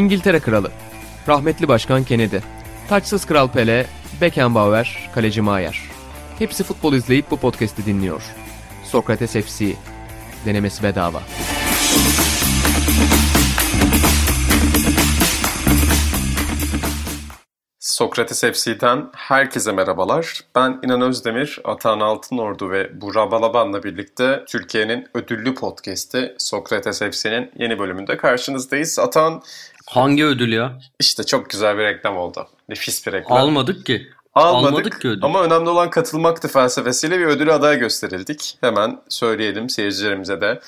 İngiltere 0.00 0.40
Kralı, 0.40 0.70
rahmetli 1.28 1.68
Başkan 1.68 2.04
Kennedy, 2.04 2.36
taçsız 2.88 3.26
Kral 3.26 3.48
Pele, 3.48 3.86
Beckenbauer, 4.20 5.10
Kaleci 5.14 5.40
Maier. 5.40 5.80
Hepsi 6.38 6.64
futbol 6.64 6.94
izleyip 6.94 7.30
bu 7.30 7.36
podcast'i 7.36 7.86
dinliyor. 7.86 8.22
Sokrates 8.84 9.32
FC, 9.32 9.72
denemesi 10.46 10.82
bedava. 10.82 11.22
Sokrates 17.80 18.40
FC'den 18.40 19.10
herkese 19.16 19.72
merhabalar. 19.72 20.40
Ben 20.54 20.80
İnan 20.84 21.00
Özdemir, 21.00 21.58
Atahan 21.64 22.00
Altınordu 22.00 22.70
ve 22.70 23.00
Burak 23.00 23.30
Balaban'la 23.30 23.82
birlikte 23.82 24.44
Türkiye'nin 24.48 25.08
ödüllü 25.14 25.54
podcast'i 25.54 26.34
Sokrates 26.38 26.98
FC'nin 26.98 27.50
yeni 27.58 27.78
bölümünde 27.78 28.16
karşınızdayız. 28.16 28.98
Atahan... 28.98 29.42
Hangi 29.90 30.24
ödül 30.24 30.52
ya? 30.52 30.72
İşte 31.00 31.24
çok 31.24 31.50
güzel 31.50 31.78
bir 31.78 31.84
reklam 31.84 32.16
oldu. 32.16 32.48
Nefis 32.68 33.06
bir 33.06 33.12
reklam. 33.12 33.38
Almadık 33.38 33.86
ki. 33.86 34.06
Almadık, 34.34 34.68
Almadık 34.68 35.00
ki 35.00 35.08
ödül. 35.08 35.24
ama 35.24 35.42
önemli 35.42 35.68
olan 35.68 35.90
katılmaktı 35.90 36.48
felsefesiyle 36.48 37.18
bir 37.18 37.24
ödülü 37.24 37.52
adaya 37.52 37.74
gösterildik. 37.74 38.58
Hemen 38.60 39.00
söyleyelim 39.08 39.70
seyircilerimize 39.70 40.40
de. 40.40 40.60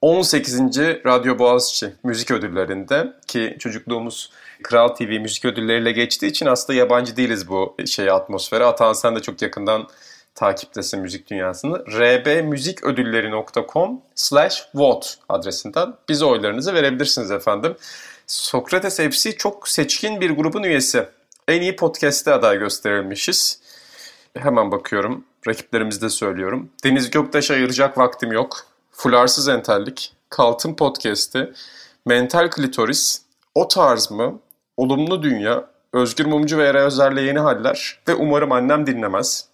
18. 0.00 0.60
Radyo 1.06 1.38
Boğaziçi 1.38 1.92
müzik 2.04 2.30
ödüllerinde 2.30 3.12
ki 3.26 3.56
çocukluğumuz 3.58 4.30
Kral 4.62 4.88
TV 4.88 5.20
müzik 5.20 5.44
ödülleriyle 5.44 5.92
geçtiği 5.92 6.26
için 6.26 6.46
aslında 6.46 6.78
yabancı 6.78 7.16
değiliz 7.16 7.48
bu 7.48 7.76
şey 7.86 8.10
atmosfere. 8.10 8.64
Atan 8.64 8.92
sen 8.92 9.16
de 9.16 9.22
çok 9.22 9.42
yakından 9.42 9.88
takiptesin 10.34 11.00
müzik 11.00 11.30
dünyasını. 11.30 11.78
rbmüziködülleri.com 11.78 14.00
slash 14.14 14.62
vote 14.74 15.08
adresinden 15.28 15.94
bize 16.08 16.24
oylarınızı 16.24 16.74
verebilirsiniz 16.74 17.30
efendim. 17.30 17.76
Sokrates 18.26 18.96
FC 18.96 19.36
çok 19.36 19.68
seçkin 19.68 20.20
bir 20.20 20.30
grubun 20.30 20.62
üyesi. 20.62 21.08
En 21.48 21.60
iyi 21.62 21.76
podcast'te 21.76 22.32
aday 22.32 22.58
gösterilmişiz. 22.58 23.60
Hemen 24.38 24.70
bakıyorum. 24.70 25.24
Rakiplerimizi 25.48 26.00
de 26.00 26.10
söylüyorum. 26.10 26.70
Deniz 26.84 27.10
Göktaş'a 27.10 27.54
ayıracak 27.54 27.98
vaktim 27.98 28.32
yok. 28.32 28.66
Fularsız 28.92 29.48
Entellik, 29.48 30.12
Kaltın 30.30 30.74
Podcast'i, 30.74 31.52
Mental 32.04 32.50
Klitoris, 32.50 33.22
O 33.54 33.68
Tarz 33.68 34.10
mı, 34.10 34.40
Olumlu 34.76 35.22
Dünya, 35.22 35.70
Özgür 35.92 36.26
Mumcu 36.26 36.58
ve 36.58 36.66
Eray 36.66 36.82
Özer'le 36.82 37.26
Yeni 37.26 37.38
Haller 37.38 37.98
ve 38.08 38.14
umarım 38.14 38.52
annem 38.52 38.86
dinlemez. 38.86 39.48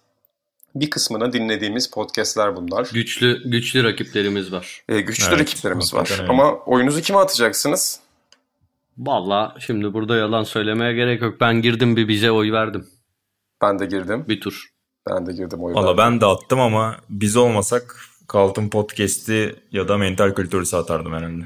Bir 0.75 0.89
kısmını 0.89 1.33
dinlediğimiz 1.33 1.91
podcastler 1.91 2.55
bunlar. 2.55 2.89
Güçlü 2.93 3.51
güçlü 3.51 3.83
rakiplerimiz 3.83 4.51
var. 4.51 4.83
Ee, 4.89 5.01
güçlü 5.01 5.27
evet, 5.29 5.39
rakiplerimiz 5.39 5.93
var. 5.93 6.09
Öyle. 6.19 6.29
Ama 6.29 6.53
oyunuzu 6.53 7.01
kime 7.01 7.19
atacaksınız? 7.19 8.02
Valla 8.97 9.55
şimdi 9.59 9.93
burada 9.93 10.15
yalan 10.15 10.43
söylemeye 10.43 10.93
gerek 10.93 11.21
yok. 11.21 11.41
Ben 11.41 11.61
girdim 11.61 11.95
bir 11.95 12.07
bize 12.07 12.31
oy 12.31 12.51
verdim. 12.51 12.87
Ben 13.61 13.79
de 13.79 13.85
girdim. 13.85 14.25
Bir 14.27 14.41
tur. 14.41 14.69
Ben 15.09 15.25
de 15.25 15.33
girdim 15.33 15.63
oy 15.63 15.73
Valla 15.73 15.97
ben 15.97 16.21
de 16.21 16.25
attım 16.25 16.59
ama 16.59 16.95
biz 17.09 17.37
olmasak 17.37 17.95
Kaltın 18.27 18.69
Podcast'i 18.69 19.55
ya 19.71 19.87
da 19.87 19.97
Mental 19.97 20.33
Kültürü 20.33 20.65
satardım 20.65 21.13
herhalde. 21.13 21.45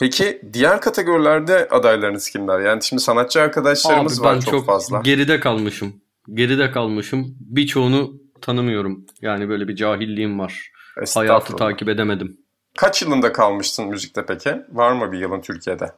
Peki 0.00 0.42
diğer 0.52 0.80
kategorilerde 0.80 1.68
adaylarınız 1.68 2.30
kimler? 2.30 2.60
Yani 2.60 2.82
şimdi 2.82 3.02
sanatçı 3.02 3.40
arkadaşlarımız 3.40 4.20
Abi, 4.20 4.26
var 4.26 4.40
çok, 4.40 4.50
çok 4.50 4.66
fazla. 4.66 5.00
geride 5.00 5.40
kalmışım. 5.40 5.94
Geride 6.34 6.70
kalmışım. 6.70 7.36
Birçoğunu 7.40 8.12
tanımıyorum. 8.40 9.06
Yani 9.22 9.48
böyle 9.48 9.68
bir 9.68 9.76
cahilliğim 9.76 10.38
var. 10.38 10.70
Hayatı 11.14 11.56
takip 11.56 11.88
edemedim. 11.88 12.36
Kaç 12.76 13.02
yılında 13.02 13.32
kalmışsın 13.32 13.88
müzikte 13.88 14.26
peki? 14.26 14.56
Var 14.72 14.92
mı 14.92 15.12
bir 15.12 15.18
yılın 15.18 15.40
Türkiye'de? 15.40 15.92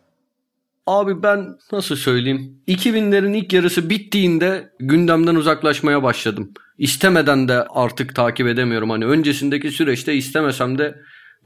Abi 0.87 1.23
ben 1.23 1.47
nasıl 1.73 1.97
söyleyeyim? 1.97 2.63
2000'lerin 2.69 3.37
ilk 3.37 3.53
yarısı 3.53 3.91
bittiğinde 3.91 4.71
gündemden 4.79 5.35
uzaklaşmaya 5.35 6.03
başladım. 6.03 6.53
İstemeden 6.79 7.49
de 7.49 7.65
artık 7.71 8.15
takip 8.15 8.47
edemiyorum. 8.47 8.91
Hani 8.91 9.07
öncesindeki 9.07 9.71
süreçte 9.71 10.15
istemesem 10.15 10.79
de 10.79 10.95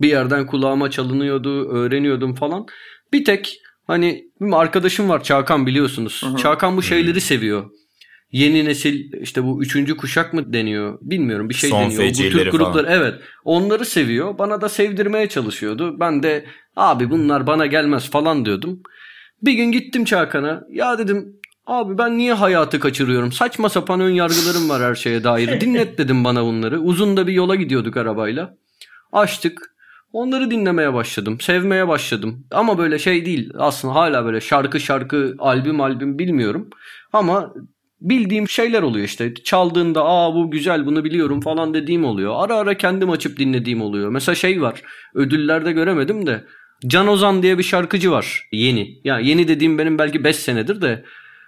bir 0.01 0.09
yerden 0.09 0.47
kulağıma 0.47 0.91
çalınıyordu, 0.91 1.69
öğreniyordum 1.69 2.35
falan. 2.35 2.67
Bir 3.13 3.25
tek 3.25 3.59
hani 3.87 4.25
bir 4.41 4.61
arkadaşım 4.61 5.09
var 5.09 5.23
Çakan 5.23 5.67
biliyorsunuz. 5.67 6.23
Hı 6.25 6.27
hı. 6.27 6.37
Çakan 6.37 6.77
bu 6.77 6.83
şeyleri 6.83 7.21
seviyor. 7.21 7.71
Yeni 8.33 8.65
nesil 8.65 9.13
işte 9.23 9.45
bu 9.45 9.63
üçüncü 9.63 9.97
kuşak 9.97 10.35
mı 10.35 10.53
deniyor 10.53 10.99
bilmiyorum 11.03 11.49
bir 11.49 11.55
şey 11.55 11.71
Son 11.71 11.83
deniyor. 11.83 12.03
Bu 12.11 12.13
Türk 12.13 12.53
grupları 12.53 12.87
falan. 12.87 13.01
evet 13.01 13.15
onları 13.45 13.85
seviyor. 13.85 14.39
Bana 14.39 14.61
da 14.61 14.69
sevdirmeye 14.69 15.29
çalışıyordu. 15.29 16.01
Ben 16.01 16.23
de 16.23 16.45
abi 16.77 17.11
bunlar 17.11 17.47
bana 17.47 17.67
gelmez 17.67 18.11
falan 18.11 18.45
diyordum. 18.45 18.83
Bir 19.43 19.53
gün 19.53 19.73
gittim 19.73 20.05
Çakan'a 20.05 20.65
ya 20.71 20.99
dedim 20.99 21.39
Abi 21.69 21.99
ben 21.99 22.19
niye 22.19 22.33
hayatı 22.33 22.81
kaçırıyorum? 22.81 23.33
Saçma 23.33 23.69
sapan 23.69 24.01
ön 24.01 24.11
yargılarım 24.11 24.69
var 24.69 24.83
her 24.83 24.95
şeye 24.95 25.25
dair. 25.25 25.61
Dinlet 25.61 25.99
dedim 25.99 26.25
bana 26.25 26.45
bunları. 26.45 26.81
Uzun 26.81 27.17
da 27.17 27.27
bir 27.27 27.33
yola 27.33 27.55
gidiyorduk 27.55 27.97
arabayla. 27.97 28.57
Açtık. 29.13 29.75
Onları 30.13 30.51
dinlemeye 30.51 30.95
başladım. 30.95 31.41
Sevmeye 31.41 31.89
başladım. 31.89 32.47
Ama 32.51 32.79
böyle 32.79 32.99
şey 32.99 33.27
değil. 33.27 33.51
Aslında 33.59 33.95
hala 33.95 34.25
böyle 34.25 34.41
şarkı 34.41 34.81
şarkı, 34.81 35.35
albüm 35.39 35.81
albüm 35.81 36.19
bilmiyorum. 36.19 36.71
Ama 37.13 37.55
bildiğim 38.01 38.49
şeyler 38.49 38.83
oluyor 38.83 39.05
işte. 39.05 39.35
Çaldığında 39.35 40.05
aa 40.05 40.35
bu 40.35 40.51
güzel 40.51 40.87
bunu 40.87 41.05
biliyorum 41.05 41.41
falan 41.41 41.75
dediğim 41.75 42.05
oluyor. 42.05 42.35
Ara 42.37 42.57
ara 42.57 42.77
kendim 42.77 43.11
açıp 43.11 43.39
dinlediğim 43.39 43.83
oluyor. 43.83 44.11
Mesela 44.11 44.35
şey 44.37 44.63
var. 44.63 44.83
Ödüllerde 45.15 45.73
göremedim 45.73 46.27
de. 46.27 46.45
Can 46.87 47.09
Ozan 47.09 47.43
diye 47.43 47.59
bir 47.59 47.63
şarkıcı 47.63 48.11
var. 48.11 48.49
Yeni. 48.53 48.81
Ya 48.81 48.99
yani 49.05 49.29
yeni 49.29 49.49
dediğim 49.49 49.79
benim 49.79 49.99
belki 49.99 50.25
5 50.25 50.37
senedir 50.37 50.81
de. 50.81 51.05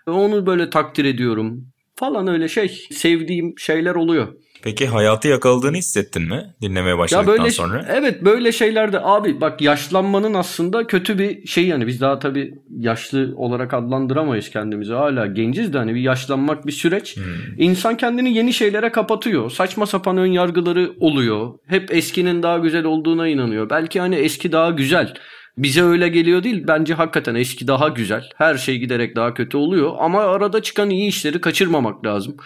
Onu 0.07 0.47
böyle 0.47 0.71
takdir 0.71 1.05
ediyorum. 1.05 1.67
Falan 1.97 2.29
öyle 2.29 2.49
şey. 2.49 2.69
Sevdiğim 2.91 3.59
şeyler 3.59 3.95
oluyor. 3.95 4.29
Peki 4.63 4.87
hayatı 4.87 5.29
yakaladığını 5.29 5.77
hissettin 5.77 6.23
mi 6.23 6.55
dinlemeye 6.63 6.99
başladıktan 6.99 7.33
ya 7.33 7.39
böyle, 7.39 7.51
sonra? 7.51 7.87
Evet 7.89 8.25
böyle 8.25 8.53
şeylerde 8.53 9.01
abi 9.03 9.41
bak 9.41 9.61
yaşlanmanın 9.61 10.35
aslında 10.35 10.87
kötü 10.87 11.19
bir 11.19 11.47
şey 11.47 11.67
yani 11.67 11.87
biz 11.87 12.01
daha 12.01 12.19
tabii 12.19 12.55
yaşlı 12.71 13.33
olarak 13.37 13.75
adlandıramayız 13.75 14.51
kendimizi 14.51 14.93
hala 14.93 15.27
genciz 15.27 15.73
de 15.73 15.79
hani 15.79 15.95
bir 15.95 16.01
yaşlanmak 16.01 16.67
bir 16.67 16.73
süreç. 16.73 17.17
Hmm. 17.17 17.25
İnsan 17.59 17.97
kendini 17.97 18.35
yeni 18.35 18.53
şeylere 18.53 18.93
kapatıyor. 18.93 19.51
Saçma 19.51 19.87
sapan 19.87 20.17
ön 20.17 20.33
yargıları 20.33 20.93
oluyor. 21.01 21.55
Hep 21.67 21.95
eskinin 21.95 22.43
daha 22.43 22.59
güzel 22.59 22.85
olduğuna 22.85 23.29
inanıyor. 23.29 23.71
Belki 23.71 24.01
hani 24.01 24.15
eski 24.15 24.53
daha 24.53 24.71
güzel. 24.71 25.15
Bize 25.59 25.83
öyle 25.83 26.09
geliyor 26.09 26.43
değil. 26.43 26.65
Bence 26.69 26.95
hakikaten 26.95 27.35
eski 27.35 27.69
daha 27.69 27.89
güzel. 27.89 28.25
Her 28.37 28.55
şey 28.55 28.79
giderek 28.79 29.17
daha 29.17 29.35
kötü 29.35 29.57
oluyor. 29.57 29.93
Ama 29.99 30.23
arada 30.23 30.63
çıkan 30.63 30.91
iyi 30.91 31.09
işleri 31.09 31.41
kaçırmamak 31.41 32.07
lazım 32.07 32.37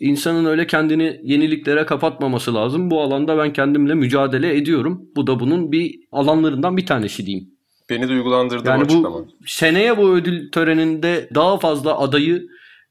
insanın 0.00 0.44
öyle 0.44 0.66
kendini 0.66 1.20
yeniliklere 1.22 1.86
kapatmaması 1.86 2.54
lazım. 2.54 2.90
Bu 2.90 3.02
alanda 3.02 3.38
ben 3.38 3.52
kendimle 3.52 3.94
mücadele 3.94 4.56
ediyorum. 4.56 5.02
Bu 5.16 5.26
da 5.26 5.40
bunun 5.40 5.72
bir 5.72 6.00
alanlarından 6.12 6.76
bir 6.76 6.86
tanesi 6.86 7.26
diyeyim. 7.26 7.50
Beni 7.90 8.08
duygulandırdı 8.08 8.68
yani 8.68 8.88
bu, 8.88 9.04
bu 9.04 9.26
seneye 9.46 9.98
bu 9.98 10.10
ödül 10.10 10.50
töreninde 10.50 11.28
daha 11.34 11.58
fazla 11.58 11.98
adayı 11.98 12.48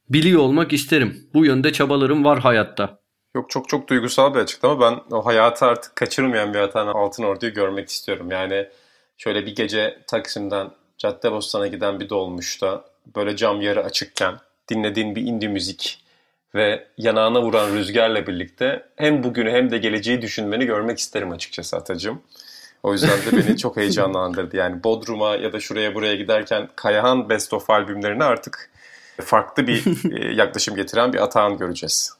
biliyor 0.09 0.41
olmak 0.41 0.74
isterim. 0.74 1.28
Bu 1.34 1.46
yönde 1.46 1.74
çabalarım 1.74 2.25
var 2.25 2.40
hayatta. 2.40 3.00
Yok 3.35 3.50
çok 3.50 3.70
çok 3.70 3.88
duygusal 3.88 4.34
bir 4.34 4.40
açıklama. 4.40 4.81
Ben 4.81 5.16
o 5.16 5.25
hayatı 5.25 5.66
artık 5.66 5.96
kaçırmayan 5.96 6.53
bir 6.53 6.59
Atan 6.59 6.88
Altın 6.88 7.24
Ordu'yu 7.24 7.53
görmek 7.53 7.90
istiyorum. 7.90 8.31
Yani 8.31 8.68
şöyle 9.18 9.46
bir 9.46 9.56
gece 9.56 10.00
Taksim'den 10.08 10.72
Caddebostan'a 10.97 11.68
giden 11.68 12.00
bir 12.00 12.09
dolmuşta 12.09 12.85
böyle 13.16 13.35
cam 13.35 13.62
yarı 13.62 13.84
açıkken 13.84 14.35
dinlediğin 14.70 15.16
bir 15.16 15.22
indie 15.22 15.50
müzik 15.50 16.03
ve 16.56 16.88
yanağına 16.97 17.41
vuran 17.41 17.75
rüzgarla 17.75 18.28
birlikte 18.28 18.86
hem 18.96 19.24
bugünü 19.24 19.52
hem 19.52 19.72
de 19.72 19.78
geleceği 19.78 20.22
düşünmeni 20.22 20.66
görmek 20.66 21.00
isterim 21.00 21.31
açıkçası 21.31 21.78
Atacığım. 21.78 22.22
O 22.84 22.94
yüzden 22.94 23.09
de 23.09 23.38
beni 23.38 23.58
çok 23.58 23.78
heyecanlandırdı. 23.78 24.58
Yani 24.58 24.84
Bodrum'a 24.84 25.35
ya 25.35 25.53
da 25.53 25.59
şuraya 25.59 25.96
buraya 25.96 26.16
giderken 26.16 26.70
Kayahan 26.76 27.29
Best 27.29 27.53
of 27.53 27.70
albümlerini 27.70 28.23
artık 28.23 28.70
farklı 29.22 29.67
bir 29.67 29.84
e, 30.20 30.34
yaklaşım 30.34 30.76
getiren 30.76 31.14
bir 31.14 31.23
Atahan 31.23 31.58
göreceğiz. 31.58 32.14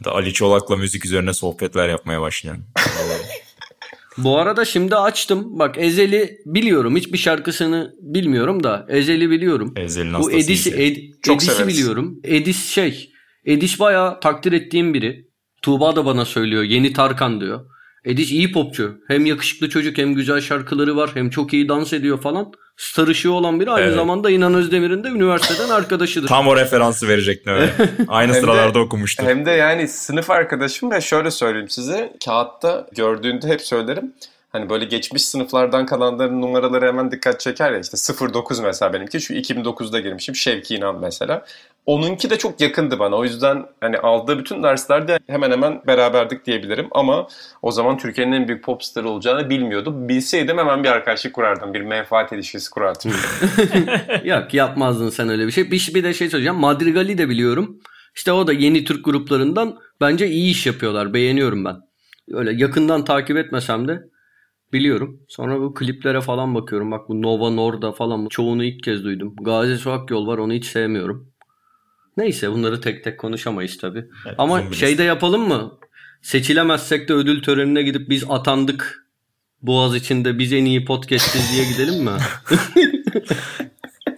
Ya 0.00 0.04
da 0.04 0.14
Ali 0.14 0.32
Çolak'la 0.32 0.76
müzik 0.76 1.04
üzerine 1.04 1.32
sohbetler 1.32 1.88
yapmaya 1.88 2.20
başlayan. 2.20 2.58
Bu 4.18 4.38
arada 4.38 4.64
şimdi 4.64 4.96
açtım. 4.96 5.58
Bak 5.58 5.74
Ezel'i 5.78 6.40
biliyorum. 6.46 6.96
Hiçbir 6.96 7.18
şarkısını 7.18 7.94
bilmiyorum 8.00 8.62
da 8.62 8.86
Ezel'i 8.88 9.30
biliyorum. 9.30 9.74
Ezel'in 9.76 10.14
Bu 10.14 10.32
Edis, 10.32 10.66
Ed, 10.66 10.96
Edis'i 11.28 11.66
biliyorum. 11.66 12.20
Edis 12.24 12.70
şey 12.70 13.12
Ediş 13.44 13.80
bayağı 13.80 14.20
takdir 14.20 14.52
ettiğim 14.52 14.94
biri. 14.94 15.30
Tuğba 15.62 15.96
da 15.96 16.04
bana 16.04 16.24
söylüyor. 16.24 16.62
Yeni 16.62 16.92
Tarkan 16.92 17.40
diyor. 17.40 17.60
Ediş 18.04 18.32
iyi 18.32 18.52
popçu. 18.52 18.98
Hem 19.08 19.26
yakışıklı 19.26 19.68
çocuk 19.68 19.98
hem 19.98 20.14
güzel 20.14 20.40
şarkıları 20.40 20.96
var. 20.96 21.10
Hem 21.14 21.30
çok 21.30 21.52
iyi 21.52 21.68
dans 21.68 21.92
ediyor 21.92 22.20
falan. 22.20 22.52
Star 22.76 23.08
ışığı 23.08 23.32
olan 23.32 23.60
biri. 23.60 23.70
Aynı 23.70 23.86
evet. 23.86 23.96
zamanda 23.96 24.30
İnan 24.30 24.54
Özdemir'in 24.54 25.04
de 25.04 25.08
üniversiteden 25.08 25.68
arkadaşıdır. 25.68 26.28
Tam 26.28 26.48
o 26.48 26.56
referansı 26.56 27.08
verecektim. 27.08 27.52
Evet. 27.52 27.72
Aynı 28.08 28.34
sıralarda 28.34 28.74
de, 28.74 28.78
okumuştum. 28.78 29.26
Hem 29.26 29.46
de 29.46 29.50
yani 29.50 29.88
sınıf 29.88 30.30
arkadaşım 30.30 30.90
ve 30.90 31.00
şöyle 31.00 31.30
söyleyeyim 31.30 31.68
size. 31.68 32.12
Kağıtta 32.24 32.86
gördüğünde 32.96 33.48
hep 33.48 33.60
söylerim. 33.60 34.14
Hani 34.52 34.70
böyle 34.70 34.84
geçmiş 34.84 35.24
sınıflardan 35.24 35.86
kalanların 35.86 36.42
numaraları 36.42 36.86
hemen 36.86 37.10
dikkat 37.10 37.40
çeker 37.40 37.72
ya 37.72 37.78
işte 37.78 38.32
09 38.32 38.60
mesela 38.60 38.92
benimki 38.92 39.20
şu 39.20 39.34
2009'da 39.34 40.00
girmişim 40.00 40.34
Şevki 40.34 40.74
İnan 40.74 41.00
mesela. 41.00 41.44
Onunki 41.86 42.30
de 42.30 42.38
çok 42.38 42.60
yakındı 42.60 42.98
bana. 42.98 43.16
O 43.16 43.24
yüzden 43.24 43.66
hani 43.80 43.98
aldığı 43.98 44.38
bütün 44.38 44.62
derslerde 44.62 45.18
hemen 45.26 45.50
hemen 45.50 45.82
beraberdik 45.86 46.46
diyebilirim. 46.46 46.88
Ama 46.90 47.28
o 47.62 47.70
zaman 47.70 47.98
Türkiye'nin 47.98 48.32
en 48.32 48.48
büyük 48.48 48.64
popstar 48.64 49.04
olacağını 49.04 49.50
bilmiyordum. 49.50 50.08
Bilseydim 50.08 50.58
hemen 50.58 50.84
bir 50.84 50.88
arkadaşlık 50.88 51.34
kurardım. 51.34 51.74
Bir 51.74 51.80
menfaat 51.80 52.32
ilişkisi 52.32 52.70
kurardım. 52.70 53.12
Yok 54.24 54.54
yapmazdın 54.54 55.10
sen 55.10 55.28
öyle 55.28 55.46
bir 55.46 55.52
şey. 55.52 55.70
Bir, 55.70 55.90
bir 55.94 56.04
de 56.04 56.14
şey 56.14 56.30
söyleyeceğim. 56.30 56.60
Madrigal'i 56.60 57.18
de 57.18 57.28
biliyorum. 57.28 57.80
İşte 58.14 58.32
o 58.32 58.46
da 58.46 58.52
yeni 58.52 58.84
Türk 58.84 59.04
gruplarından 59.04 59.78
bence 60.00 60.28
iyi 60.28 60.50
iş 60.50 60.66
yapıyorlar. 60.66 61.14
Beğeniyorum 61.14 61.64
ben. 61.64 61.76
Öyle 62.32 62.52
yakından 62.52 63.04
takip 63.04 63.36
etmesem 63.36 63.88
de 63.88 64.10
biliyorum. 64.72 65.20
Sonra 65.28 65.60
bu 65.60 65.74
kliplere 65.74 66.20
falan 66.20 66.54
bakıyorum. 66.54 66.90
Bak 66.90 67.08
bu 67.08 67.22
Nova 67.22 67.50
Norda 67.50 67.92
falan 67.92 68.28
çoğunu 68.28 68.64
ilk 68.64 68.82
kez 68.82 69.04
duydum. 69.04 69.34
Gazi 69.40 69.78
Sokak 69.78 70.10
Yol 70.10 70.26
var 70.26 70.38
onu 70.38 70.52
hiç 70.52 70.64
sevmiyorum. 70.66 71.30
Neyse 72.16 72.50
bunları 72.52 72.80
tek 72.80 73.04
tek 73.04 73.18
konuşamayız 73.18 73.78
tabii. 73.78 74.04
Evet, 74.26 74.34
Ama 74.38 74.54
uzun 74.58 74.70
bir 74.70 74.76
şey 74.76 74.88
liste. 74.88 75.02
de 75.02 75.06
yapalım 75.06 75.48
mı? 75.48 75.72
Seçilemezsek 76.22 77.08
de 77.08 77.12
ödül 77.12 77.42
törenine 77.42 77.82
gidip 77.82 78.10
biz 78.10 78.24
atandık. 78.28 79.06
Boğaz 79.62 79.94
içinde 79.96 80.38
biz 80.38 80.52
en 80.52 80.64
iyi 80.64 80.84
podcastiz 80.84 81.52
diye 81.52 81.64
gidelim 81.72 82.04
mi? 82.04 82.10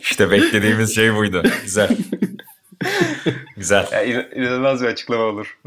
İşte 0.00 0.30
beklediğimiz 0.30 0.94
şey 0.94 1.14
buydu. 1.16 1.42
Güzel. 1.62 1.96
Güzel. 3.56 3.86
Ya, 3.92 4.02
in- 4.02 4.40
inanılmaz 4.40 4.82
bir 4.82 4.86
açıklama 4.86 5.22
olur. 5.24 5.58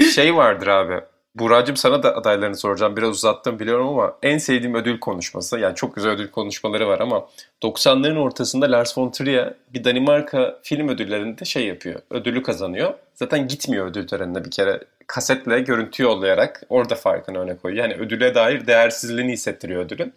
şey 0.14 0.34
vardır 0.34 0.66
abi. 0.66 0.94
Buracığım 1.40 1.76
sana 1.76 2.02
da 2.02 2.16
adaylarını 2.16 2.56
soracağım. 2.56 2.96
Biraz 2.96 3.10
uzattım 3.10 3.58
biliyorum 3.58 3.88
ama 3.88 4.16
en 4.22 4.38
sevdiğim 4.38 4.74
ödül 4.74 5.00
konuşması. 5.00 5.58
Yani 5.58 5.74
çok 5.74 5.94
güzel 5.94 6.10
ödül 6.10 6.30
konuşmaları 6.30 6.88
var 6.88 7.00
ama 7.00 7.28
90'ların 7.62 8.18
ortasında 8.18 8.72
Lars 8.72 8.98
von 8.98 9.10
Trier 9.10 9.54
bir 9.74 9.84
Danimarka 9.84 10.58
film 10.62 10.88
ödüllerinde 10.88 11.44
şey 11.44 11.66
yapıyor. 11.66 12.00
Ödülü 12.10 12.42
kazanıyor. 12.42 12.94
Zaten 13.14 13.48
gitmiyor 13.48 13.86
ödül 13.86 14.06
törenine 14.06 14.44
bir 14.44 14.50
kere. 14.50 14.80
Kasetle 15.06 15.60
görüntü 15.60 16.02
yollayarak 16.02 16.62
orada 16.68 16.94
farkını 16.94 17.38
öne 17.38 17.56
koyuyor. 17.56 17.84
Yani 17.84 18.02
ödüle 18.02 18.34
dair 18.34 18.66
değersizliğini 18.66 19.32
hissettiriyor 19.32 19.84
ödülün. 19.84 20.12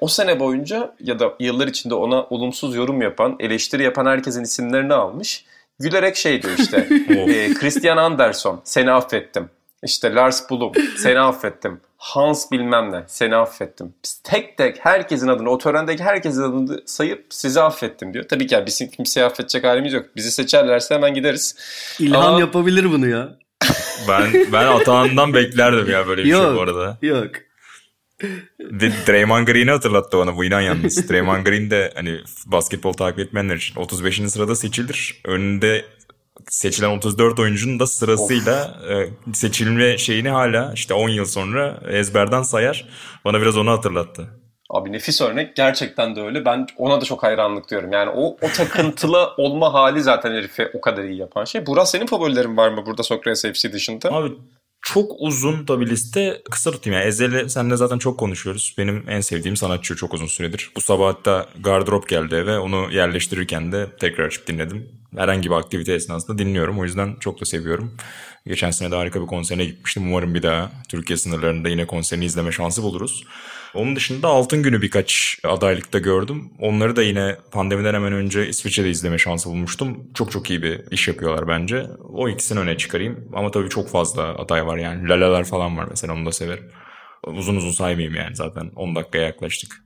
O 0.00 0.08
sene 0.08 0.40
boyunca 0.40 0.94
ya 1.00 1.18
da 1.18 1.34
yıllar 1.40 1.68
içinde 1.68 1.94
ona 1.94 2.24
olumsuz 2.24 2.74
yorum 2.74 3.02
yapan, 3.02 3.36
eleştiri 3.40 3.82
yapan 3.82 4.06
herkesin 4.06 4.44
isimlerini 4.44 4.94
almış. 4.94 5.44
Gülerek 5.78 6.16
şey 6.16 6.42
diyor 6.42 6.54
işte. 6.58 6.88
E, 7.12 7.54
Christian 7.54 7.96
Andersson, 7.96 8.60
seni 8.64 8.90
affettim. 8.90 9.48
İşte 9.84 10.14
Lars 10.14 10.50
Blum, 10.50 10.72
seni 10.96 11.20
affettim. 11.20 11.80
Hans 11.96 12.50
bilmem 12.50 12.92
ne, 12.92 13.02
seni 13.06 13.36
affettim. 13.36 13.94
Biz 14.04 14.20
tek 14.24 14.56
tek 14.58 14.84
herkesin 14.84 15.28
adını, 15.28 15.50
o 15.50 15.58
törendeki 15.58 16.02
herkesin 16.02 16.42
adını 16.42 16.82
sayıp 16.86 17.26
sizi 17.30 17.60
affettim 17.60 18.14
diyor. 18.14 18.24
Tabii 18.28 18.46
ki 18.46 18.54
yani 18.54 18.66
bizim 18.66 18.88
kimseyi 18.90 19.26
affedecek 19.26 19.64
halimiz 19.64 19.92
yok. 19.92 20.06
Bizi 20.16 20.30
seçerlerse 20.30 20.94
hemen 20.94 21.14
gideriz. 21.14 21.56
İlhan 21.98 22.22
Ama- 22.26 22.40
yapabilir 22.40 22.84
bunu 22.92 23.08
ya. 23.08 23.28
Ben 24.08 24.32
ben 24.52 24.66
Atahan'dan 24.66 25.34
beklerdim 25.34 25.90
ya 25.90 26.06
böyle 26.06 26.24
bir 26.24 26.32
şey 26.32 26.40
Yok. 26.40 26.56
bu 26.56 26.60
arada. 26.60 26.98
Yok. 27.02 27.30
De, 28.60 28.92
Draymond 29.06 29.46
Green'i 29.46 29.70
hatırlattı 29.70 30.18
bana 30.18 30.36
bu 30.36 30.44
inan 30.44 30.60
yalnız. 30.60 31.10
Draymond 31.10 31.46
Green 31.46 31.70
de 31.70 31.92
hani 31.94 32.20
basketbol 32.46 32.92
takip 32.92 33.18
etmeyenler 33.18 33.56
için 33.56 33.80
35. 33.80 34.30
sırada 34.30 34.54
seçilir. 34.56 35.20
Önünde 35.24 35.84
seçilen 36.48 36.90
34 36.90 37.38
oyuncunun 37.38 37.80
da 37.80 37.86
sırasıyla 37.86 38.74
e, 38.90 39.08
seçilme 39.34 39.98
şeyini 39.98 40.28
hala 40.28 40.72
işte 40.74 40.94
10 40.94 41.08
yıl 41.08 41.24
sonra 41.24 41.80
ezberden 41.88 42.42
sayar. 42.42 42.88
Bana 43.24 43.40
biraz 43.40 43.56
onu 43.56 43.70
hatırlattı. 43.70 44.28
Abi 44.70 44.92
nefis 44.92 45.20
örnek. 45.20 45.56
Gerçekten 45.56 46.16
de 46.16 46.20
öyle. 46.20 46.44
Ben 46.44 46.66
ona 46.76 47.00
da 47.00 47.04
çok 47.04 47.22
hayranlık 47.22 47.70
diyorum. 47.70 47.92
Yani 47.92 48.10
o, 48.10 48.36
o 48.42 48.48
takıntılı 48.56 49.30
olma 49.36 49.72
hali 49.72 50.02
zaten 50.02 50.32
herifi 50.32 50.70
o 50.74 50.80
kadar 50.80 51.04
iyi 51.04 51.18
yapan 51.18 51.44
şey. 51.44 51.66
Burak 51.66 51.88
senin 51.88 52.06
favorilerin 52.06 52.56
var 52.56 52.68
mı 52.68 52.86
burada 52.86 53.02
Sokrates 53.02 53.42
FC 53.42 53.72
dışında? 53.72 54.12
Abi 54.12 54.32
çok 54.82 55.12
uzun 55.18 55.68
da 55.68 55.80
bir 55.80 55.86
liste. 55.86 56.42
Kısa 56.50 56.70
tutayım 56.70 56.98
yani. 56.98 57.08
Ezel'i 57.08 57.50
seninle 57.50 57.76
zaten 57.76 57.98
çok 57.98 58.18
konuşuyoruz. 58.18 58.74
Benim 58.78 59.04
en 59.08 59.20
sevdiğim 59.20 59.56
sanatçı 59.56 59.96
çok 59.96 60.14
uzun 60.14 60.26
süredir. 60.26 60.70
Bu 60.76 60.80
sabah 60.80 61.14
hatta 61.14 61.48
gardırop 61.60 62.08
geldi 62.08 62.34
eve. 62.34 62.58
Onu 62.58 62.92
yerleştirirken 62.92 63.72
de 63.72 63.86
tekrar 64.00 64.24
açıp 64.24 64.46
dinledim. 64.46 64.88
Herhangi 65.16 65.50
bir 65.50 65.54
aktivite 65.54 65.94
esnasında 65.94 66.38
dinliyorum. 66.38 66.80
O 66.80 66.84
yüzden 66.84 67.16
çok 67.20 67.40
da 67.40 67.44
seviyorum. 67.44 67.94
Geçen 68.46 68.70
sene 68.70 68.90
de 68.90 68.96
harika 68.96 69.22
bir 69.22 69.26
konserine 69.26 69.64
gitmiştim. 69.64 70.08
Umarım 70.08 70.34
bir 70.34 70.42
daha 70.42 70.72
Türkiye 70.88 71.16
sınırlarında 71.16 71.68
yine 71.68 71.86
konserini 71.86 72.24
izleme 72.24 72.52
şansı 72.52 72.82
buluruz. 72.82 73.24
Onun 73.74 73.96
dışında 73.96 74.28
Altın 74.28 74.62
Günü 74.62 74.82
birkaç 74.82 75.38
adaylıkta 75.44 75.98
gördüm. 75.98 76.50
Onları 76.60 76.96
da 76.96 77.02
yine 77.02 77.36
pandemiden 77.52 77.94
hemen 77.94 78.12
önce 78.12 78.48
İsviçre'de 78.48 78.90
izleme 78.90 79.18
şansı 79.18 79.48
bulmuştum. 79.48 80.12
Çok 80.14 80.32
çok 80.32 80.50
iyi 80.50 80.62
bir 80.62 80.80
iş 80.90 81.08
yapıyorlar 81.08 81.48
bence. 81.48 81.86
O 82.08 82.28
ikisini 82.28 82.58
öne 82.58 82.76
çıkarayım. 82.76 83.28
Ama 83.34 83.50
tabii 83.50 83.68
çok 83.68 83.88
fazla 83.88 84.22
aday 84.22 84.66
var 84.66 84.78
yani. 84.78 85.08
Lalalar 85.08 85.44
falan 85.44 85.76
var 85.76 85.86
mesela 85.90 86.12
onu 86.12 86.26
da 86.26 86.32
severim. 86.32 86.70
Uzun 87.26 87.56
uzun 87.56 87.70
saymayayım 87.70 88.14
yani 88.14 88.36
zaten 88.36 88.70
10 88.76 88.94
dakikaya 88.94 89.24
yaklaştık. 89.24 89.82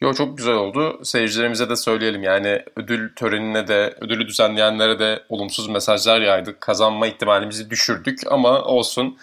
Yo 0.00 0.14
çok 0.14 0.38
güzel 0.38 0.54
oldu. 0.54 1.00
Seyircilerimize 1.04 1.70
de 1.70 1.76
söyleyelim. 1.76 2.22
Yani 2.22 2.62
ödül 2.76 3.14
törenine 3.14 3.68
de, 3.68 3.96
ödülü 4.00 4.26
düzenleyenlere 4.26 4.98
de 4.98 5.22
olumsuz 5.28 5.68
mesajlar 5.68 6.20
yaydık. 6.20 6.60
Kazanma 6.60 7.06
ihtimalimizi 7.06 7.70
düşürdük 7.70 8.18
ama 8.30 8.62
olsun. 8.62 9.18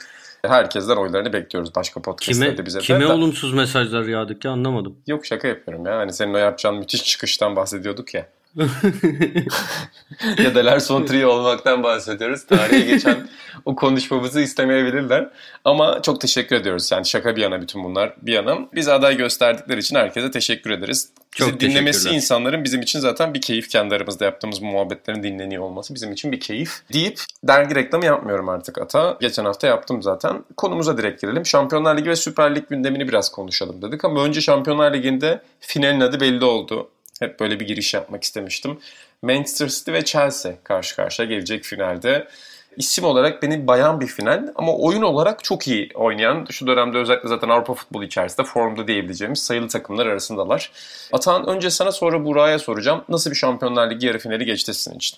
Herkesten 0.48 0.96
oylarını 0.96 1.34
bekliyoruz 1.34 1.76
başka 1.76 2.02
podcastlerde 2.02 2.52
Kime, 2.56 2.66
bize 2.66 2.80
de. 2.80 2.84
kime 2.84 3.00
Da- 3.02 3.14
olumsuz 3.16 3.54
mesajlar 3.54 4.04
yağdık 4.04 4.46
ya 4.46 4.52
anlamadım. 4.52 4.96
Yok 5.08 5.26
şaka 5.26 5.48
yapıyorum 5.48 5.86
ya. 5.86 5.98
Hani 5.98 6.14
senin 6.14 6.34
o 6.34 6.38
yapacağın 6.38 6.76
müthiş 6.76 7.04
çıkıştan 7.06 7.56
bahsediyorduk 7.56 8.14
ya. 8.14 8.28
ya 10.44 10.56
da 10.56 10.66
Lars 10.66 10.92
von 10.92 11.06
Trier 11.06 11.24
olmaktan 11.24 11.84
bahsediyoruz. 11.84 12.46
Tarihe 12.46 12.80
geçen 12.80 13.30
o 13.66 13.76
konuşmamızı 13.76 14.42
istemeyebilirler. 14.42 15.30
Ama 15.66 16.02
çok 16.02 16.22
teşekkür 16.22 16.56
ediyoruz. 16.56 16.92
Yani 16.92 17.06
şaka 17.06 17.36
bir 17.36 17.42
yana 17.42 17.62
bütün 17.62 17.84
bunlar 17.84 18.14
bir 18.22 18.34
yana. 18.34 18.58
Bize 18.76 18.94
aday 18.94 19.18
gösterdikleri 19.18 19.80
için 19.80 19.96
herkese 19.96 20.32
teşekkür 20.32 20.70
ederiz. 20.70 21.10
Bizi 21.34 21.50
Çok 21.50 21.60
dinlemesi 21.60 22.10
insanların 22.10 22.64
bizim 22.64 22.82
için 22.82 23.00
zaten 23.00 23.34
bir 23.34 23.42
keyif. 23.42 23.70
Kendi 23.70 23.96
aramızda 23.96 24.26
yaptığımız 24.26 24.62
bu 24.62 24.66
muhabbetlerin 24.66 25.24
dinleniyor 25.24 25.64
olması 25.64 25.96
bizim 25.96 26.12
için 26.12 26.32
bir 26.32 26.40
keyif. 26.40 26.82
Deyip 26.94 27.20
dergi 27.44 27.76
reklamı 27.76 28.06
yapmıyorum 28.06 28.50
artık 28.50 28.78
Ata. 28.78 29.18
Geçen 29.22 29.46
hafta 29.46 29.68
yaptım 29.68 30.02
zaten. 30.04 30.44
Konumuza 30.58 30.98
direkt 30.98 31.22
girelim. 31.22 31.46
Şampiyonlar 31.46 31.98
Ligi 31.98 32.10
ve 32.10 32.16
Süper 32.16 32.56
Lig 32.56 32.70
gündemini 32.70 33.08
biraz 33.08 33.32
konuşalım 33.32 33.82
dedik. 33.82 34.06
Ama 34.06 34.24
önce 34.24 34.42
Şampiyonlar 34.42 34.94
Ligi'nde 34.94 35.42
finalin 35.60 36.00
adı 36.00 36.20
belli 36.20 36.46
oldu. 36.46 36.90
Hep 37.20 37.40
böyle 37.40 37.60
bir 37.60 37.68
giriş 37.68 37.94
yapmak 37.94 38.24
istemiştim. 38.24 38.80
Manchester 39.22 39.68
City 39.68 39.92
ve 39.92 40.06
Chelsea 40.06 40.64
karşı 40.64 40.96
karşıya 40.96 41.28
gelecek 41.28 41.64
finalde. 41.64 42.28
İsim 42.78 43.04
olarak 43.04 43.44
beni 43.44 43.68
bayan 43.68 44.02
bir 44.02 44.08
final 44.08 44.54
ama 44.56 44.76
oyun 44.76 45.02
olarak 45.02 45.44
çok 45.44 45.68
iyi 45.68 45.90
oynayan, 45.96 46.46
şu 46.50 46.68
dönemde 46.68 46.98
özellikle 46.98 47.30
zaten 47.30 47.50
Avrupa 47.50 47.74
futbolu 47.74 48.04
içerisinde 48.04 48.48
formda 48.48 48.88
diyebileceğimiz 48.88 49.40
sayılı 49.40 49.68
takımlar 49.68 50.06
arasındalar. 50.06 50.72
Atan 51.12 51.48
önce 51.48 51.70
sana 51.70 51.92
sonra 51.92 52.26
Burak'a 52.26 52.60
soracağım. 52.60 53.04
Nasıl 53.10 53.32
bir 53.32 53.36
Şampiyonlar 53.36 53.92
Ligi 53.92 54.08
yarı 54.08 54.20
finali 54.20 54.46
geçti 54.46 54.74
sizin 54.74 54.98
için? 54.98 55.18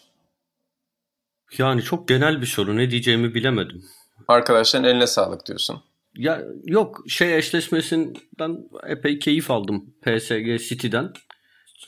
Yani 1.58 1.82
çok 1.82 2.08
genel 2.08 2.42
bir 2.42 2.46
soru 2.46 2.78
ne 2.78 2.92
diyeceğimi 2.92 3.34
bilemedim. 3.34 3.84
Arkadaşların 4.28 4.90
eline 4.90 5.08
sağlık 5.08 5.46
diyorsun. 5.46 5.84
Ya 6.16 6.42
yok 6.66 7.04
şey 7.08 7.38
eşleşmesinden 7.38 8.58
epey 8.88 9.20
keyif 9.20 9.52
aldım 9.52 9.94
PSG 10.02 10.60
City'den. 10.68 11.14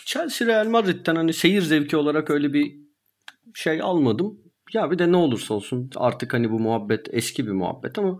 Chelsea 0.05 0.47
Real 0.47 0.67
Madrid'den 0.67 1.15
hani 1.15 1.33
seyir 1.33 1.61
zevki 1.61 1.97
olarak 1.97 2.29
öyle 2.29 2.53
bir 2.53 2.75
şey 3.53 3.81
almadım. 3.81 4.39
Ya 4.73 4.91
bir 4.91 4.99
de 4.99 5.11
ne 5.11 5.17
olursa 5.17 5.53
olsun 5.53 5.89
artık 5.95 6.33
hani 6.33 6.51
bu 6.51 6.59
muhabbet 6.59 7.07
eski 7.11 7.47
bir 7.47 7.51
muhabbet 7.51 7.99
ama 7.99 8.17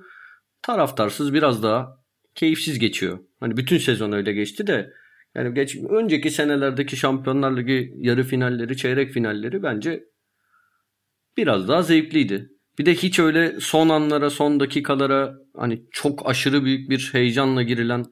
taraftarsız 0.62 1.34
biraz 1.34 1.64
daha 1.64 2.04
keyifsiz 2.36 2.80
geçiyor. 2.80 3.20
Hani 3.40 3.58
bütün 3.58 3.78
sezon 3.78 4.12
öyle 4.12 4.34
geçti 4.34 4.68
de 4.68 4.94
yani 5.36 5.54
geç, 5.54 5.76
önceki 5.90 6.32
senelerdeki 6.32 6.98
Şampiyonlar 6.98 7.58
Ligi 7.58 7.94
yarı 7.98 8.24
finalleri, 8.24 8.78
çeyrek 8.78 9.12
finalleri 9.12 9.64
bence 9.64 10.04
biraz 11.38 11.68
daha 11.68 11.82
zevkliydi. 11.82 12.50
Bir 12.80 12.86
de 12.86 12.94
hiç 12.94 13.20
öyle 13.20 13.60
son 13.60 13.90
anlara, 13.90 14.30
son 14.30 14.60
dakikalara 14.60 15.36
hani 15.56 15.84
çok 15.92 16.30
aşırı 16.30 16.66
büyük 16.66 16.90
bir 16.90 17.10
heyecanla 17.12 17.64
girilen 17.64 18.06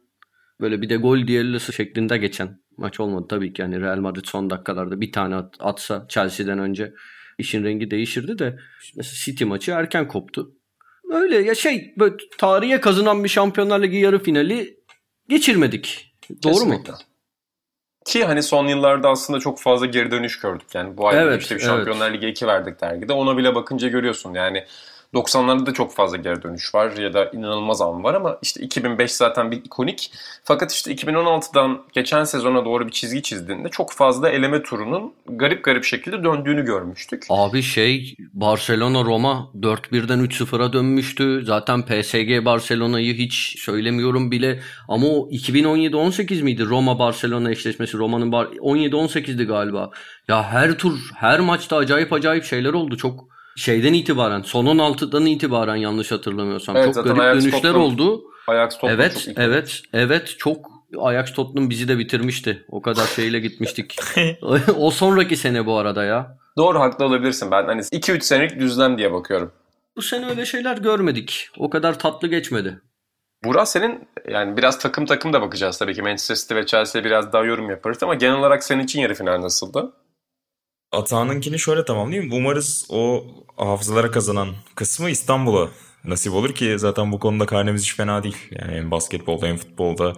böyle 0.61 0.81
bir 0.81 0.89
de 0.89 0.95
gol 0.95 1.27
diyellesi 1.27 1.73
şeklinde 1.73 2.17
geçen 2.17 2.61
maç 2.81 2.99
olmadı 2.99 3.25
tabii 3.29 3.53
ki. 3.53 3.61
Yani 3.61 3.81
Real 3.81 3.97
Madrid 3.97 4.25
son 4.25 4.49
dakikalarda 4.49 5.01
bir 5.01 5.11
tane 5.11 5.35
at- 5.35 5.55
atsa 5.59 6.05
Chelsea'den 6.09 6.59
önce 6.59 6.93
işin 7.37 7.63
rengi 7.63 7.91
değişirdi 7.91 8.39
de 8.39 8.59
mesela 8.95 9.15
City 9.25 9.43
maçı 9.43 9.71
erken 9.71 10.07
koptu. 10.07 10.51
Öyle 11.11 11.37
ya 11.41 11.55
şey 11.55 11.93
böyle 11.99 12.15
tarihe 12.37 12.79
kazınan 12.81 13.23
bir 13.23 13.29
Şampiyonlar 13.29 13.81
Ligi 13.81 13.97
yarı 13.97 14.23
finali 14.23 14.79
geçirmedik. 15.29 16.13
Doğru 16.43 16.53
mu? 16.53 16.59
Kesinlikle. 16.59 16.93
Ki 18.05 18.25
hani 18.25 18.43
son 18.43 18.67
yıllarda 18.67 19.09
aslında 19.09 19.39
çok 19.39 19.59
fazla 19.59 19.85
geri 19.85 20.11
dönüş 20.11 20.39
gördük. 20.39 20.67
Yani 20.73 20.97
bu 20.97 21.07
ay 21.07 21.17
Evet, 21.17 21.41
işte 21.41 21.55
bir 21.55 21.59
evet. 21.59 21.69
Şampiyonlar 21.69 22.13
Ligi 22.13 22.27
2 22.27 22.47
verdik 22.47 22.81
dergide. 22.81 23.13
Ona 23.13 23.37
bile 23.37 23.55
bakınca 23.55 23.87
görüyorsun 23.87 24.33
yani 24.33 24.65
90'larda 25.13 25.65
da 25.65 25.73
çok 25.73 25.93
fazla 25.93 26.17
geri 26.17 26.43
dönüş 26.43 26.75
var 26.75 26.91
ya 26.97 27.13
da 27.13 27.25
inanılmaz 27.25 27.81
an 27.81 28.03
var 28.03 28.13
ama 28.13 28.37
işte 28.41 28.61
2005 28.61 29.11
zaten 29.11 29.51
bir 29.51 29.57
ikonik. 29.57 30.11
Fakat 30.43 30.71
işte 30.71 30.93
2016'dan 30.93 31.83
geçen 31.93 32.23
sezona 32.23 32.65
doğru 32.65 32.87
bir 32.87 32.91
çizgi 32.91 33.21
çizdiğinde 33.21 33.69
çok 33.69 33.91
fazla 33.91 34.29
eleme 34.29 34.63
turunun 34.63 35.13
garip 35.25 35.63
garip 35.63 35.83
şekilde 35.83 36.23
döndüğünü 36.23 36.65
görmüştük. 36.65 37.25
Abi 37.29 37.61
şey 37.61 38.15
Barcelona 38.33 39.03
Roma 39.03 39.49
4-1'den 39.59 40.19
3-0'a 40.19 40.73
dönmüştü. 40.73 41.43
Zaten 41.45 41.85
PSG 41.85 42.45
Barcelona'yı 42.45 43.13
hiç 43.13 43.59
söylemiyorum 43.59 44.31
bile 44.31 44.59
ama 44.87 45.07
o 45.07 45.29
2017-18 45.29 46.43
miydi 46.43 46.65
Roma 46.65 46.99
Barcelona 46.99 47.51
eşleşmesi? 47.51 47.97
Roma'nın 47.97 48.31
17-18'di 48.31 49.43
galiba. 49.43 49.89
Ya 50.27 50.43
her 50.43 50.77
tur 50.77 50.99
her 51.15 51.39
maçta 51.39 51.77
acayip 51.77 52.13
acayip 52.13 52.43
şeyler 52.43 52.73
oldu. 52.73 52.97
Çok 52.97 53.40
şeyden 53.55 53.93
itibaren 53.93 54.41
son 54.41 54.65
16'dan 54.65 55.25
itibaren 55.25 55.75
yanlış 55.75 56.11
hatırlamıyorsam 56.11 56.75
Evet, 56.75 56.85
çok 56.85 56.95
zaten 56.95 57.15
garip 57.15 57.21
Ajax 57.31 57.43
dönüşler 57.43 57.59
Tottenham- 57.61 57.77
oldu. 57.77 58.23
Ajax 58.47 58.73
Tottenham 58.73 58.99
Evet, 58.99 59.23
çok 59.25 59.37
evet, 59.37 59.81
evet 59.93 60.35
çok 60.37 60.71
Ajax 60.99 61.33
Tottenham 61.33 61.69
bizi 61.69 61.87
de 61.87 61.97
bitirmişti. 61.97 62.65
O 62.69 62.81
kadar 62.81 63.07
şeyle 63.07 63.39
gitmiştik. 63.39 63.95
o 64.77 64.91
sonraki 64.91 65.37
sene 65.37 65.65
bu 65.65 65.77
arada 65.77 66.03
ya. 66.03 66.37
Doğru 66.57 66.79
haklı 66.79 67.05
olabilirsin. 67.05 67.51
Ben 67.51 67.65
hani 67.65 67.81
2-3 67.81 68.21
senelik 68.21 68.59
düzlem 68.59 68.97
diye 68.97 69.13
bakıyorum. 69.13 69.51
Bu 69.97 70.01
sene 70.01 70.25
öyle 70.25 70.45
şeyler 70.45 70.77
görmedik. 70.77 71.49
O 71.57 71.69
kadar 71.69 71.99
tatlı 71.99 72.27
geçmedi. 72.27 72.81
Burak 73.45 73.67
senin 73.67 74.07
yani 74.29 74.57
biraz 74.57 74.79
takım 74.79 75.05
takım 75.05 75.33
da 75.33 75.41
bakacağız 75.41 75.77
tabii 75.77 75.93
ki. 75.93 76.01
Manchester 76.01 76.35
City 76.35 76.55
ve 76.55 76.65
Chelsea'ye 76.65 77.05
biraz 77.05 77.33
daha 77.33 77.43
yorum 77.43 77.69
yaparız 77.69 78.03
ama 78.03 78.15
genel 78.15 78.37
olarak 78.37 78.63
senin 78.63 78.83
için 78.83 79.01
yarı 79.01 79.13
final 79.13 79.41
nasıldı? 79.41 79.93
Atağınınkini 80.91 81.59
şöyle 81.59 81.85
tamamlayayım. 81.85 82.33
Umarız 82.33 82.85
o 82.89 83.23
hafızalara 83.57 84.11
kazanan 84.11 84.49
kısmı 84.75 85.09
İstanbul'a 85.09 85.69
nasip 86.03 86.33
olur 86.33 86.55
ki 86.55 86.79
zaten 86.79 87.11
bu 87.11 87.19
konuda 87.19 87.45
karnemiz 87.45 87.81
hiç 87.81 87.95
fena 87.95 88.23
değil. 88.23 88.37
Yani 88.51 88.71
hem 88.75 88.91
basketbolda 88.91 89.47
hem 89.47 89.57
futbolda 89.57 90.13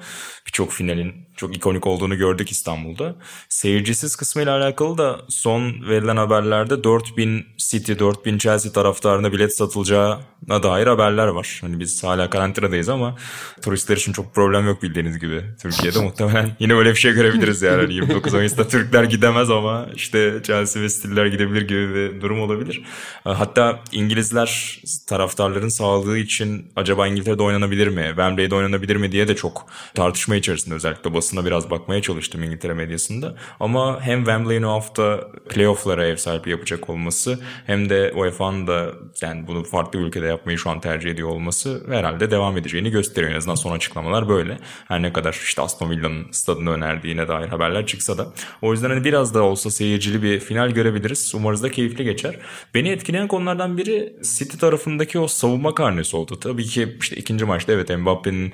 birçok 0.53 0.71
finalin 0.71 1.13
çok 1.35 1.57
ikonik 1.57 1.87
olduğunu 1.87 2.17
gördük 2.17 2.51
İstanbul'da. 2.51 3.15
Seyircisiz 3.49 4.15
kısmıyla 4.15 4.57
alakalı 4.57 4.97
da 4.97 5.21
son 5.29 5.89
verilen 5.89 6.17
haberlerde 6.17 6.83
4000 6.83 7.45
City, 7.57 7.93
4000 7.99 8.37
Chelsea 8.37 8.71
taraftarına 8.71 9.33
bilet 9.33 9.55
satılacağına 9.57 10.63
dair 10.63 10.87
haberler 10.87 11.27
var. 11.27 11.59
Hani 11.61 11.79
biz 11.79 12.03
hala 12.03 12.29
karantinadayız 12.29 12.89
ama 12.89 13.15
turistler 13.61 13.97
için 13.97 14.13
çok 14.13 14.35
problem 14.35 14.67
yok 14.67 14.83
bildiğiniz 14.83 15.19
gibi. 15.19 15.43
Türkiye'de 15.61 15.99
muhtemelen 16.03 16.51
yine 16.59 16.75
böyle 16.75 16.89
bir 16.89 16.99
şey 16.99 17.13
görebiliriz 17.13 17.61
yani. 17.61 17.81
Hani 17.81 17.93
29 17.93 18.33
Mayıs'ta 18.33 18.67
Türkler 18.67 19.03
gidemez 19.03 19.49
ama 19.49 19.87
işte 19.95 20.41
Chelsea 20.43 20.81
ve 20.81 20.89
City'ler 20.89 21.25
gidebilir 21.25 21.61
gibi 21.61 21.93
bir 21.93 22.21
durum 22.21 22.41
olabilir. 22.41 22.81
Hatta 23.23 23.79
İngilizler 23.91 24.81
taraftarların 25.07 25.69
sağlığı 25.69 26.17
için 26.17 26.71
acaba 26.75 27.07
İngiltere'de 27.07 27.43
oynanabilir 27.43 27.87
mi, 27.87 28.05
Wembley'de 28.07 28.55
oynanabilir 28.55 28.95
mi 28.95 29.11
diye 29.11 29.27
de 29.27 29.35
çok 29.35 29.65
tartışma 29.93 30.35
içerisinde 30.43 30.75
özellikle 30.75 31.13
basına 31.13 31.45
biraz 31.45 31.69
bakmaya 31.69 32.01
çalıştım 32.01 32.43
İngiltere 32.43 32.73
medyasında. 32.73 33.35
Ama 33.59 34.01
hem 34.01 34.17
Wembley'in 34.19 34.63
o 34.63 34.71
hafta 34.71 35.27
playoff'lara 35.49 36.05
ev 36.05 36.15
sahipliği 36.15 36.51
yapacak 36.51 36.89
olması 36.89 37.39
hem 37.65 37.89
de 37.89 38.13
UEFA'nın 38.15 38.67
da 38.67 38.93
yani 39.21 39.47
bunu 39.47 39.63
farklı 39.63 39.99
bir 39.99 40.05
ülkede 40.05 40.25
yapmayı 40.25 40.57
şu 40.57 40.69
an 40.69 40.81
tercih 40.81 41.11
ediyor 41.11 41.29
olması 41.29 41.83
herhalde 41.89 42.31
devam 42.31 42.57
edeceğini 42.57 42.91
gösteriyor. 42.91 43.31
En 43.31 43.37
azından 43.37 43.55
son 43.55 43.71
açıklamalar 43.71 44.29
böyle. 44.29 44.57
Her 44.87 45.01
ne 45.01 45.13
kadar 45.13 45.33
işte 45.33 45.61
Aston 45.61 45.89
Villa'nın 45.89 46.31
stadını 46.31 46.69
önerdiğine 46.69 47.27
dair 47.27 47.47
haberler 47.47 47.85
çıksa 47.85 48.17
da. 48.17 48.27
O 48.61 48.71
yüzden 48.71 48.89
hani 48.89 49.03
biraz 49.03 49.33
da 49.33 49.43
olsa 49.43 49.71
seyircili 49.71 50.23
bir 50.23 50.39
final 50.39 50.69
görebiliriz. 50.69 51.35
Umarız 51.35 51.63
da 51.63 51.71
keyifli 51.71 52.03
geçer. 52.03 52.39
Beni 52.73 52.89
etkileyen 52.89 53.27
konulardan 53.27 53.77
biri 53.77 54.15
City 54.37 54.57
tarafındaki 54.57 55.19
o 55.19 55.27
savunma 55.27 55.75
karnesi 55.75 56.17
oldu. 56.17 56.39
Tabii 56.39 56.65
ki 56.65 56.97
işte 57.01 57.15
ikinci 57.15 57.45
maçta 57.45 57.73
evet 57.73 57.89
Mbappe'nin 57.89 58.53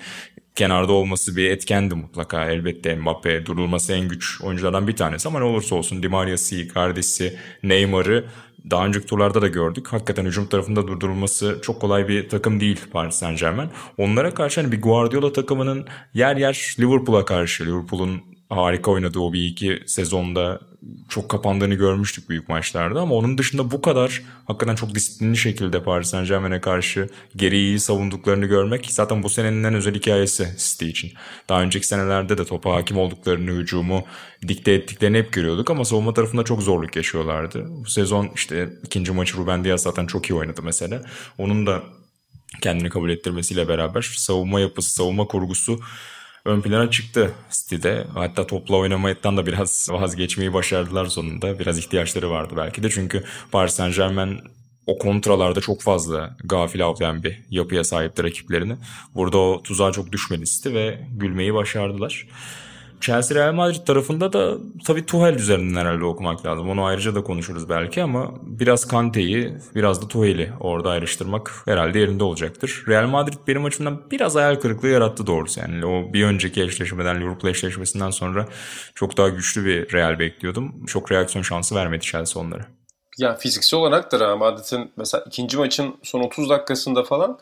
kenarda 0.59 0.93
olması 0.93 1.35
bir 1.35 1.49
etkendi 1.49 1.95
mutlaka. 1.95 2.45
Elbette 2.45 2.95
Mbappe 2.95 3.45
durulması 3.45 3.93
en 3.93 4.07
güç 4.07 4.41
oyunculardan 4.41 4.87
bir 4.87 4.95
tanesi 4.95 5.27
ama 5.27 5.39
ne 5.39 5.45
olursa 5.45 5.75
olsun 5.75 6.03
Di 6.03 6.07
Maria'sı, 6.07 6.55
Icardi'si, 6.55 7.37
Neymar'ı 7.63 8.25
daha 8.71 8.85
önceki 8.85 9.05
turlarda 9.05 9.41
da 9.41 9.47
gördük. 9.47 9.87
Hakikaten 9.87 10.25
hücum 10.25 10.45
tarafında 10.45 10.87
durdurulması 10.87 11.59
çok 11.61 11.81
kolay 11.81 12.07
bir 12.07 12.29
takım 12.29 12.59
değil 12.59 12.79
Paris 12.91 13.15
Saint 13.15 13.39
Germain. 13.39 13.69
Onlara 13.97 14.33
karşı 14.33 14.61
hani 14.61 14.71
bir 14.71 14.81
Guardiola 14.81 15.33
takımının 15.33 15.87
yer 16.13 16.37
yer 16.37 16.75
Liverpool'a 16.79 17.25
karşı, 17.25 17.65
Liverpool'un 17.65 18.21
harika 18.49 18.91
oynadığı 18.91 19.19
o 19.19 19.33
bir 19.33 19.45
iki 19.45 19.79
sezonda 19.85 20.59
çok 21.09 21.29
kapandığını 21.29 21.75
görmüştük 21.75 22.29
büyük 22.29 22.49
maçlarda 22.49 23.01
ama 23.01 23.15
onun 23.15 23.37
dışında 23.37 23.71
bu 23.71 23.81
kadar 23.81 24.21
hakikaten 24.45 24.75
çok 24.75 24.95
disiplinli 24.95 25.37
şekilde 25.37 25.83
Paris 25.83 26.09
Saint 26.09 26.27
Germain'e 26.27 26.61
karşı 26.61 27.09
geri 27.35 27.57
iyi 27.57 27.79
savunduklarını 27.79 28.45
görmek 28.45 28.91
zaten 28.91 29.23
bu 29.23 29.29
senenin 29.29 29.63
en 29.63 29.73
özel 29.73 29.95
hikayesi 29.95 30.55
City 30.57 30.89
için. 30.89 31.11
Daha 31.49 31.61
önceki 31.61 31.87
senelerde 31.87 32.37
de 32.37 32.45
topa 32.45 32.75
hakim 32.75 32.97
olduklarını, 32.97 33.51
hücumu 33.51 34.03
dikte 34.47 34.71
ettiklerini 34.71 35.17
hep 35.17 35.33
görüyorduk 35.33 35.71
ama 35.71 35.85
savunma 35.85 36.13
tarafında 36.13 36.43
çok 36.43 36.63
zorluk 36.63 36.95
yaşıyorlardı. 36.95 37.65
Bu 37.69 37.89
sezon 37.89 38.29
işte 38.35 38.69
ikinci 38.85 39.11
maçı 39.11 39.37
Ruben 39.37 39.63
Dias 39.63 39.81
zaten 39.81 40.05
çok 40.05 40.29
iyi 40.29 40.33
oynadı 40.33 40.61
mesela. 40.63 41.01
Onun 41.37 41.67
da 41.67 41.83
kendini 42.61 42.89
kabul 42.89 43.09
ettirmesiyle 43.09 43.67
beraber 43.67 44.01
savunma 44.01 44.59
yapısı, 44.59 44.93
savunma 44.93 45.27
kurgusu 45.27 45.79
ön 46.45 46.61
plana 46.61 46.91
çıktı 46.91 47.31
City'de. 47.49 48.07
Hatta 48.13 48.47
topla 48.47 48.75
oynamaktan 48.75 49.37
da 49.37 49.45
biraz 49.45 49.87
vazgeçmeyi 49.91 50.53
başardılar 50.53 51.05
sonunda. 51.05 51.59
Biraz 51.59 51.77
ihtiyaçları 51.77 52.29
vardı 52.29 52.53
belki 52.57 52.83
de 52.83 52.89
çünkü 52.89 53.23
Paris 53.51 53.73
Saint 53.73 53.95
Germain 53.95 54.39
o 54.85 54.97
kontralarda 54.97 55.61
çok 55.61 55.81
fazla 55.81 56.37
gafil 56.43 56.85
avlayan 56.85 57.23
bir 57.23 57.39
yapıya 57.49 57.83
sahipti 57.83 58.23
rakiplerini. 58.23 58.77
Burada 59.15 59.37
o 59.37 59.63
tuzağa 59.63 59.91
çok 59.91 60.11
düşmedi 60.11 60.45
City 60.45 60.73
ve 60.73 60.99
gülmeyi 61.11 61.53
başardılar. 61.53 62.27
Chelsea 63.01 63.37
Real 63.37 63.53
Madrid 63.53 63.85
tarafında 63.85 64.33
da 64.33 64.57
tabii 64.85 65.05
Tuchel 65.05 65.35
üzerinden 65.35 65.79
herhalde 65.79 66.05
okumak 66.05 66.45
lazım. 66.45 66.69
Onu 66.69 66.83
ayrıca 66.85 67.15
da 67.15 67.23
konuşuruz 67.23 67.69
belki 67.69 68.03
ama 68.03 68.31
biraz 68.41 68.87
Kante'yi 68.87 69.53
biraz 69.75 70.01
da 70.01 70.07
Tuchel'i 70.07 70.53
orada 70.59 70.89
ayrıştırmak 70.89 71.51
herhalde 71.65 71.99
yerinde 71.99 72.23
olacaktır. 72.23 72.83
Real 72.87 73.07
Madrid 73.07 73.37
benim 73.47 73.65
açımdan 73.65 74.01
biraz 74.11 74.35
hayal 74.35 74.55
kırıklığı 74.55 74.87
yarattı 74.87 75.27
doğrusu. 75.27 75.59
Yani 75.59 75.85
o 75.85 76.13
bir 76.13 76.25
önceki 76.25 76.63
eşleşmeden 76.63 77.21
Liverpool 77.21 77.51
eşleşmesinden 77.51 78.09
sonra 78.09 78.45
çok 78.95 79.17
daha 79.17 79.29
güçlü 79.29 79.65
bir 79.65 79.93
Real 79.93 80.19
bekliyordum. 80.19 80.85
Çok 80.85 81.11
reaksiyon 81.11 81.43
şansı 81.43 81.75
vermedi 81.75 82.05
Chelsea 82.05 82.43
onlara. 82.43 82.65
Ya 83.19 83.35
fiziksel 83.35 83.79
olarak 83.79 84.11
da 84.11 84.19
Real 84.19 84.37
Madrid'in 84.37 84.91
mesela 84.97 85.23
ikinci 85.27 85.57
maçın 85.57 85.95
son 86.03 86.19
30 86.19 86.49
dakikasında 86.49 87.03
falan 87.03 87.39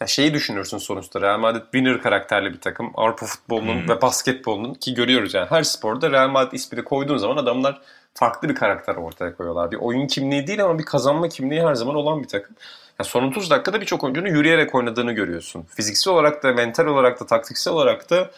ya 0.00 0.06
şeyi 0.06 0.34
düşünürsün 0.34 0.78
sonuçta 0.78 1.20
Real 1.20 1.38
Madrid 1.38 1.62
winner 1.62 2.02
karakterli 2.02 2.52
bir 2.52 2.60
takım. 2.60 2.90
Avrupa 2.94 3.26
futbolunun 3.26 3.82
hmm. 3.82 3.88
ve 3.88 4.02
basketbolunun 4.02 4.74
ki 4.74 4.94
görüyoruz 4.94 5.34
yani 5.34 5.46
her 5.50 5.62
sporda 5.62 6.10
Real 6.10 6.28
Madrid 6.28 6.52
ismini 6.52 6.84
koyduğun 6.84 7.16
zaman 7.16 7.36
adamlar 7.36 7.80
farklı 8.14 8.48
bir 8.48 8.54
karakter 8.54 8.94
ortaya 8.94 9.36
koyuyorlar. 9.36 9.70
Bir 9.70 9.76
oyun 9.76 10.06
kimliği 10.06 10.46
değil 10.46 10.64
ama 10.64 10.78
bir 10.78 10.84
kazanma 10.84 11.28
kimliği 11.28 11.62
her 11.62 11.74
zaman 11.74 11.94
olan 11.94 12.22
bir 12.22 12.28
takım. 12.28 12.56
Ya 12.98 13.04
son 13.04 13.24
30 13.24 13.50
dakikada 13.50 13.80
birçok 13.80 14.04
oyuncunun 14.04 14.28
yürüyerek 14.28 14.74
oynadığını 14.74 15.12
görüyorsun. 15.12 15.66
Fiziksel 15.76 16.14
olarak 16.14 16.42
da, 16.42 16.52
mental 16.52 16.86
olarak 16.86 17.20
da, 17.20 17.26
taktiksel 17.26 17.72
olarak 17.72 18.10
da 18.10 18.30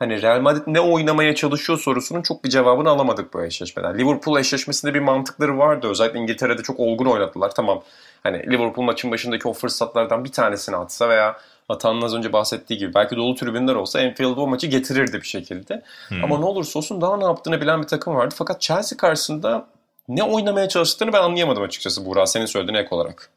hani 0.00 0.22
Real 0.22 0.40
Madrid 0.40 0.62
ne 0.66 0.80
oynamaya 0.80 1.34
çalışıyor 1.34 1.78
sorusunun 1.78 2.22
çok 2.22 2.44
bir 2.44 2.50
cevabını 2.50 2.90
alamadık 2.90 3.34
bu 3.34 3.44
eşleşmeden. 3.44 3.98
Liverpool 3.98 4.38
eşleşmesinde 4.38 4.94
bir 4.94 5.00
mantıkları 5.00 5.58
vardı. 5.58 5.88
Özellikle 5.90 6.18
İngiltere'de 6.18 6.62
çok 6.62 6.80
olgun 6.80 7.06
oynadılar. 7.06 7.54
Tamam 7.54 7.82
hani 8.22 8.46
Liverpool 8.46 8.84
maçın 8.84 9.10
başındaki 9.10 9.48
o 9.48 9.52
fırsatlardan 9.52 10.24
bir 10.24 10.32
tanesini 10.32 10.76
atsa 10.76 11.08
veya 11.08 11.36
Atan'ın 11.68 12.02
az 12.02 12.14
önce 12.14 12.32
bahsettiği 12.32 12.78
gibi 12.78 12.94
belki 12.94 13.16
dolu 13.16 13.34
tribünler 13.34 13.74
olsa 13.74 14.00
Enfield 14.00 14.36
o 14.36 14.46
maçı 14.46 14.66
getirirdi 14.66 15.16
bir 15.16 15.26
şekilde. 15.26 15.82
Hmm. 16.08 16.24
Ama 16.24 16.38
ne 16.38 16.44
olursa 16.44 16.78
olsun 16.78 17.00
daha 17.00 17.16
ne 17.16 17.24
yaptığını 17.24 17.60
bilen 17.60 17.82
bir 17.82 17.86
takım 17.86 18.14
vardı. 18.14 18.34
Fakat 18.38 18.60
Chelsea 18.60 18.96
karşısında 18.96 19.66
ne 20.08 20.22
oynamaya 20.22 20.68
çalıştıklarını 20.68 21.12
ben 21.12 21.22
anlayamadım 21.22 21.62
açıkçası 21.62 22.06
Buğra 22.06 22.26
senin 22.26 22.46
söylediğin 22.46 22.78
ek 22.78 22.88
olarak. 22.90 23.30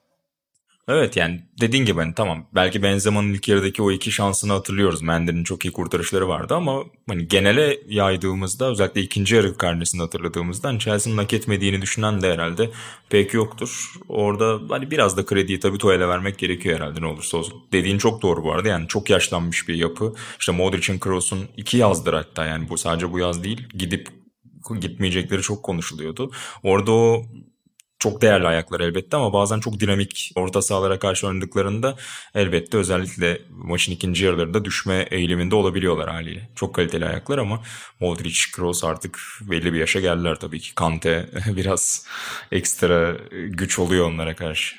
Evet 0.87 1.17
yani 1.17 1.41
dediğin 1.61 1.85
gibi 1.85 1.99
hani 1.99 2.13
tamam 2.13 2.49
belki 2.55 2.83
Benzema'nın 2.83 3.33
ilk 3.33 3.47
yarıdaki 3.47 3.81
o 3.81 3.91
iki 3.91 4.11
şansını 4.11 4.53
hatırlıyoruz. 4.53 5.01
Mendy'nin 5.01 5.43
çok 5.43 5.65
iyi 5.65 5.71
kurtarışları 5.71 6.27
vardı 6.27 6.55
ama 6.55 6.83
hani 7.07 7.27
genele 7.27 7.79
yaydığımızda 7.87 8.71
özellikle 8.71 9.01
ikinci 9.01 9.35
yarı 9.35 9.57
karnesini 9.57 10.01
hatırladığımızda 10.01 10.67
hani 10.67 10.79
Chelsea'nin 10.79 11.17
hak 11.17 11.33
etmediğini 11.33 11.81
düşünen 11.81 12.21
de 12.21 12.33
herhalde 12.33 12.69
pek 13.09 13.33
yoktur. 13.33 13.93
Orada 14.09 14.59
hani 14.69 14.91
biraz 14.91 15.17
da 15.17 15.25
krediyi 15.25 15.59
tabii 15.59 15.77
Tuhel'e 15.77 16.07
vermek 16.07 16.37
gerekiyor 16.37 16.75
herhalde 16.79 17.01
ne 17.01 17.05
olursa 17.05 17.37
olsun. 17.37 17.63
Dediğin 17.71 17.97
çok 17.97 18.21
doğru 18.21 18.43
bu 18.43 18.53
arada 18.53 18.67
yani 18.67 18.87
çok 18.87 19.09
yaşlanmış 19.09 19.67
bir 19.67 19.75
yapı. 19.75 20.13
İşte 20.39 20.51
Modric'in 20.51 20.99
Kroos'un 20.99 21.39
iki 21.57 21.77
yazdır 21.77 22.13
hatta 22.13 22.45
yani 22.45 22.69
bu 22.69 22.77
sadece 22.77 23.11
bu 23.11 23.19
yaz 23.19 23.43
değil 23.43 23.67
gidip 23.77 24.07
gitmeyecekleri 24.81 25.41
çok 25.41 25.63
konuşuluyordu. 25.63 26.31
Orada 26.63 26.91
o 26.91 27.25
çok 28.03 28.21
değerli 28.21 28.47
ayaklar 28.47 28.79
elbette 28.79 29.17
ama 29.17 29.33
bazen 29.33 29.59
çok 29.59 29.79
dinamik 29.79 30.31
orta 30.35 30.61
sahalara 30.61 30.99
karşı 30.99 31.27
oynadıklarında 31.27 31.95
elbette 32.35 32.77
özellikle 32.77 33.41
maçın 33.49 33.91
ikinci 33.91 34.25
yarılarında 34.25 34.65
düşme 34.65 35.07
eğiliminde 35.11 35.55
olabiliyorlar 35.55 36.09
haliyle. 36.09 36.49
Çok 36.55 36.75
kaliteli 36.75 37.05
ayaklar 37.05 37.37
ama 37.37 37.61
Modric, 37.99 38.39
Kroos 38.55 38.83
artık 38.83 39.19
belli 39.41 39.73
bir 39.73 39.79
yaşa 39.79 39.99
geldiler 39.99 40.35
tabii 40.35 40.59
ki. 40.59 40.75
Kante 40.75 41.29
biraz 41.47 42.07
ekstra 42.51 43.17
güç 43.31 43.79
oluyor 43.79 44.07
onlara 44.07 44.35
karşı. 44.35 44.75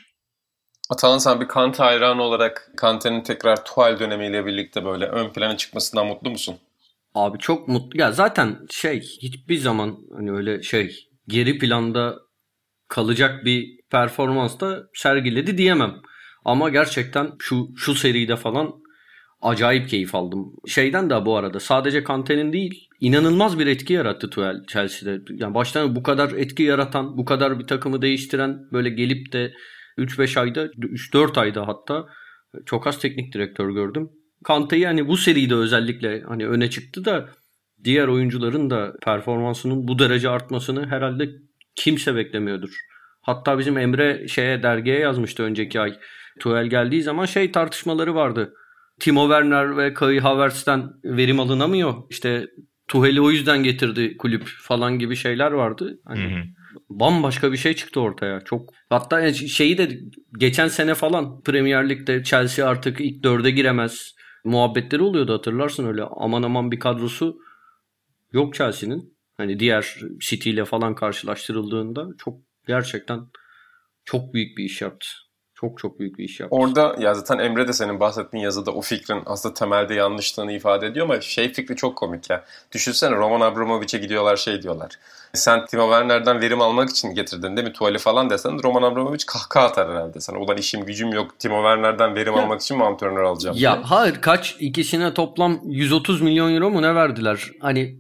Atalan 0.91 1.19
sen 1.19 1.41
bir 1.41 1.49
Kante 1.49 1.83
hayranı 1.83 2.23
olarak 2.23 2.71
Kante'nin 2.77 3.23
tekrar 3.23 3.65
Tuval 3.65 3.99
dönemiyle 3.99 4.47
birlikte 4.47 4.85
böyle 4.85 5.07
ön 5.07 5.33
plana 5.33 5.57
çıkmasından 5.57 6.07
mutlu 6.07 6.31
musun? 6.31 6.57
Abi 7.15 7.39
çok 7.39 7.69
mutlu. 7.69 8.01
Ya 8.01 8.13
zaten 8.13 8.59
şey 8.71 9.01
hiçbir 9.01 9.59
zaman 9.59 9.99
hani 10.17 10.33
öyle 10.33 10.63
şey 10.63 11.09
geri 11.29 11.59
planda 11.59 12.24
kalacak 12.89 13.45
bir 13.45 13.81
performans 13.91 14.61
da 14.61 14.83
sergiledi 14.95 15.59
diyemem. 15.59 15.95
Ama 16.45 16.69
gerçekten 16.69 17.31
şu 17.39 17.69
şu 17.77 17.95
seride 17.95 18.37
falan 18.37 18.73
acayip 19.43 19.89
keyif 19.89 20.15
aldım. 20.15 20.53
Şeyden 20.67 21.11
de 21.11 21.27
bu 21.27 21.37
arada 21.37 21.61
sadece 21.61 22.05
Kante'nin 22.05 22.53
değil 22.53 22.89
inanılmaz 23.01 23.59
bir 23.59 23.67
etki 23.67 23.93
yarattı 23.93 24.31
Tuchel 24.31 24.67
Chelsea'de. 24.67 25.23
Yani 25.31 25.55
baştan 25.55 25.97
bu 25.97 26.03
kadar 26.03 26.33
etki 26.33 26.63
yaratan, 26.63 27.19
bu 27.19 27.25
kadar 27.25 27.59
bir 27.59 27.67
takımı 27.67 28.03
değiştiren 28.03 28.59
böyle 28.73 28.91
gelip 28.91 29.33
de 29.33 29.53
3-5 29.99 30.41
ayda 30.41 30.67
3-4 30.67 31.41
ayda 31.41 31.69
hatta 31.69 32.07
çok 32.67 32.87
az 32.87 32.99
teknik 32.99 33.35
direktör 33.35 33.71
gördüm. 33.71 34.11
Kante'yi 34.45 34.87
hani 34.87 35.09
bu 35.09 35.17
seride 35.17 35.55
özellikle 35.55 36.23
hani 36.23 36.47
öne 36.47 36.71
çıktı 36.71 37.05
da 37.05 37.29
diğer 37.85 38.09
oyuncuların 38.09 38.71
da 38.71 38.93
performansının 39.03 39.89
bu 39.89 39.99
derece 39.99 40.29
artmasını 40.29 40.87
herhalde 40.87 41.29
kimse 41.77 42.15
beklemiyordur. 42.15 42.71
Hatta 43.21 43.59
bizim 43.59 43.79
Emre 43.79 44.29
şeye 44.29 44.63
dergiye 44.63 44.99
yazmıştı 44.99 45.43
önceki 45.43 45.81
ay. 45.81 45.99
Tuchel 46.41 46.67
geldiği 46.67 47.03
zaman 47.03 47.25
şey 47.25 47.53
tartışmaları 47.53 48.15
vardı. 48.15 48.55
Timo 49.01 49.23
Werner 49.23 49.77
ve 49.77 49.95
Kai 49.95 50.21
Havertz'ten 50.21 50.91
verim 51.05 51.41
alınamıyor. 51.41 51.95
İşte 52.11 52.47
Tuhel'i 52.89 53.21
o 53.21 53.31
yüzden 53.31 53.63
getirdi 53.63 54.17
kulüp 54.17 54.45
falan 54.47 54.99
gibi 54.99 55.17
şeyler 55.17 55.53
vardı. 55.53 56.01
Hani 56.05 56.25
hı 56.25 56.39
hı. 56.39 56.43
bambaşka 56.91 57.53
bir 57.53 57.57
şey 57.57 57.75
çıktı 57.75 58.01
ortaya. 58.01 58.41
Çok 58.41 58.71
hatta 58.91 59.33
şeyi 59.33 59.79
de 59.79 60.01
geçen 60.39 60.69
sene 60.69 60.95
falan 60.95 61.41
Premier 61.43 61.89
Lig'de 61.89 62.25
Chelsea 62.25 62.69
artık 62.69 63.01
ilk 63.01 63.23
dörde 63.23 63.51
giremez 63.51 64.15
muhabbetleri 64.45 65.03
oluyordu 65.03 65.35
hatırlarsın 65.35 65.87
öyle 65.87 66.03
aman 66.03 66.43
aman 66.43 66.71
bir 66.71 66.79
kadrosu 66.79 67.39
yok 68.33 68.55
Chelsea'nin. 68.55 69.14
Hani 69.37 69.59
diğer 69.59 69.95
City 70.21 70.51
ile 70.51 70.65
falan 70.65 70.95
karşılaştırıldığında 70.95 72.07
çok 72.19 72.35
gerçekten 72.67 73.21
çok 74.05 74.35
büyük 74.35 74.59
bir 74.59 74.65
iş 74.65 74.83
yaptı. 74.83 75.07
Çok 75.57 75.79
çok 75.79 75.99
büyük 75.99 76.19
bir 76.19 76.25
iş 76.25 76.41
yaptı. 76.41 76.57
Orada 76.57 76.97
ya 76.99 77.15
zaten 77.15 77.39
Emre 77.45 77.69
de 77.69 77.73
senin 77.73 78.01
bahsettiğin 78.01 78.45
yazıda 78.45 78.71
o 78.71 78.81
fikrin 78.81 79.23
aslında 79.27 79.55
temelde 79.55 79.95
yanlışlığını 79.95 80.53
ifade 80.53 80.87
ediyor 80.87 81.07
ama 81.07 81.21
şey 81.21 81.53
fikri 81.53 81.77
çok 81.77 81.97
komik 81.99 82.31
ya. 82.31 82.45
Düşünsene 82.73 83.17
Roman 83.17 83.41
Abramovich'e 83.41 83.99
gidiyorlar 83.99 84.37
şey 84.37 84.63
diyorlar. 84.63 84.93
Sen 85.33 85.67
Timo 85.67 85.83
Werner'den 85.91 86.41
verim 86.41 86.61
almak 86.61 86.91
için 86.91 87.15
getirdin 87.15 87.57
değil 87.57 87.69
mi 87.69 87.73
tuvali 87.73 87.99
falan 87.99 88.31
desen 88.31 88.63
Roman 88.63 88.83
Abramovich 88.83 89.25
kahkaha 89.27 89.67
atar 89.67 89.91
herhalde 89.91 90.21
sana. 90.21 90.39
Ulan 90.39 90.57
işim 90.57 90.85
gücüm 90.85 91.13
yok 91.13 91.39
Timo 91.39 91.57
Werner'den 91.57 92.15
verim 92.15 92.35
almak 92.35 92.61
için 92.61 92.77
mi 92.77 92.85
antrenör 92.85 93.23
alacağım 93.23 93.57
Ya 93.59 93.75
diye. 93.75 93.85
hayır 93.85 94.21
kaç 94.21 94.57
ikisine 94.61 95.15
toplam 95.15 95.61
130 95.65 96.21
milyon 96.21 96.55
euro 96.55 96.71
mu 96.71 96.83
ne 96.83 96.95
verdiler? 96.95 97.51
Hani 97.61 97.97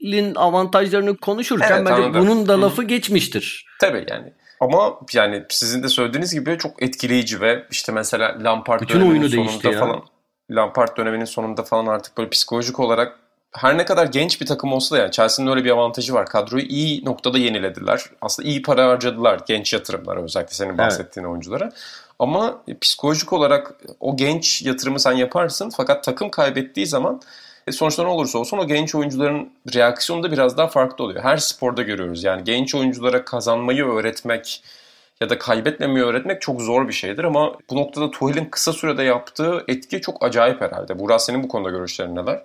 Tuhel'in 0.00 0.34
avantajlarını 0.34 1.16
konuşurken 1.16 1.76
evet, 1.76 1.86
bence 1.86 2.02
anladım. 2.02 2.22
bunun 2.22 2.48
da 2.48 2.60
lafı 2.60 2.82
Hı. 2.82 2.86
geçmiştir. 2.86 3.66
Tabii 3.80 4.06
yani. 4.10 4.32
Ama 4.60 5.00
yani 5.14 5.44
sizin 5.48 5.82
de 5.82 5.88
söylediğiniz 5.88 6.34
gibi 6.34 6.58
çok 6.58 6.82
etkileyici 6.82 7.40
ve 7.40 7.64
işte 7.70 7.92
mesela 7.92 8.36
Lampard 8.40 8.80
Bütün 8.80 9.00
döneminin 9.00 9.28
sonunda 9.28 9.78
falan 9.78 10.02
Lampard 10.50 10.96
döneminin 10.96 11.24
sonunda 11.24 11.62
falan 11.62 11.86
artık 11.86 12.18
böyle 12.18 12.30
psikolojik 12.30 12.80
olarak 12.80 13.18
her 13.52 13.78
ne 13.78 13.84
kadar 13.84 14.06
genç 14.06 14.40
bir 14.40 14.46
takım 14.46 14.72
olsa 14.72 14.96
da 14.96 15.00
yani 15.00 15.10
Chelsea'nin 15.10 15.50
öyle 15.50 15.64
bir 15.64 15.70
avantajı 15.70 16.14
var. 16.14 16.26
Kadroyu 16.26 16.64
iyi 16.64 17.04
noktada 17.04 17.38
yenilediler. 17.38 18.04
Aslında 18.20 18.48
iyi 18.48 18.62
para 18.62 18.88
harcadılar 18.88 19.40
genç 19.46 19.72
yatırımlara 19.72 20.22
özellikle 20.22 20.54
senin 20.54 20.78
bahsettiğin 20.78 21.24
evet. 21.24 21.32
oyunculara. 21.32 21.72
Ama 22.18 22.62
psikolojik 22.80 23.32
olarak 23.32 23.74
o 24.00 24.16
genç 24.16 24.62
yatırımı 24.62 25.00
sen 25.00 25.12
yaparsın 25.12 25.70
fakat 25.76 26.04
takım 26.04 26.30
kaybettiği 26.30 26.86
zaman 26.86 27.20
e 27.70 27.72
sonuçta 27.72 28.02
ne 28.02 28.08
olursa 28.08 28.38
olsun 28.38 28.58
o 28.58 28.66
genç 28.66 28.94
oyuncuların 28.94 29.52
reaksiyonu 29.74 30.22
da 30.22 30.32
biraz 30.32 30.56
daha 30.56 30.68
farklı 30.68 31.04
oluyor. 31.04 31.22
Her 31.22 31.36
sporda 31.36 31.82
görüyoruz. 31.82 32.24
Yani 32.24 32.44
genç 32.44 32.74
oyunculara 32.74 33.24
kazanmayı 33.24 33.84
öğretmek 33.84 34.62
ya 35.20 35.30
da 35.30 35.38
kaybetmemeyi 35.38 36.04
öğretmek 36.04 36.42
çok 36.42 36.62
zor 36.62 36.88
bir 36.88 36.92
şeydir 36.92 37.24
ama 37.24 37.52
bu 37.70 37.76
noktada 37.76 38.10
Tuhel'in 38.10 38.44
kısa 38.44 38.72
sürede 38.72 39.02
yaptığı 39.02 39.64
etki 39.68 40.00
çok 40.00 40.24
acayip 40.24 40.60
herhalde. 40.60 40.98
Burak 40.98 41.20
senin 41.20 41.42
bu 41.42 41.48
konuda 41.48 41.70
görüşlerin 41.70 42.16
neler? 42.16 42.44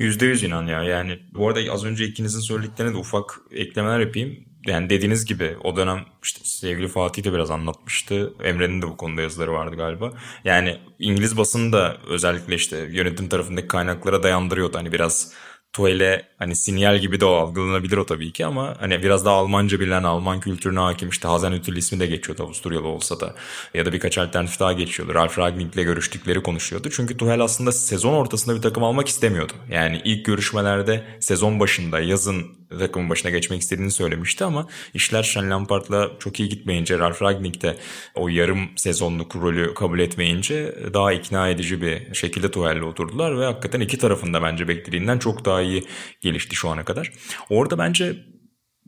%100 0.00 0.46
inan 0.46 0.66
ya. 0.66 0.82
Yani 0.82 1.18
bu 1.34 1.48
arada 1.48 1.72
az 1.72 1.84
önce 1.84 2.04
ikinizin 2.04 2.40
söylediklerine 2.40 2.94
de 2.94 2.98
ufak 2.98 3.40
eklemeler 3.52 4.00
yapayım 4.00 4.47
yani 4.66 4.90
dediğiniz 4.90 5.24
gibi 5.24 5.56
o 5.64 5.76
dönem 5.76 6.04
işte 6.22 6.40
sevgili 6.44 6.88
Fatih 6.88 7.24
de 7.24 7.32
biraz 7.32 7.50
anlatmıştı. 7.50 8.34
Emre'nin 8.44 8.82
de 8.82 8.86
bu 8.86 8.96
konuda 8.96 9.22
yazıları 9.22 9.52
vardı 9.52 9.76
galiba. 9.76 10.12
Yani 10.44 10.80
İngiliz 10.98 11.36
basını 11.36 11.72
da 11.72 11.96
özellikle 12.08 12.54
işte 12.54 12.76
yönetim 12.90 13.28
tarafındaki 13.28 13.68
kaynaklara 13.68 14.22
dayandırıyordu. 14.22 14.78
Hani 14.78 14.92
biraz 14.92 15.32
Tuel'e 15.72 16.22
hani 16.38 16.56
sinyal 16.56 16.98
gibi 16.98 17.20
de 17.20 17.24
algılanabilir 17.24 17.96
o 17.96 18.06
tabii 18.06 18.32
ki 18.32 18.46
ama 18.46 18.76
hani 18.80 19.02
biraz 19.02 19.24
daha 19.24 19.34
Almanca 19.34 19.80
bilen 19.80 20.02
Alman 20.02 20.40
kültürüne 20.40 20.78
hakim 20.78 21.08
işte 21.08 21.28
Hasenhüttl 21.28 21.76
ismi 21.76 22.00
de 22.00 22.06
geçiyordu 22.06 22.42
Avusturyalı 22.42 22.86
olsa 22.86 23.20
da 23.20 23.34
ya 23.74 23.86
da 23.86 23.92
birkaç 23.92 24.18
alternatif 24.18 24.60
daha 24.60 24.72
geçiyordu. 24.72 25.14
Ralf 25.14 25.38
Ragnik'le 25.38 25.74
görüştükleri 25.74 26.42
konuşuyordu. 26.42 26.88
Çünkü 26.90 27.16
Tuchel 27.16 27.40
aslında 27.40 27.72
sezon 27.72 28.12
ortasında 28.12 28.56
bir 28.56 28.62
takım 28.62 28.84
almak 28.84 29.08
istemiyordu. 29.08 29.52
Yani 29.70 30.00
ilk 30.04 30.24
görüşmelerde 30.24 31.04
sezon 31.20 31.60
başında 31.60 32.00
yazın 32.00 32.58
takımın 32.78 33.10
başına 33.10 33.30
geçmek 33.30 33.60
istediğini 33.60 33.90
söylemişti 33.90 34.44
ama 34.44 34.66
işler 34.94 35.22
Sean 35.22 35.50
Lampard'la 35.50 36.10
çok 36.18 36.40
iyi 36.40 36.48
gitmeyince 36.48 36.98
Ralf 36.98 37.22
Ragnik 37.22 37.62
de 37.62 37.76
o 38.14 38.28
yarım 38.28 38.68
sezonluk 38.76 39.36
rolü 39.36 39.74
kabul 39.74 39.98
etmeyince 39.98 40.74
daha 40.94 41.12
ikna 41.12 41.48
edici 41.48 41.82
bir 41.82 42.14
şekilde 42.14 42.50
Tuchel'le 42.50 42.82
oturdular 42.82 43.40
ve 43.40 43.44
hakikaten 43.44 43.80
iki 43.80 43.98
tarafında 43.98 44.42
bence 44.42 44.68
beklediğinden 44.68 45.18
çok 45.18 45.44
daha 45.44 45.57
iyi 45.62 45.84
gelişti 46.20 46.56
şu 46.56 46.68
ana 46.68 46.84
kadar. 46.84 47.12
Orada 47.50 47.78
bence 47.78 48.16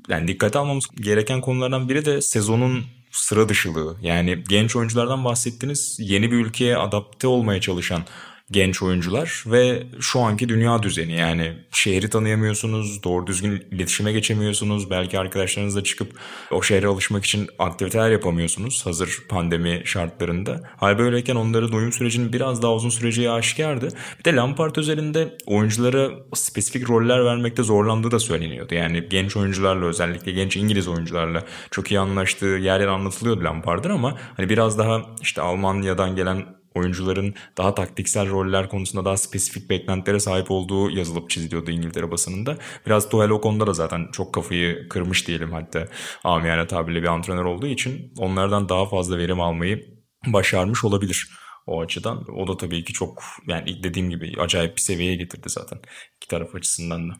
yani 0.08 0.28
dikkate 0.28 0.58
almamız 0.58 0.84
gereken 0.96 1.40
konulardan 1.40 1.88
biri 1.88 2.04
de 2.04 2.22
sezonun 2.22 2.84
sıra 3.10 3.48
dışılığı. 3.48 3.96
Yani 4.02 4.44
genç 4.48 4.76
oyunculardan 4.76 5.24
bahsettiniz. 5.24 5.96
Yeni 6.00 6.30
bir 6.30 6.36
ülkeye 6.36 6.76
adapte 6.76 7.26
olmaya 7.26 7.60
çalışan 7.60 8.02
genç 8.50 8.82
oyuncular 8.82 9.44
ve 9.46 9.82
şu 10.00 10.20
anki 10.20 10.48
dünya 10.48 10.82
düzeni 10.82 11.12
yani 11.12 11.52
şehri 11.72 12.10
tanıyamıyorsunuz, 12.10 13.02
doğru 13.02 13.26
düzgün 13.26 13.64
iletişime 13.70 14.12
geçemiyorsunuz. 14.12 14.90
Belki 14.90 15.18
arkadaşlarınızla 15.18 15.84
çıkıp 15.84 16.12
o 16.50 16.62
şehre 16.62 16.86
alışmak 16.86 17.24
için 17.24 17.48
aktiviteler 17.58 18.10
yapamıyorsunuz 18.10 18.86
hazır 18.86 19.18
pandemi 19.28 19.82
şartlarında. 19.84 20.62
Hal 20.76 20.98
böyleyken 20.98 21.36
onların 21.36 21.72
uyum 21.72 21.92
sürecinin 21.92 22.32
biraz 22.32 22.62
daha 22.62 22.74
uzun 22.74 22.90
süreceği 22.90 23.30
aşikardı. 23.30 23.88
Bir 24.18 24.24
de 24.24 24.34
Lampard 24.34 24.76
özelinde 24.76 25.38
oyunculara 25.46 26.10
spesifik 26.34 26.90
roller 26.90 27.24
vermekte 27.24 27.62
zorlandığı 27.62 28.10
da 28.10 28.18
söyleniyordu. 28.18 28.74
Yani 28.74 29.08
genç 29.10 29.36
oyuncularla 29.36 29.86
özellikle 29.86 30.32
genç 30.32 30.56
İngiliz 30.56 30.88
oyuncularla 30.88 31.44
çok 31.70 31.90
iyi 31.90 32.00
anlaştığı 32.00 32.46
yerler 32.46 32.86
anlatılıyordu 32.86 33.44
Lampard'ın 33.44 33.90
ama 33.90 34.18
hani 34.36 34.48
biraz 34.48 34.78
daha 34.78 35.02
işte 35.22 35.42
Almanya'dan 35.42 36.16
gelen 36.16 36.59
oyuncuların 36.74 37.34
daha 37.58 37.74
taktiksel 37.74 38.30
roller 38.30 38.68
konusunda 38.68 39.04
daha 39.04 39.16
spesifik 39.16 39.70
beklentilere 39.70 40.20
sahip 40.20 40.50
olduğu 40.50 40.90
yazılıp 40.90 41.30
çiziliyordu 41.30 41.70
İngiltere 41.70 42.10
basınında. 42.10 42.56
Biraz 42.86 43.08
Tuchel 43.08 43.30
o 43.30 43.40
konuda 43.40 43.66
da 43.66 43.72
zaten 43.72 44.08
çok 44.12 44.34
kafayı 44.34 44.88
kırmış 44.88 45.28
diyelim 45.28 45.52
hatta 45.52 45.88
amiyane 46.24 46.66
tabirle 46.66 47.02
bir 47.02 47.08
antrenör 47.08 47.44
olduğu 47.44 47.66
için 47.66 48.12
onlardan 48.18 48.68
daha 48.68 48.86
fazla 48.86 49.18
verim 49.18 49.40
almayı 49.40 50.00
başarmış 50.26 50.84
olabilir 50.84 51.30
o 51.66 51.80
açıdan. 51.80 52.24
O 52.36 52.48
da 52.48 52.56
tabii 52.56 52.84
ki 52.84 52.92
çok 52.92 53.22
yani 53.46 53.70
ilk 53.70 53.84
dediğim 53.84 54.10
gibi 54.10 54.34
acayip 54.38 54.76
bir 54.76 54.80
seviyeye 54.80 55.16
getirdi 55.16 55.48
zaten 55.48 55.78
iki 56.16 56.28
taraf 56.28 56.54
açısından 56.54 57.10
da. 57.10 57.14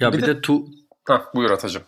Ya 0.00 0.12
bir, 0.12 0.18
bir 0.18 0.22
de, 0.22 0.26
de 0.26 0.40
tu... 0.40 0.64
Hah, 1.08 1.22
buyur 1.34 1.50
Atacığım. 1.50 1.82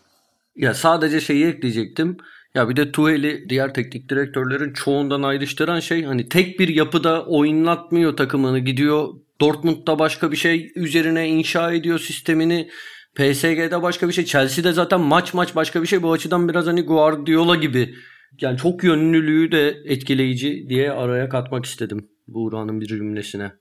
Ya 0.57 0.75
sadece 0.75 1.21
şeyi 1.21 1.47
ekleyecektim. 1.47 2.17
Ya 2.57 2.69
bir 2.69 2.77
de 2.77 2.93
Tuhel'i 2.93 3.49
diğer 3.49 3.75
teknik 3.75 4.09
direktörlerin 4.09 4.73
çoğundan 4.73 5.23
ayrıştıran 5.23 5.81
şey 5.81 6.05
hani 6.05 6.29
tek 6.29 6.59
bir 6.61 6.69
yapıda 6.69 7.27
oynatmıyor 7.27 8.17
takımını 8.17 8.59
gidiyor 8.59 9.09
Dortmund'da 9.41 9.99
başka 9.99 10.33
bir 10.33 10.37
şey 10.37 10.73
üzerine 10.77 11.29
inşa 11.29 11.73
ediyor 11.73 11.99
sistemini. 11.99 12.69
PSG'de 13.15 13.83
başka 13.83 14.09
bir 14.09 14.13
şey. 14.13 14.25
Chelsea'de 14.25 14.73
zaten 14.73 15.01
maç 15.01 15.35
maç 15.35 15.57
başka 15.57 15.83
bir 15.83 15.87
şey. 15.87 16.03
Bu 16.03 16.13
açıdan 16.13 16.49
biraz 16.49 16.67
hani 16.67 16.83
Guardiola 16.83 17.57
gibi. 17.57 17.95
Yani 18.41 18.59
çok 18.59 18.85
yönlülüğü 18.85 19.53
de 19.53 19.77
etkileyici 19.85 20.67
diye 20.69 20.91
araya 20.91 21.29
katmak 21.29 21.65
istedim 21.65 22.09
Buğra'nın 22.27 22.81
bir 22.81 22.87
cümlesine. 22.87 23.53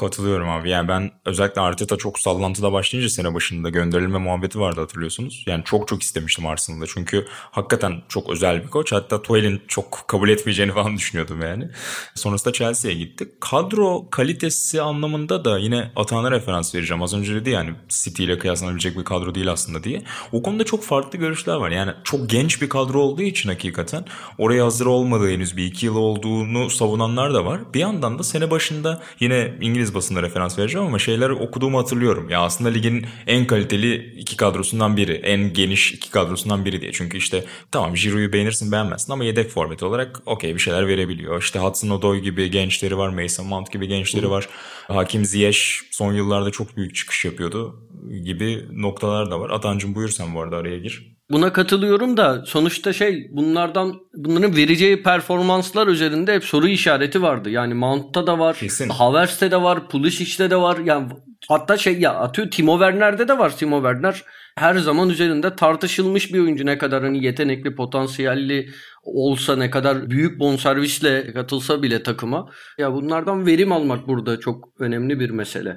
Katılıyorum 0.00 0.48
abi. 0.48 0.70
Yani 0.70 0.88
ben 0.88 1.10
özellikle 1.24 1.60
Arteta 1.60 1.96
çok 1.96 2.18
sallantıda 2.18 2.72
başlayınca 2.72 3.10
sene 3.10 3.34
başında 3.34 3.68
gönderilme 3.68 4.18
muhabbeti 4.18 4.60
vardı 4.60 4.80
hatırlıyorsunuz. 4.80 5.44
Yani 5.46 5.64
çok 5.64 5.88
çok 5.88 6.02
istemiştim 6.02 6.46
Arsenal'da. 6.46 6.84
Çünkü 6.86 7.26
hakikaten 7.30 8.02
çok 8.08 8.30
özel 8.30 8.62
bir 8.62 8.68
koç. 8.68 8.92
Hatta 8.92 9.22
Tuchel'in 9.22 9.62
çok 9.68 10.04
kabul 10.06 10.28
etmeyeceğini 10.28 10.72
falan 10.74 10.96
düşünüyordum 10.96 11.42
yani. 11.42 11.68
Sonrasında 12.14 12.52
Chelsea'ye 12.52 12.98
gitti. 12.98 13.28
Kadro 13.40 14.10
kalitesi 14.10 14.82
anlamında 14.82 15.44
da 15.44 15.58
yine 15.58 15.90
Atan'a 15.96 16.30
referans 16.30 16.74
vereceğim. 16.74 17.02
Az 17.02 17.14
önce 17.14 17.34
dedi 17.34 17.50
yani 17.50 17.74
City 17.88 18.24
ile 18.24 18.38
kıyaslanabilecek 18.38 18.98
bir 18.98 19.04
kadro 19.04 19.34
değil 19.34 19.52
aslında 19.52 19.84
diye. 19.84 20.02
O 20.32 20.42
konuda 20.42 20.64
çok 20.64 20.84
farklı 20.84 21.18
görüşler 21.18 21.54
var. 21.54 21.70
Yani 21.70 21.92
çok 22.04 22.30
genç 22.30 22.62
bir 22.62 22.68
kadro 22.68 23.00
olduğu 23.00 23.22
için 23.22 23.48
hakikaten 23.48 24.04
oraya 24.38 24.64
hazır 24.64 24.86
olmadığı 24.86 25.30
henüz 25.30 25.56
bir 25.56 25.64
iki 25.64 25.86
yıl 25.86 25.96
olduğunu 25.96 26.70
savunanlar 26.70 27.34
da 27.34 27.44
var. 27.44 27.60
Bir 27.74 27.80
yandan 27.80 28.18
da 28.18 28.22
sene 28.22 28.50
başında 28.50 29.02
yine 29.20 29.54
İngiliz 29.60 29.89
basında 29.94 30.22
referans 30.22 30.58
vereceğim 30.58 30.86
ama 30.86 30.98
şeyler 30.98 31.30
okuduğumu 31.30 31.78
hatırlıyorum. 31.78 32.30
Ya 32.30 32.40
aslında 32.40 32.70
ligin 32.70 33.06
en 33.26 33.46
kaliteli 33.46 34.14
iki 34.16 34.36
kadrosundan 34.36 34.96
biri. 34.96 35.12
En 35.12 35.52
geniş 35.52 35.92
iki 35.92 36.10
kadrosundan 36.10 36.64
biri 36.64 36.80
diye. 36.80 36.92
Çünkü 36.92 37.18
işte 37.18 37.44
tamam 37.70 37.94
Giroud'u 37.94 38.32
beğenirsin 38.32 38.72
beğenmezsin 38.72 39.12
ama 39.12 39.24
yedek 39.24 39.50
forvet 39.50 39.82
olarak 39.82 40.22
okey 40.26 40.54
bir 40.54 40.60
şeyler 40.60 40.86
verebiliyor. 40.88 41.42
İşte 41.42 41.58
Hudson 41.58 41.90
Odoi 41.90 42.22
gibi 42.22 42.50
gençleri 42.50 42.98
var. 42.98 43.08
Mason 43.08 43.46
Mount 43.46 43.72
gibi 43.72 43.88
gençleri 43.88 44.30
var. 44.30 44.48
Hakim 44.88 45.24
Ziyech 45.24 45.60
son 45.90 46.12
yıllarda 46.12 46.50
çok 46.50 46.76
büyük 46.76 46.94
çıkış 46.94 47.24
yapıyordu 47.24 47.88
gibi 48.24 48.64
noktalar 48.72 49.30
da 49.30 49.40
var. 49.40 49.50
Atancım 49.50 49.94
buyur 49.94 50.08
sen 50.08 50.34
bu 50.34 50.40
arada 50.40 50.56
araya 50.56 50.78
gir. 50.78 51.19
Buna 51.30 51.52
katılıyorum 51.52 52.16
da 52.16 52.42
sonuçta 52.46 52.92
şey 52.92 53.28
bunlardan 53.30 53.94
bunların 54.14 54.56
vereceği 54.56 55.02
performanslar 55.02 55.86
üzerinde 55.86 56.34
hep 56.34 56.44
soru 56.44 56.68
işareti 56.68 57.22
vardı. 57.22 57.50
Yani 57.50 57.74
Mount'ta 57.74 58.26
da 58.26 58.38
var, 58.38 58.56
Kesin. 58.56 58.88
Havertz'te 58.88 59.50
de 59.50 59.62
var, 59.62 59.88
Pulisic'te 59.88 60.50
de 60.50 60.56
var. 60.56 60.78
Yani 60.78 61.08
hatta 61.48 61.76
şey 61.76 61.98
ya 61.98 62.14
atıyor 62.14 62.50
Timo 62.50 62.72
Werner'de 62.72 63.28
de 63.28 63.38
var. 63.38 63.56
Timo 63.56 63.76
Werner 63.76 64.24
her 64.56 64.74
zaman 64.74 65.08
üzerinde 65.08 65.56
tartışılmış 65.56 66.32
bir 66.34 66.40
oyuncu 66.40 66.66
ne 66.66 66.78
kadar 66.78 67.02
hani 67.02 67.24
yetenekli, 67.24 67.74
potansiyelli 67.74 68.70
olsa 69.02 69.56
ne 69.56 69.70
kadar 69.70 70.10
büyük 70.10 70.40
bonservisle 70.40 71.32
katılsa 71.32 71.82
bile 71.82 72.02
takıma. 72.02 72.50
Ya 72.78 72.92
bunlardan 72.92 73.46
verim 73.46 73.72
almak 73.72 74.08
burada 74.08 74.40
çok 74.40 74.68
önemli 74.78 75.20
bir 75.20 75.30
mesele. 75.30 75.76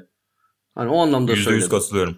Hani 0.75 0.89
o 0.89 1.01
anlamda 1.01 1.31
%100 1.31 1.35
söyledim. 1.35 1.69
katılıyorum. 1.69 2.17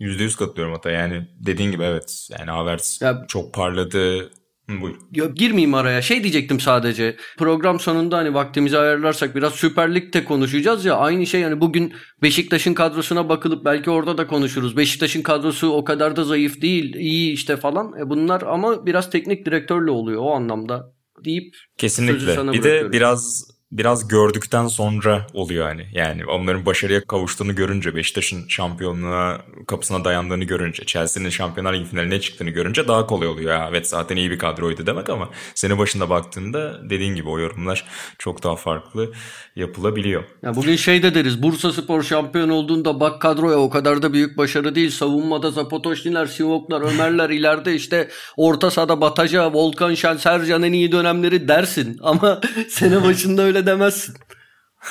%100 0.00 0.36
katılıyorum 0.36 0.74
hatta 0.74 0.90
yani 0.90 1.28
dediğin 1.38 1.72
gibi 1.72 1.82
evet. 1.82 2.28
Yani 2.38 2.50
Havertz 2.50 3.02
Ya- 3.02 3.24
çok 3.28 3.54
parladı. 3.54 4.30
Hı, 4.70 4.80
buyur. 4.80 4.96
Ya 5.12 5.24
girmeyeyim 5.26 5.74
araya. 5.74 6.02
Şey 6.02 6.22
diyecektim 6.22 6.60
sadece. 6.60 7.16
Program 7.38 7.80
sonunda 7.80 8.16
hani 8.16 8.34
vaktimizi 8.34 8.78
ayarlarsak 8.78 9.36
biraz 9.36 9.54
Süper 9.54 9.94
Lig'de 9.94 10.24
konuşacağız 10.24 10.84
ya. 10.84 10.94
Aynı 10.96 11.26
şey 11.26 11.42
hani 11.42 11.60
bugün 11.60 11.92
Beşiktaş'ın 12.22 12.74
kadrosuna 12.74 13.28
bakılıp 13.28 13.64
belki 13.64 13.90
orada 13.90 14.18
da 14.18 14.26
konuşuruz. 14.26 14.76
Beşiktaş'ın 14.76 15.22
kadrosu 15.22 15.70
o 15.72 15.84
kadar 15.84 16.16
da 16.16 16.24
zayıf 16.24 16.62
değil. 16.62 16.94
iyi 16.94 17.32
işte 17.32 17.56
falan. 17.56 17.94
E 18.00 18.10
bunlar 18.10 18.42
ama 18.42 18.86
biraz 18.86 19.10
teknik 19.10 19.46
direktörle 19.46 19.90
oluyor 19.90 20.20
o 20.22 20.30
anlamda 20.34 20.92
deyip 21.24 21.56
Kesinlikle. 21.78 22.52
Bir 22.52 22.62
de 22.62 22.92
biraz 22.92 23.50
biraz 23.72 24.08
gördükten 24.08 24.66
sonra 24.66 25.26
oluyor 25.34 25.66
hani. 25.66 25.86
Yani 25.92 26.26
onların 26.26 26.66
başarıya 26.66 27.04
kavuştuğunu 27.04 27.54
görünce, 27.54 27.94
Beşiktaş'ın 27.94 28.48
şampiyonluğa 28.48 29.40
kapısına 29.66 30.04
dayandığını 30.04 30.44
görünce, 30.44 30.84
Chelsea'nin 30.84 31.28
Şampiyonlar 31.28 31.74
Ligi 31.74 31.84
finaline 31.84 32.20
çıktığını 32.20 32.50
görünce 32.50 32.88
daha 32.88 33.06
kolay 33.06 33.28
oluyor. 33.28 33.52
Ya, 33.52 33.66
evet 33.70 33.88
zaten 33.88 34.16
iyi 34.16 34.30
bir 34.30 34.38
kadroydu 34.38 34.86
demek 34.86 35.08
ama 35.10 35.28
sene 35.54 35.78
başında 35.78 36.10
baktığında 36.10 36.90
dediğin 36.90 37.14
gibi 37.14 37.28
o 37.28 37.38
yorumlar 37.38 37.84
çok 38.18 38.42
daha 38.42 38.56
farklı 38.56 39.12
yapılabiliyor. 39.56 40.24
Ya 40.42 40.56
bugün 40.56 40.76
şey 40.76 41.02
de 41.02 41.14
deriz. 41.14 41.42
Bursa 41.42 41.72
Spor 41.72 42.02
şampiyon 42.02 42.48
olduğunda 42.48 43.00
bak 43.00 43.22
kadroya 43.22 43.56
o 43.56 43.70
kadar 43.70 44.02
da 44.02 44.12
büyük 44.12 44.38
başarı 44.38 44.74
değil. 44.74 44.90
Savunmada 44.90 45.50
Zapotoşniler, 45.50 46.26
Sivoklar, 46.26 46.80
Ömerler 46.80 47.30
ileride 47.30 47.74
işte 47.74 48.08
orta 48.36 48.70
sahada 48.70 49.00
Bataja, 49.00 49.52
Volkan 49.52 49.94
Şen, 49.94 50.16
Sercan 50.16 50.62
en 50.62 50.72
iyi 50.72 50.92
dönemleri 50.92 51.48
dersin. 51.48 51.98
Ama 52.02 52.40
sene 52.68 53.04
başında 53.04 53.42
öyle 53.42 53.59
demezsin. 53.66 54.16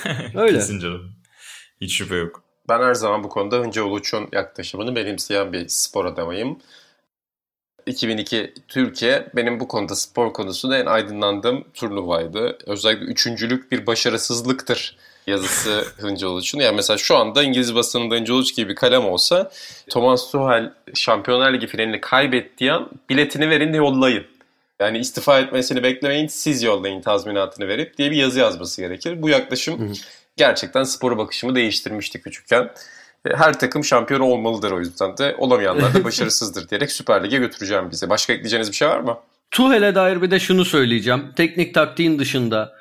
Öyle. 0.35 0.57
Kesin 0.57 0.79
canım. 0.79 1.11
Hiç 1.81 1.97
şüphe 1.97 2.15
yok. 2.15 2.43
Ben 2.69 2.79
her 2.79 2.93
zaman 2.93 3.23
bu 3.23 3.29
konuda 3.29 3.57
Hınca 3.57 3.83
Uluç'un 3.83 4.29
yaklaşımını 4.31 4.95
benimseyen 4.95 5.53
bir 5.53 5.67
spor 5.67 6.05
adamıyım. 6.05 6.59
2002 7.85 8.53
Türkiye 8.67 9.27
benim 9.35 9.59
bu 9.59 9.67
konuda 9.67 9.95
spor 9.95 10.33
konusunda 10.33 10.77
en 10.77 10.85
aydınlandığım 10.85 11.63
turnuvaydı. 11.73 12.57
Özellikle 12.65 13.05
üçüncülük 13.05 13.71
bir 13.71 13.87
başarısızlıktır 13.87 14.97
yazısı 15.27 15.85
Hınca 15.97 16.27
Uluç'un. 16.27 16.59
Yani 16.59 16.75
mesela 16.75 16.97
şu 16.97 17.17
anda 17.17 17.43
İngiliz 17.43 17.75
basınında 17.75 18.15
Hınca 18.15 18.33
Uluç 18.33 18.55
gibi 18.55 18.69
bir 18.69 18.75
kalem 18.75 19.05
olsa 19.05 19.51
Thomas 19.89 20.31
Tuchel 20.31 20.73
Şampiyonlar 20.93 21.53
Ligi 21.53 21.67
finalini 21.67 22.01
kaybettiği 22.01 22.71
an 22.71 22.89
biletini 23.09 23.49
verin 23.49 23.73
de 23.73 23.77
yollayın. 23.77 24.25
Yani 24.79 24.97
istifa 24.97 25.39
etmesini 25.39 25.83
beklemeyin 25.83 26.27
siz 26.27 26.63
yollayın 26.63 27.01
tazminatını 27.01 27.67
verip 27.67 27.97
diye 27.97 28.11
bir 28.11 28.15
yazı 28.15 28.39
yazması 28.39 28.81
gerekir. 28.81 29.21
Bu 29.21 29.29
yaklaşım 29.29 29.93
gerçekten 30.37 30.83
spora 30.83 31.17
bakışımı 31.17 31.55
değiştirmişti 31.55 32.21
küçükken. 32.21 32.63
E, 33.25 33.35
Her 33.35 33.59
takım 33.59 33.83
şampiyon 33.83 34.19
olmalıdır 34.21 34.71
o 34.71 34.79
yüzden 34.79 35.17
de 35.17 35.35
olamayanlar 35.37 35.93
da 35.93 36.03
başarısızdır 36.03 36.69
diyerek 36.69 36.91
Süper 36.91 37.23
Lig'e 37.23 37.37
götüreceğim 37.37 37.91
bizi. 37.91 38.09
Başka 38.09 38.33
ekleyeceğiniz 38.33 38.71
bir 38.71 38.75
şey 38.75 38.87
var 38.87 38.99
mı? 38.99 39.17
Tuhel'e 39.51 39.95
dair 39.95 40.21
bir 40.21 40.31
de 40.31 40.39
şunu 40.39 40.65
söyleyeceğim. 40.65 41.25
Teknik 41.35 41.73
taktiğin 41.73 42.19
dışında 42.19 42.73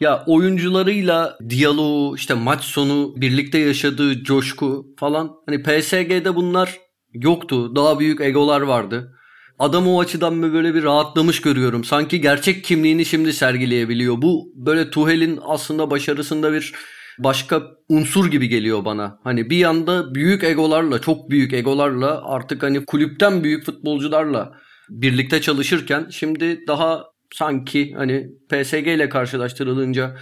ya 0.00 0.24
oyuncularıyla 0.26 1.38
diyaloğu 1.48 2.16
işte 2.16 2.34
maç 2.34 2.64
sonu 2.64 3.12
birlikte 3.16 3.58
yaşadığı 3.58 4.24
coşku 4.24 4.86
falan 4.96 5.32
hani 5.46 5.62
PSG'de 5.62 6.34
bunlar 6.34 6.78
yoktu. 7.12 7.76
Daha 7.76 7.98
büyük 7.98 8.20
egolar 8.20 8.60
vardı. 8.60 9.13
Adam 9.58 9.88
o 9.88 10.00
açıdan 10.00 10.34
mı 10.34 10.52
böyle 10.52 10.74
bir 10.74 10.82
rahatlamış 10.82 11.40
görüyorum. 11.40 11.84
Sanki 11.84 12.20
gerçek 12.20 12.64
kimliğini 12.64 13.04
şimdi 13.04 13.32
sergileyebiliyor. 13.32 14.22
Bu 14.22 14.52
böyle 14.54 14.90
Tuhel'in 14.90 15.38
aslında 15.42 15.90
başarısında 15.90 16.52
bir 16.52 16.72
başka 17.18 17.62
unsur 17.88 18.30
gibi 18.30 18.48
geliyor 18.48 18.84
bana. 18.84 19.18
Hani 19.24 19.50
bir 19.50 19.56
yanda 19.56 20.14
büyük 20.14 20.44
egolarla, 20.44 21.00
çok 21.00 21.30
büyük 21.30 21.52
egolarla 21.52 22.24
artık 22.24 22.62
hani 22.62 22.84
kulüpten 22.84 23.44
büyük 23.44 23.64
futbolcularla 23.66 24.52
birlikte 24.88 25.40
çalışırken 25.40 26.06
şimdi 26.10 26.66
daha 26.68 27.04
sanki 27.34 27.92
hani 27.96 28.26
PSG 28.50 28.86
ile 28.86 29.08
karşılaştırılınca 29.08 30.16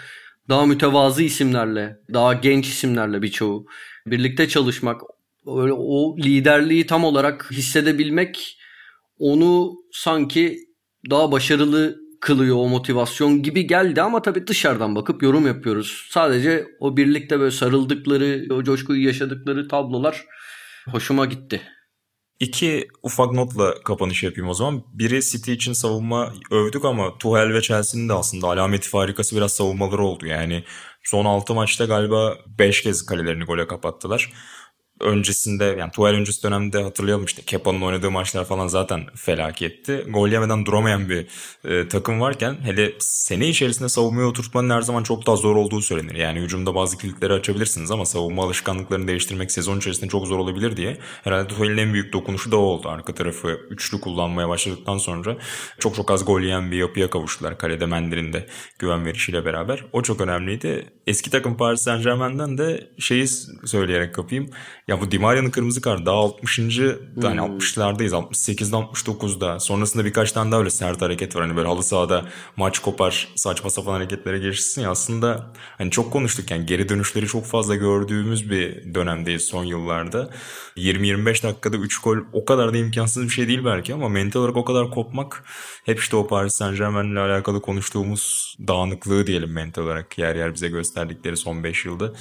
daha 0.48 0.66
mütevazı 0.66 1.22
isimlerle, 1.22 1.96
daha 2.12 2.32
genç 2.32 2.68
isimlerle 2.68 3.22
birçoğu 3.22 3.66
birlikte 4.06 4.48
çalışmak, 4.48 5.00
öyle 5.46 5.72
o 5.72 6.16
liderliği 6.18 6.86
tam 6.86 7.04
olarak 7.04 7.50
hissedebilmek 7.50 8.58
onu 9.22 9.72
sanki 9.92 10.58
daha 11.10 11.32
başarılı 11.32 11.96
kılıyor 12.20 12.56
o 12.56 12.68
motivasyon 12.68 13.42
gibi 13.42 13.66
geldi 13.66 14.02
ama 14.02 14.22
tabii 14.22 14.46
dışarıdan 14.46 14.96
bakıp 14.96 15.22
yorum 15.22 15.46
yapıyoruz. 15.46 16.06
Sadece 16.10 16.66
o 16.80 16.96
birlikte 16.96 17.40
böyle 17.40 17.50
sarıldıkları, 17.50 18.54
o 18.54 18.62
coşkuyu 18.62 19.06
yaşadıkları 19.06 19.68
tablolar 19.68 20.24
hoşuma 20.90 21.26
gitti. 21.26 21.62
İki 22.40 22.88
ufak 23.02 23.32
notla 23.32 23.74
kapanış 23.84 24.22
yapayım 24.22 24.50
o 24.50 24.54
zaman. 24.54 24.84
Biri 24.92 25.22
City 25.22 25.52
için 25.52 25.72
savunma 25.72 26.32
övdük 26.50 26.84
ama 26.84 27.18
Tuchel 27.18 27.54
ve 27.54 27.62
Chelsea'nin 27.62 28.08
de 28.08 28.12
aslında 28.12 28.46
alameti 28.46 28.88
farikası 28.88 29.36
biraz 29.36 29.52
savunmaları 29.52 30.04
oldu. 30.04 30.26
Yani 30.26 30.64
son 31.04 31.24
6 31.24 31.54
maçta 31.54 31.84
galiba 31.84 32.38
5 32.58 32.82
kez 32.82 33.06
kalelerini 33.06 33.44
gole 33.44 33.66
kapattılar. 33.66 34.32
Öncesinde 35.02 35.64
yani 35.64 35.90
Tuchel 35.90 36.14
öncesi 36.14 36.42
dönemde 36.42 36.82
hatırlayalım 36.82 37.24
işte 37.24 37.42
Kepa'nın 37.42 37.80
oynadığı 37.80 38.10
maçlar 38.10 38.44
falan 38.44 38.66
zaten 38.66 39.06
felaketti. 39.14 40.04
Gol 40.08 40.28
yemeden 40.28 40.66
duramayan 40.66 41.08
bir 41.08 41.26
e, 41.64 41.88
takım 41.88 42.20
varken 42.20 42.56
hele 42.62 42.92
sene 42.98 43.48
içerisinde 43.48 43.88
savunmaya 43.88 44.26
oturtmanın 44.26 44.70
her 44.70 44.80
zaman 44.80 45.02
çok 45.02 45.26
daha 45.26 45.36
zor 45.36 45.56
olduğu 45.56 45.82
söylenir. 45.82 46.14
Yani 46.14 46.40
hücumda 46.40 46.74
bazı 46.74 46.98
kilitleri 46.98 47.32
açabilirsiniz 47.32 47.90
ama 47.90 48.04
savunma 48.04 48.44
alışkanlıklarını 48.44 49.08
değiştirmek 49.08 49.52
sezon 49.52 49.78
içerisinde 49.78 50.10
çok 50.10 50.26
zor 50.26 50.38
olabilir 50.38 50.76
diye. 50.76 50.98
Herhalde 51.24 51.48
Tuchel'in 51.48 51.78
en 51.78 51.92
büyük 51.92 52.12
dokunuşu 52.12 52.52
da 52.52 52.56
o 52.56 52.60
oldu. 52.60 52.88
Arka 52.88 53.14
tarafı 53.14 53.60
üçlü 53.70 54.00
kullanmaya 54.00 54.48
başladıktan 54.48 54.98
sonra 54.98 55.36
çok 55.78 55.94
çok 55.94 56.10
az 56.10 56.24
gol 56.24 56.40
yiyen 56.40 56.70
bir 56.70 56.76
yapıya 56.76 57.10
kavuştular. 57.10 57.58
Kalede 57.58 57.86
Mender'in 57.86 58.32
de 58.32 58.46
güven 58.78 59.04
verişiyle 59.04 59.44
beraber. 59.44 59.84
O 59.92 60.02
çok 60.02 60.20
önemliydi. 60.20 60.92
Eski 61.06 61.30
takım 61.30 61.56
Paris 61.56 61.80
Saint 61.80 62.04
Germain'den 62.04 62.58
de 62.58 62.90
şeyi 62.98 63.26
söyleyerek 63.64 64.14
kapayım. 64.14 64.50
Ya 64.92 65.00
bu 65.00 65.10
Di 65.10 65.18
Maria'nın 65.18 65.50
kırmızı 65.50 65.80
kartı 65.80 66.06
daha 66.06 66.16
60. 66.16 66.58
Yani 66.58 67.40
60'lardayız. 67.40 68.10
68'de 68.10 68.76
69'da. 68.76 69.60
Sonrasında 69.60 70.04
birkaç 70.04 70.32
tane 70.32 70.52
daha 70.52 70.60
öyle 70.60 70.70
sert 70.70 71.02
hareket 71.02 71.36
var. 71.36 71.42
Hani 71.42 71.56
böyle 71.56 71.68
halı 71.68 71.82
sahada 71.82 72.24
maç 72.56 72.78
kopar 72.78 73.28
saçma 73.36 73.70
sapan 73.70 73.92
hareketlere 73.92 74.38
girişsin 74.38 74.82
ya. 74.82 74.90
Aslında 74.90 75.52
hani 75.78 75.90
çok 75.90 76.12
konuştuk 76.12 76.50
yani 76.50 76.66
geri 76.66 76.88
dönüşleri 76.88 77.26
çok 77.26 77.44
fazla 77.44 77.74
gördüğümüz 77.74 78.50
bir 78.50 78.94
dönemdeyiz 78.94 79.44
son 79.44 79.64
yıllarda. 79.64 80.30
20-25 80.76 81.42
dakikada 81.42 81.76
3 81.76 81.98
gol 81.98 82.18
o 82.32 82.44
kadar 82.44 82.74
da 82.74 82.76
imkansız 82.76 83.24
bir 83.24 83.30
şey 83.30 83.48
değil 83.48 83.64
belki 83.64 83.94
ama 83.94 84.08
mental 84.08 84.40
olarak 84.40 84.56
o 84.56 84.64
kadar 84.64 84.90
kopmak 84.90 85.44
hep 85.84 86.00
işte 86.00 86.16
o 86.16 86.26
Paris 86.26 86.54
Saint 86.54 86.78
Germain'le 86.78 87.16
alakalı 87.16 87.62
konuştuğumuz 87.62 88.56
dağınıklığı 88.68 89.26
diyelim 89.26 89.52
mental 89.52 89.82
olarak 89.82 90.18
yer 90.18 90.36
yer 90.36 90.54
bize 90.54 90.68
gösterdikleri 90.68 91.36
son 91.36 91.64
5 91.64 91.84
yılda 91.84 92.12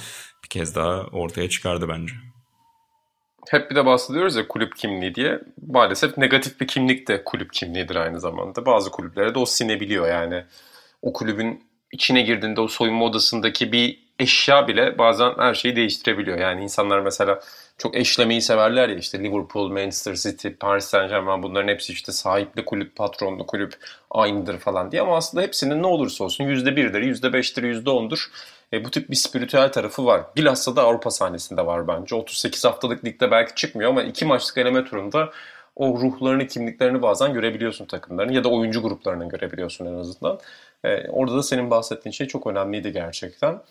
bir 0.44 0.48
kez 0.48 0.74
daha 0.74 1.00
ortaya 1.02 1.48
çıkardı 1.48 1.88
bence. 1.88 2.31
Hep 3.50 3.70
bir 3.70 3.76
de 3.76 3.86
bahsediyoruz 3.86 4.36
ya 4.36 4.48
kulüp 4.48 4.76
kimliği 4.76 5.14
diye. 5.14 5.40
Maalesef 5.66 6.18
negatif 6.18 6.60
bir 6.60 6.66
kimlik 6.66 7.08
de 7.08 7.24
kulüp 7.24 7.52
kimliğidir 7.52 7.96
aynı 7.96 8.20
zamanda. 8.20 8.66
Bazı 8.66 8.90
kulüplere 8.90 9.34
de 9.34 9.38
o 9.38 9.46
sinebiliyor 9.46 10.08
yani. 10.08 10.44
O 11.02 11.12
kulübün 11.12 11.64
içine 11.92 12.22
girdiğinde 12.22 12.60
o 12.60 12.68
soyunma 12.68 13.04
odasındaki 13.04 13.72
bir 13.72 14.02
eşya 14.18 14.68
bile 14.68 14.98
bazen 14.98 15.32
her 15.38 15.54
şeyi 15.54 15.76
değiştirebiliyor. 15.76 16.38
Yani 16.38 16.62
insanlar 16.62 17.00
mesela 17.00 17.40
çok 17.78 17.96
eşlemeyi 17.96 18.42
severler 18.42 18.88
ya 18.88 18.94
işte 18.96 19.18
Liverpool, 19.18 19.68
Manchester 19.68 20.14
City, 20.14 20.48
Paris 20.60 20.84
Saint 20.84 21.10
Germain 21.10 21.42
bunların 21.42 21.68
hepsi 21.68 21.92
işte 21.92 22.12
sahipli 22.12 22.64
kulüp, 22.64 22.96
patronlu 22.96 23.46
kulüp 23.46 23.74
aynıdır 24.10 24.58
falan 24.58 24.92
diye 24.92 25.02
ama 25.02 25.16
aslında 25.16 25.42
hepsinin 25.42 25.82
ne 25.82 25.86
olursa 25.86 26.24
olsun 26.24 26.44
%1'dir, 26.44 27.02
%5'tir, 27.02 27.62
%10'dur. 27.62 28.28
E, 28.72 28.84
bu 28.84 28.90
tip 28.90 29.10
bir 29.10 29.16
spiritüel 29.16 29.72
tarafı 29.72 30.06
var. 30.06 30.22
Bilhassa 30.36 30.76
da 30.76 30.82
Avrupa 30.82 31.10
sahnesinde 31.10 31.66
var 31.66 31.88
bence. 31.88 32.14
38 32.14 32.64
haftalık 32.64 33.04
ligde 33.04 33.30
belki 33.30 33.54
çıkmıyor 33.54 33.90
ama 33.90 34.02
iki 34.02 34.24
maçlık 34.24 34.58
eleme 34.58 34.84
turunda 34.84 35.30
o 35.76 36.00
ruhlarını, 36.00 36.46
kimliklerini 36.46 37.02
bazen 37.02 37.32
görebiliyorsun 37.32 37.84
takımların 37.84 38.32
ya 38.32 38.44
da 38.44 38.48
oyuncu 38.48 38.82
gruplarını 38.82 39.28
görebiliyorsun 39.28 39.86
en 39.86 39.94
azından. 39.94 40.38
E, 40.84 41.08
orada 41.08 41.36
da 41.36 41.42
senin 41.42 41.70
bahsettiğin 41.70 42.12
şey 42.12 42.26
çok 42.26 42.46
önemliydi 42.46 42.92
gerçekten. 42.92 43.62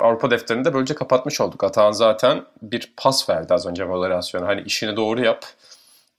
Avrupa 0.00 0.30
defterini 0.30 0.64
de 0.64 0.74
böylece 0.74 0.94
kapatmış 0.94 1.40
olduk. 1.40 1.64
Atahan 1.64 1.92
zaten 1.92 2.44
bir 2.62 2.92
pas 2.96 3.28
verdi 3.28 3.54
az 3.54 3.66
önce 3.66 3.84
moderasyona. 3.84 4.46
Hani 4.46 4.62
işini 4.62 4.96
doğru 4.96 5.20
yap 5.24 5.44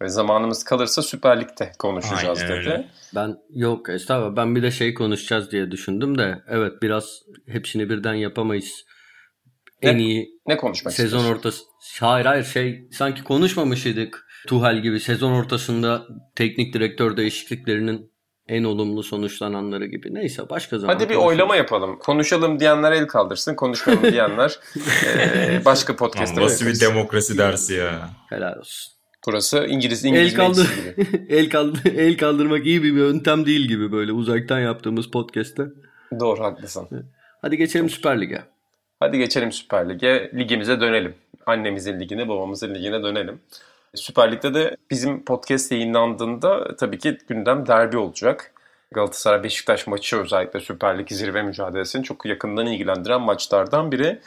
ve 0.02 0.10
zamanımız 0.10 0.64
kalırsa 0.64 1.02
Süper 1.02 1.42
Lig'de 1.42 1.72
konuşacağız 1.80 2.40
Aynen 2.40 2.52
dedi. 2.52 2.70
öyle. 2.70 2.90
Ben 3.16 3.38
yok 3.50 3.90
estağfurullah 3.90 4.36
ben 4.36 4.56
bir 4.56 4.64
de 4.64 4.72
şey 4.72 4.94
konuşacağız 4.94 5.52
diye 5.52 5.72
düşündüm 5.72 6.18
de 6.18 6.42
evet 6.48 6.74
biraz 6.82 7.22
hepsini 7.48 7.90
birden 7.90 8.14
yapamayız. 8.14 8.86
En 9.82 9.98
Ne- 9.98 10.02
iyi 10.02 10.30
Ne 10.48 10.58
konuşmak 10.58 10.94
sezon 10.94 11.18
istiyorsun? 11.18 11.40
ortası 11.40 11.64
hayır 12.00 12.26
hayır 12.26 12.44
şey 12.44 12.88
sanki 12.92 13.24
konuşmamış 13.24 13.86
idik 13.86 14.14
Tuhal 14.48 14.78
gibi 14.82 15.00
sezon 15.00 15.32
ortasında 15.32 16.08
teknik 16.36 16.74
direktör 16.74 17.18
değişikliklerinin 17.18 18.12
en 18.48 18.64
olumlu 18.64 19.04
sonuçlananları 19.04 19.86
gibi. 19.86 20.14
Neyse 20.14 20.50
başka 20.50 20.78
zaman. 20.80 20.94
Hadi 20.94 21.04
bir 21.04 21.08
konuşuruz. 21.16 21.28
oylama 21.30 21.56
yapalım. 21.56 22.00
Konuşalım 22.00 22.60
diyenler 22.60 22.92
el 22.92 23.08
kaldırsın, 23.08 23.56
konuşmayalım 23.56 24.12
diyenler 24.12 24.60
eee, 25.06 25.62
başka 25.66 25.96
podcast'ta. 25.96 26.42
Nasıl 26.42 26.66
bir 26.66 26.80
demokrasi 26.80 27.38
dersi 27.38 27.74
ya. 27.74 28.10
Helal 28.30 28.58
olsun. 28.60 28.94
Burası 29.28 29.66
İngiliz 29.68 30.06
İngiliz 30.06 30.34
El 30.34 30.48
meclisi 30.48 30.68
gibi. 30.76 31.26
el 31.30 31.50
kaldır 31.50 31.96
el 31.96 32.18
kaldırmak 32.18 32.66
iyi 32.66 32.84
bir 32.84 32.94
yöntem 32.94 33.46
değil 33.46 33.68
gibi 33.68 33.92
böyle 33.92 34.12
uzaktan 34.12 34.60
yaptığımız 34.60 35.12
podcast'te. 35.12 35.64
Doğru 36.20 36.44
haklısın. 36.44 36.88
Hadi 37.42 37.58
geçelim 37.58 37.90
Süper 37.90 38.22
Lig'e. 38.22 38.44
Hadi 39.00 39.18
geçelim 39.18 39.52
Süper 39.52 39.90
Lig'e. 39.90 40.32
Ligimize 40.34 40.82
dönelim. 40.82 41.14
Annemizin 41.46 42.00
ligine, 42.00 42.28
babamızın 42.30 42.76
ligine 42.76 43.04
dönelim. 43.04 43.40
Süper 43.96 44.32
Lig'de 44.32 44.54
de 44.54 44.78
bizim 44.92 45.26
podcast 45.26 45.72
yayınlandığında 45.72 46.76
tabii 46.76 46.98
ki 46.98 47.18
gündem 47.28 47.68
derbi 47.68 47.98
olacak. 47.98 48.54
Galatasaray 48.92 49.44
Beşiktaş 49.44 49.88
maçı 49.88 50.18
özellikle 50.18 50.60
Süper 50.60 51.00
Lig 51.00 51.10
zirve 51.10 51.42
mücadelesini 51.44 52.04
çok 52.04 52.26
yakından 52.26 52.66
ilgilendiren 52.66 53.22
maçlardan 53.22 53.92
biri. 53.92 54.20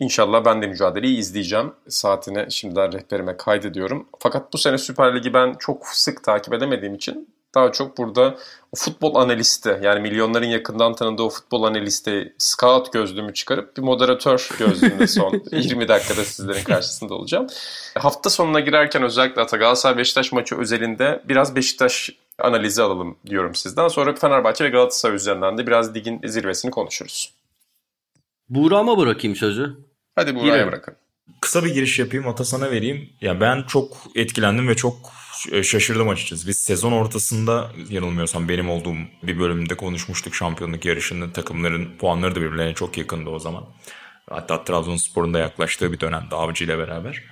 İnşallah 0.00 0.44
ben 0.44 0.62
de 0.62 0.66
mücadeleyi 0.66 1.18
izleyeceğim. 1.18 1.72
Saatine 1.88 2.50
şimdiden 2.50 2.92
rehberime 2.92 3.36
kaydediyorum. 3.36 4.08
Fakat 4.18 4.52
bu 4.52 4.58
sene 4.58 4.78
Süper 4.78 5.16
Lig'i 5.16 5.34
ben 5.34 5.54
çok 5.58 5.86
sık 5.86 6.24
takip 6.24 6.54
edemediğim 6.54 6.94
için 6.94 7.28
daha 7.54 7.72
çok 7.72 7.98
burada 7.98 8.38
futbol 8.76 9.14
analisti 9.14 9.78
yani 9.82 10.00
milyonların 10.00 10.46
yakından 10.46 10.94
tanıdığı 10.94 11.22
o 11.22 11.28
futbol 11.28 11.62
analisti 11.62 12.34
scout 12.38 12.92
gözlüğümü 12.92 13.34
çıkarıp 13.34 13.76
bir 13.76 13.82
moderatör 13.82 14.48
gözlüğünde 14.58 15.06
son 15.06 15.42
20 15.52 15.88
dakikada 15.88 16.24
sizlerin 16.24 16.64
karşısında 16.64 17.14
olacağım. 17.14 17.46
Hafta 17.94 18.30
sonuna 18.30 18.60
girerken 18.60 19.02
özellikle 19.02 19.42
Ata 19.42 19.56
Galatasaray 19.56 19.96
Beşiktaş 19.96 20.32
maçı 20.32 20.56
özelinde 20.56 21.22
biraz 21.28 21.56
Beşiktaş 21.56 22.10
analizi 22.38 22.82
alalım 22.82 23.16
diyorum 23.26 23.54
sizden. 23.54 23.88
Sonra 23.88 24.14
Fenerbahçe 24.14 24.64
ve 24.64 24.68
Galatasaray 24.68 25.16
üzerinden 25.16 25.58
de 25.58 25.66
biraz 25.66 25.94
ligin 25.94 26.20
zirvesini 26.24 26.70
konuşuruz. 26.70 27.32
Buğra'ma 28.48 28.98
bırakayım 28.98 29.36
sözü. 29.36 29.87
Hadi 30.18 30.34
buraya 30.34 30.44
Girelim. 30.46 30.68
bırakın. 30.68 30.94
Kısa 31.40 31.64
bir 31.64 31.74
giriş 31.74 31.98
yapayım, 31.98 32.28
Ata 32.28 32.44
sana 32.44 32.70
vereyim. 32.70 33.10
Ya 33.20 33.40
ben 33.40 33.62
çok 33.62 33.96
etkilendim 34.14 34.68
ve 34.68 34.76
çok 34.76 34.96
e, 35.52 35.62
şaşırdım 35.62 36.08
açıkçası. 36.08 36.48
Biz 36.48 36.58
sezon 36.58 36.92
ortasında 36.92 37.70
yanılmıyorsam 37.88 38.48
benim 38.48 38.70
olduğum 38.70 38.96
bir 39.22 39.38
bölümde 39.38 39.74
konuşmuştuk 39.76 40.34
şampiyonluk 40.34 40.84
yarışında 40.84 41.32
takımların 41.32 41.96
puanları 41.98 42.34
da 42.34 42.40
birbirlerine 42.40 42.74
çok 42.74 42.98
yakındı 42.98 43.30
o 43.30 43.38
zaman. 43.38 43.64
Hatta 44.30 44.64
Trabzonspor'un 44.64 45.34
da 45.34 45.38
yaklaştığı 45.38 45.92
bir 45.92 46.00
dönemde 46.00 46.34
Avcı 46.34 46.64
ile 46.64 46.78
beraber. 46.78 47.22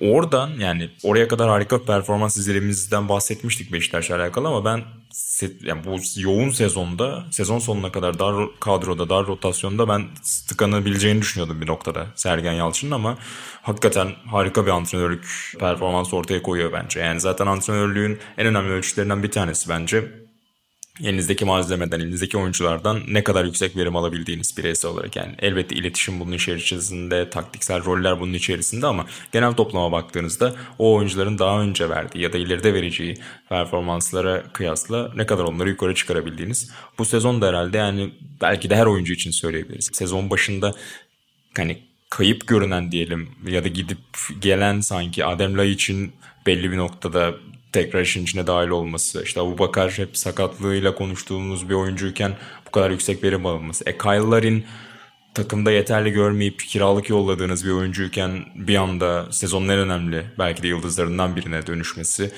Oradan 0.00 0.50
yani 0.58 0.90
oraya 1.02 1.28
kadar 1.28 1.48
harika 1.48 1.84
performans 1.84 2.36
izlediğimizden 2.36 3.08
bahsetmiştik 3.08 3.72
Beşiktaş'la 3.72 4.16
alakalı 4.16 4.48
ama 4.48 4.64
ben 4.64 4.84
yani 5.62 5.84
bu 5.84 5.96
yoğun 6.16 6.50
sezonda 6.50 7.24
sezon 7.30 7.58
sonuna 7.58 7.92
kadar 7.92 8.18
dar 8.18 8.32
ro- 8.32 8.50
kadroda 8.60 9.08
dar 9.08 9.26
rotasyonda 9.26 9.88
ben 9.88 10.08
tıkanabileceğini 10.48 11.20
düşünüyordum 11.20 11.60
bir 11.60 11.66
noktada 11.66 12.06
Sergen 12.14 12.52
Yalçın'ın 12.52 12.90
ama 12.90 13.18
hakikaten 13.62 14.08
harika 14.26 14.66
bir 14.66 14.70
antrenörlük 14.70 15.52
performansı 15.58 16.16
ortaya 16.16 16.42
koyuyor 16.42 16.72
bence. 16.72 17.00
Yani 17.00 17.20
zaten 17.20 17.46
antrenörlüğün 17.46 18.18
en 18.38 18.46
önemli 18.46 18.72
ölçütlerinden 18.72 19.22
bir 19.22 19.30
tanesi 19.30 19.68
bence 19.68 20.25
elinizdeki 21.02 21.44
malzemeden, 21.44 22.00
elinizdeki 22.00 22.38
oyunculardan 22.38 23.02
ne 23.08 23.24
kadar 23.24 23.44
yüksek 23.44 23.76
verim 23.76 23.96
alabildiğiniz 23.96 24.56
bireysel 24.58 24.90
olarak. 24.90 25.16
Yani 25.16 25.34
elbette 25.38 25.76
iletişim 25.76 26.20
bunun 26.20 26.32
içerisinde, 26.32 27.30
taktiksel 27.30 27.84
roller 27.84 28.20
bunun 28.20 28.32
içerisinde 28.32 28.86
ama 28.86 29.06
genel 29.32 29.52
toplama 29.52 29.92
baktığınızda 29.92 30.54
o 30.78 30.94
oyuncuların 30.94 31.38
daha 31.38 31.60
önce 31.60 31.90
verdiği 31.90 32.22
ya 32.22 32.32
da 32.32 32.38
ileride 32.38 32.74
vereceği 32.74 33.18
performanslara 33.48 34.42
kıyasla 34.52 35.12
ne 35.14 35.26
kadar 35.26 35.44
onları 35.44 35.68
yukarı 35.68 35.94
çıkarabildiğiniz. 35.94 36.70
Bu 36.98 37.04
sezon 37.04 37.42
da 37.42 37.48
herhalde 37.48 37.78
yani 37.78 38.12
belki 38.40 38.70
de 38.70 38.76
her 38.76 38.86
oyuncu 38.86 39.12
için 39.12 39.30
söyleyebiliriz. 39.30 39.90
Sezon 39.92 40.30
başında 40.30 40.74
hani 41.56 41.78
kayıp 42.10 42.46
görünen 42.46 42.92
diyelim 42.92 43.28
ya 43.48 43.64
da 43.64 43.68
gidip 43.68 43.98
gelen 44.40 44.80
sanki 44.80 45.24
Adem 45.24 45.58
Lay 45.58 45.72
için 45.72 46.12
belli 46.46 46.72
bir 46.72 46.76
noktada 46.76 47.34
tekrar 47.76 48.00
işin 48.00 48.22
içine 48.22 48.46
dahil 48.46 48.68
olması. 48.68 49.22
İşte 49.22 49.40
Abu 49.40 49.58
Bakar 49.58 49.90
hep 49.90 50.16
sakatlığıyla 50.16 50.94
konuştuğumuz 50.94 51.68
bir 51.68 51.74
oyuncuyken 51.74 52.36
bu 52.66 52.70
kadar 52.70 52.90
yüksek 52.90 53.24
verim 53.24 53.46
alınması. 53.46 53.84
E 53.86 53.98
Kyle 53.98 54.62
takımda 55.34 55.70
yeterli 55.70 56.10
görmeyip 56.10 56.60
kiralık 56.60 57.10
yolladığınız 57.10 57.66
bir 57.66 57.70
oyuncuyken 57.70 58.44
bir 58.54 58.76
anda 58.76 59.32
sezonun 59.32 59.68
en 59.68 59.78
önemli 59.78 60.26
belki 60.38 60.62
de 60.62 60.68
yıldızlarından 60.68 61.36
birine 61.36 61.66
dönüşmesi. 61.66 62.32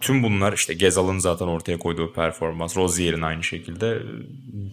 Tüm 0.00 0.22
bunlar 0.22 0.52
işte 0.52 0.74
Gezal'ın 0.74 1.18
zaten 1.18 1.46
ortaya 1.46 1.78
koyduğu 1.78 2.12
performans, 2.12 2.76
Rozier'in 2.76 3.22
aynı 3.22 3.44
şekilde 3.44 4.02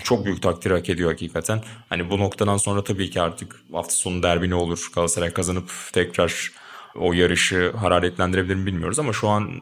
çok 0.04 0.26
büyük 0.26 0.42
takdir 0.42 0.72
hak 0.72 0.90
ediyor 0.90 1.10
hakikaten. 1.12 1.62
Hani 1.90 2.10
bu 2.10 2.20
noktadan 2.20 2.58
sonra 2.58 2.84
tabii 2.84 3.10
ki 3.10 3.22
artık 3.22 3.56
hafta 3.72 3.94
sonu 3.94 4.24
derbi 4.24 4.50
ne 4.50 4.56
olur 4.56 4.88
Galatasaray 4.96 5.34
kazanıp 5.34 5.72
tekrar 5.94 6.52
o 6.96 7.14
yarışı 7.14 7.72
hararetlendirebilir 7.72 8.56
mi 8.56 8.66
bilmiyoruz 8.66 9.00
ama 9.00 9.14
şu 9.14 9.28
an 9.28 9.62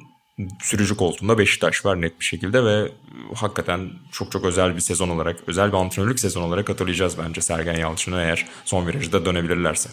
sürücü 0.61 0.97
koltuğunda 0.97 1.37
Beşiktaş 1.37 1.85
var 1.85 2.01
net 2.01 2.19
bir 2.19 2.25
şekilde 2.25 2.65
ve 2.65 2.91
hakikaten 3.35 3.89
çok 4.11 4.31
çok 4.31 4.45
özel 4.45 4.75
bir 4.75 4.81
sezon 4.81 5.09
olarak, 5.09 5.39
özel 5.47 5.71
bir 5.71 5.77
antrenörlük 5.77 6.19
sezon 6.19 6.41
olarak 6.41 6.69
hatırlayacağız 6.69 7.17
bence 7.17 7.41
Sergen 7.41 7.79
Yalçın'ı 7.79 8.21
eğer 8.21 8.47
son 8.65 8.87
virajda 8.87 9.25
dönebilirlerse. 9.25 9.89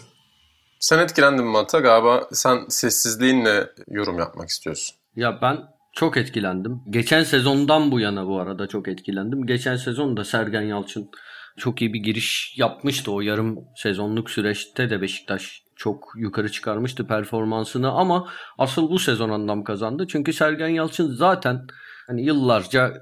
Sen 0.80 0.98
etkilendin 0.98 1.44
mi 1.44 1.58
Ata? 1.58 1.80
Galiba 1.80 2.28
sen 2.32 2.64
sessizliğinle 2.68 3.70
yorum 3.88 4.18
yapmak 4.18 4.48
istiyorsun. 4.48 4.96
Ya 5.16 5.38
ben 5.42 5.58
çok 5.92 6.16
etkilendim. 6.16 6.80
Geçen 6.90 7.24
sezondan 7.24 7.90
bu 7.90 8.00
yana 8.00 8.26
bu 8.26 8.40
arada 8.40 8.66
çok 8.66 8.88
etkilendim. 8.88 9.46
Geçen 9.46 9.76
sezon 9.76 10.16
da 10.16 10.24
Sergen 10.24 10.62
Yalçın 10.62 11.10
çok 11.56 11.82
iyi 11.82 11.92
bir 11.92 12.00
giriş 12.00 12.54
yapmıştı. 12.58 13.12
O 13.12 13.20
yarım 13.20 13.58
sezonluk 13.76 14.30
süreçte 14.30 14.90
de 14.90 15.00
Beşiktaş 15.00 15.62
çok 15.78 16.12
yukarı 16.16 16.52
çıkarmıştı 16.52 17.06
performansını 17.06 17.90
ama 17.90 18.28
asıl 18.58 18.90
bu 18.90 18.98
sezon 18.98 19.30
anlam 19.30 19.64
kazandı. 19.64 20.06
Çünkü 20.08 20.32
Sergen 20.32 20.68
Yalçın 20.68 21.14
zaten 21.14 21.66
hani 22.06 22.24
yıllarca 22.24 22.94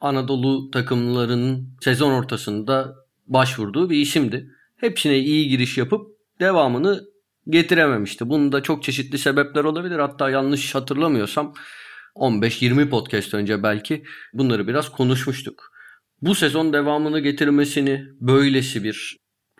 Anadolu 0.00 0.70
takımlarının 0.70 1.76
sezon 1.80 2.12
ortasında 2.12 2.94
başvurduğu 3.26 3.90
bir 3.90 4.00
isimdi. 4.00 4.50
Hepsine 4.76 5.18
iyi 5.18 5.48
giriş 5.48 5.78
yapıp 5.78 6.06
devamını 6.40 7.04
getirememişti. 7.48 8.28
Bunun 8.28 8.52
da 8.52 8.62
çok 8.62 8.82
çeşitli 8.82 9.18
sebepler 9.18 9.64
olabilir. 9.64 9.98
Hatta 9.98 10.30
yanlış 10.30 10.74
hatırlamıyorsam 10.74 11.54
15-20 12.16 12.88
podcast 12.88 13.34
önce 13.34 13.62
belki 13.62 14.04
bunları 14.32 14.68
biraz 14.68 14.88
konuşmuştuk. 14.88 15.72
Bu 16.22 16.34
sezon 16.34 16.72
devamını 16.72 17.20
getirmesini 17.20 18.04
böylesi 18.20 18.84
bir 18.84 19.16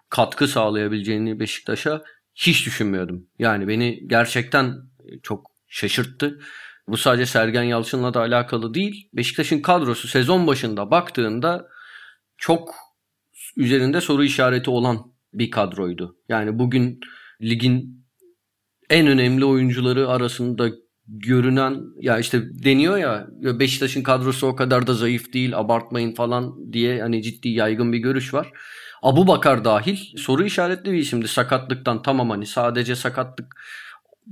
katkı 0.09 0.49
sağlayabileceğini 0.49 1.41
Beşiktaş'a 1.41 2.03
hiç 2.37 2.67
düşünmüyordum. 2.67 3.27
Yani 3.39 3.69
beni 3.69 4.09
gerçekten 4.09 4.75
çok 5.23 5.51
şaşırttı. 5.69 6.41
Bu 6.89 6.97
sadece 6.97 7.27
Sergen 7.27 7.63
Yalçın'la 7.63 8.15
da 8.15 8.21
alakalı 8.21 8.75
değil. 8.75 9.09
Beşiktaş'ın 9.13 9.61
kadrosu 9.61 10.09
sezon 10.09 10.47
başında 10.47 10.91
baktığında 10.91 11.69
çok 12.37 12.75
üzerinde 13.57 14.01
soru 14.01 14.25
işareti 14.25 14.71
olan 14.71 15.13
bir 15.33 15.51
kadroydu. 15.51 16.17
Yani 16.29 16.59
bugün 16.59 17.01
ligin 17.43 18.07
en 18.91 19.07
önemli 19.07 19.45
oyuncuları 19.45 20.09
arasında 20.09 20.71
görünen 21.09 21.83
ya 22.01 22.19
işte 22.19 22.43
deniyor 22.65 22.99
ya 22.99 23.27
Beşiktaş'ın 23.41 24.03
kadrosu 24.03 24.47
o 24.47 24.57
kadar 24.57 24.87
da 24.87 24.95
zayıf 24.95 25.33
değil 25.33 25.59
abartmayın 25.59 26.15
falan 26.15 26.73
diye 26.73 27.03
hani 27.03 27.23
ciddi 27.23 27.49
yaygın 27.49 27.93
bir 27.93 27.99
görüş 27.99 28.35
var. 28.35 28.53
Abu 29.07 29.27
Bakar 29.27 29.65
dahil 29.65 29.97
soru 30.17 30.45
işaretli 30.45 30.93
bir 30.93 30.99
isimdi 30.99 31.29
sakatlıktan 31.29 32.03
tamam 32.03 32.31
hani 32.31 32.47
sadece 32.47 32.97
sakatlık 32.97 33.57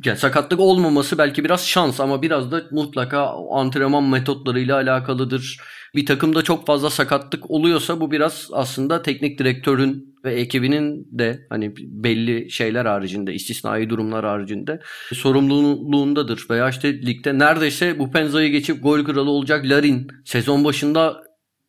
yani 0.05 0.19
sakatlık 0.19 0.61
olmaması 0.61 1.19
belki 1.19 1.45
biraz 1.45 1.67
şans 1.67 2.01
ama 2.01 2.23
biraz 2.23 2.53
da 2.53 2.63
mutlaka 2.71 3.31
antrenman 3.53 4.05
metotlarıyla 4.05 4.77
alakalıdır. 4.77 5.57
Bir 5.95 6.07
takımda 6.07 6.43
çok 6.43 6.67
fazla 6.67 6.91
sakatlık 6.91 7.51
oluyorsa 7.51 8.01
bu 8.01 8.11
biraz 8.11 8.49
aslında 8.53 9.03
teknik 9.03 9.39
direktörün 9.39 10.17
ve 10.25 10.35
ekibinin 10.35 11.09
de 11.11 11.47
hani 11.51 11.75
belli 11.79 12.51
şeyler 12.51 12.87
haricinde, 12.87 13.35
istisnai 13.35 13.91
durumlar 13.91 14.25
haricinde 14.25 14.81
sorumluluğundadır. 15.13 16.47
Veya 16.51 16.69
işte 16.69 17.03
ligde 17.03 17.39
neredeyse 17.39 17.99
bu 17.99 18.11
penzayı 18.11 18.51
geçip 18.51 18.83
gol 18.83 19.05
kralı 19.05 19.31
olacak 19.31 19.65
Larin 19.65 20.09
sezon 20.25 20.65
başında 20.65 21.25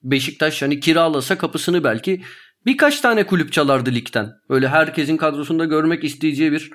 Beşiktaş 0.06 0.62
hani 0.62 0.80
kiralasa 0.80 1.38
kapısını 1.38 1.84
belki 1.84 2.22
birkaç 2.66 3.02
tane 3.02 3.26
kulüp 3.26 3.52
çalardı 3.52 3.92
ligden. 3.92 4.34
Öyle 4.50 4.68
herkesin 4.68 5.18
kadrosunda 5.18 5.66
görmek 5.66 6.04
isteyeceği 6.04 6.52
bir 6.52 6.72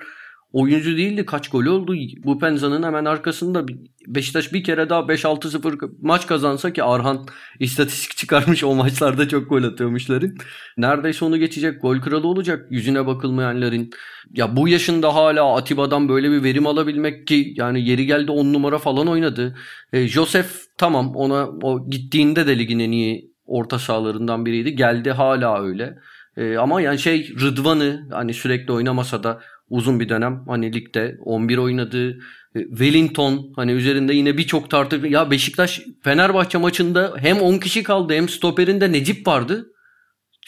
oyuncu 0.53 0.97
değildi. 0.97 1.25
Kaç 1.25 1.49
gol 1.49 1.65
oldu? 1.65 1.95
Bu 2.23 2.39
Penza'nın 2.39 2.83
hemen 2.83 3.05
arkasında 3.05 3.65
Beşiktaş 4.07 4.53
bir 4.53 4.63
kere 4.63 4.89
daha 4.89 5.01
5-6-0 5.01 5.91
maç 6.01 6.27
kazansa 6.27 6.73
ki 6.73 6.83
Arhan 6.83 7.25
istatistik 7.59 8.17
çıkarmış 8.17 8.63
o 8.63 8.75
maçlarda 8.75 9.27
çok 9.27 9.49
gol 9.49 9.63
atıyormuşların. 9.63 10.37
Neredeyse 10.77 11.25
onu 11.25 11.37
geçecek. 11.37 11.81
Gol 11.81 12.01
kralı 12.01 12.27
olacak. 12.27 12.67
Yüzüne 12.69 13.07
bakılmayanların. 13.07 13.89
Ya 14.33 14.55
bu 14.55 14.67
yaşında 14.67 15.15
hala 15.15 15.55
Atiba'dan 15.55 16.09
böyle 16.09 16.31
bir 16.31 16.43
verim 16.43 16.67
alabilmek 16.67 17.27
ki 17.27 17.53
yani 17.57 17.89
yeri 17.89 18.05
geldi 18.05 18.31
10 18.31 18.53
numara 18.53 18.77
falan 18.77 19.07
oynadı. 19.07 19.57
E, 19.93 20.07
Joseph 20.07 20.49
tamam 20.77 21.15
ona 21.15 21.47
o 21.47 21.89
gittiğinde 21.89 22.47
de 22.47 22.59
ligin 22.59 22.79
en 22.79 22.91
iyi 22.91 23.30
orta 23.51 23.79
sahalarından 23.79 24.45
biriydi. 24.45 24.75
Geldi 24.75 25.11
hala 25.11 25.63
öyle. 25.63 25.97
E, 26.37 26.57
ama 26.57 26.81
yani 26.81 26.99
şey 26.99 27.33
Rıdvan'ı 27.41 28.07
hani 28.11 28.33
sürekli 28.33 28.73
oynamasa 28.73 29.23
da 29.23 29.41
uzun 29.69 29.99
bir 29.99 30.09
dönem 30.09 30.43
hani 30.47 30.73
ligde 30.73 31.17
11 31.19 31.57
oynadı. 31.57 32.17
E, 32.55 32.59
Wellington 32.69 33.53
hani 33.55 33.71
üzerinde 33.71 34.13
yine 34.13 34.37
birçok 34.37 34.69
tartışma. 34.69 35.07
Ya 35.07 35.31
Beşiktaş 35.31 35.81
Fenerbahçe 36.03 36.57
maçında 36.57 37.13
hem 37.17 37.37
10 37.37 37.57
kişi 37.57 37.83
kaldı 37.83 38.13
hem 38.13 38.29
stoperinde 38.29 38.91
Necip 38.91 39.27
vardı. 39.27 39.67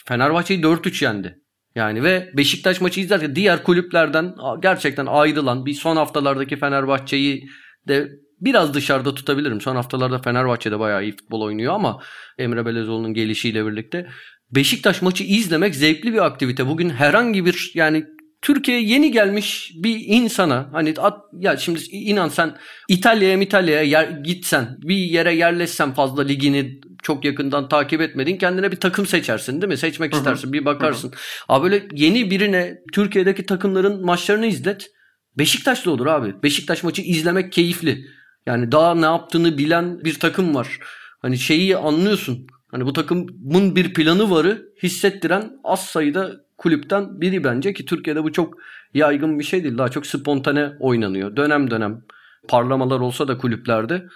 Fenerbahçe'yi 0.06 0.60
4-3 0.60 1.04
yendi. 1.04 1.38
Yani 1.74 2.02
ve 2.02 2.30
Beşiktaş 2.36 2.80
maçı 2.80 3.00
izlerken 3.00 3.36
diğer 3.36 3.62
kulüplerden 3.62 4.34
gerçekten 4.62 5.06
ayrılan 5.06 5.66
bir 5.66 5.74
son 5.74 5.96
haftalardaki 5.96 6.56
Fenerbahçe'yi 6.56 7.48
de 7.88 8.08
biraz 8.40 8.74
dışarıda 8.74 9.14
tutabilirim. 9.14 9.60
Son 9.60 9.76
haftalarda 9.76 10.18
Fenerbahçe'de 10.18 10.78
bayağı 10.78 11.02
iyi 11.02 11.16
futbol 11.16 11.40
oynuyor 11.40 11.74
ama 11.74 12.02
Emre 12.38 12.66
Belezoğlu'nun 12.66 13.14
gelişiyle 13.14 13.66
birlikte 13.66 14.06
Beşiktaş 14.50 15.02
maçı 15.02 15.24
izlemek 15.24 15.74
zevkli 15.74 16.12
bir 16.12 16.24
aktivite. 16.24 16.66
Bugün 16.66 16.90
herhangi 16.90 17.46
bir 17.46 17.72
yani 17.74 18.04
Türkiye'ye 18.42 18.84
yeni 18.84 19.10
gelmiş 19.10 19.72
bir 19.74 20.00
insana 20.06 20.68
hani 20.72 20.94
at, 20.98 21.18
ya 21.38 21.56
şimdi 21.56 21.80
inan 21.90 22.28
sen 22.28 22.56
İtalya'ya 22.88 23.40
İtalya'ya 23.40 23.82
yer, 23.82 24.08
gitsen 24.08 24.76
bir 24.82 24.96
yere 24.96 25.34
yerleşsen 25.34 25.94
fazla 25.94 26.22
ligini 26.22 26.80
çok 27.02 27.24
yakından 27.24 27.68
takip 27.68 28.00
etmedin 28.00 28.36
kendine 28.36 28.72
bir 28.72 28.76
takım 28.76 29.06
seçersin 29.06 29.60
değil 29.60 29.68
mi? 29.68 29.76
Seçmek 29.76 30.12
Hı-hı. 30.12 30.18
istersin 30.18 30.52
bir 30.52 30.64
bakarsın. 30.64 31.08
Hı-hı. 31.08 31.18
Abi 31.48 31.64
böyle 31.64 31.86
yeni 31.92 32.30
birine 32.30 32.74
Türkiye'deki 32.92 33.46
takımların 33.46 34.04
maçlarını 34.04 34.46
izlet. 34.46 34.90
Beşiktaşlı 35.38 35.90
olur 35.90 36.06
abi. 36.06 36.42
Beşiktaş 36.42 36.82
maçı 36.82 37.02
izlemek 37.02 37.52
keyifli. 37.52 38.04
Yani 38.46 38.72
daha 38.72 38.94
ne 38.94 39.06
yaptığını 39.06 39.58
bilen 39.58 40.04
bir 40.04 40.18
takım 40.18 40.54
var. 40.54 40.78
Hani 41.22 41.38
şeyi 41.38 41.76
anlıyorsun. 41.76 42.46
Hani 42.70 42.86
bu 42.86 42.92
takımın 42.92 43.76
bir 43.76 43.94
planı 43.94 44.30
varı 44.30 44.62
hissettiren 44.82 45.52
az 45.64 45.86
sayıda 45.86 46.32
kulüpten 46.58 47.20
biri 47.20 47.44
bence 47.44 47.72
ki 47.72 47.84
Türkiye'de 47.84 48.24
bu 48.24 48.32
çok 48.32 48.54
yaygın 48.94 49.38
bir 49.38 49.44
şey 49.44 49.64
değil. 49.64 49.78
Daha 49.78 49.88
çok 49.88 50.06
spontane 50.06 50.72
oynanıyor. 50.80 51.36
Dönem 51.36 51.70
dönem 51.70 52.02
parlamalar 52.48 53.00
olsa 53.00 53.28
da 53.28 53.38
kulüplerde 53.38 54.06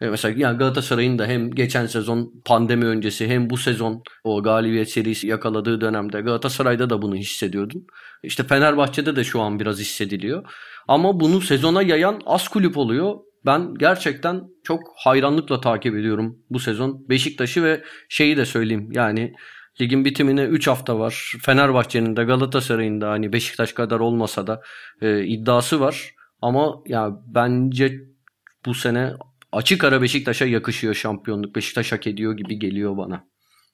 e 0.00 0.08
mesela 0.08 0.34
yani 0.38 0.58
Galatasaray'ın 0.58 1.18
da 1.18 1.26
hem 1.26 1.50
geçen 1.50 1.86
sezon 1.86 2.42
pandemi 2.44 2.84
öncesi 2.84 3.28
hem 3.28 3.50
bu 3.50 3.56
sezon 3.56 4.02
o 4.24 4.42
galibiyet 4.42 4.90
serisi 4.90 5.26
yakaladığı 5.26 5.80
dönemde 5.80 6.20
Galatasaray'da 6.20 6.90
da 6.90 7.02
bunu 7.02 7.16
hissediyordun. 7.16 7.86
İşte 8.22 8.42
Fenerbahçe'de 8.42 9.16
de 9.16 9.24
şu 9.24 9.40
an 9.40 9.60
biraz 9.60 9.78
hissediliyor. 9.78 10.44
Ama 10.88 11.20
bunu 11.20 11.40
sezona 11.40 11.82
yayan 11.82 12.20
az 12.26 12.48
kulüp 12.48 12.76
oluyor. 12.76 13.14
Ben 13.46 13.74
gerçekten 13.74 14.42
çok 14.64 14.80
hayranlıkla 14.96 15.60
takip 15.60 15.96
ediyorum 15.96 16.38
bu 16.50 16.58
sezon 16.58 17.08
Beşiktaş'ı 17.08 17.64
ve 17.64 17.84
şeyi 18.08 18.36
de 18.36 18.46
söyleyeyim 18.46 18.88
yani 18.92 19.34
Ligin 19.80 20.04
bitimine 20.04 20.44
3 20.44 20.66
hafta 20.66 20.98
var. 20.98 21.32
Fenerbahçe'nin 21.42 22.16
de 22.16 22.24
Galatasaray'ın 22.24 23.00
da 23.00 23.10
hani 23.10 23.32
Beşiktaş 23.32 23.72
kadar 23.72 24.00
olmasa 24.00 24.46
da 24.46 24.62
e, 25.00 25.24
iddiası 25.24 25.80
var. 25.80 26.14
Ama 26.42 26.74
ya 26.86 27.10
bence 27.26 28.00
bu 28.66 28.74
sene 28.74 29.12
açık 29.52 29.84
ara 29.84 30.02
Beşiktaş'a 30.02 30.44
yakışıyor 30.44 30.94
şampiyonluk. 30.94 31.56
Beşiktaş 31.56 31.92
hak 31.92 32.06
ediyor 32.06 32.36
gibi 32.36 32.58
geliyor 32.58 32.96
bana. 32.96 33.24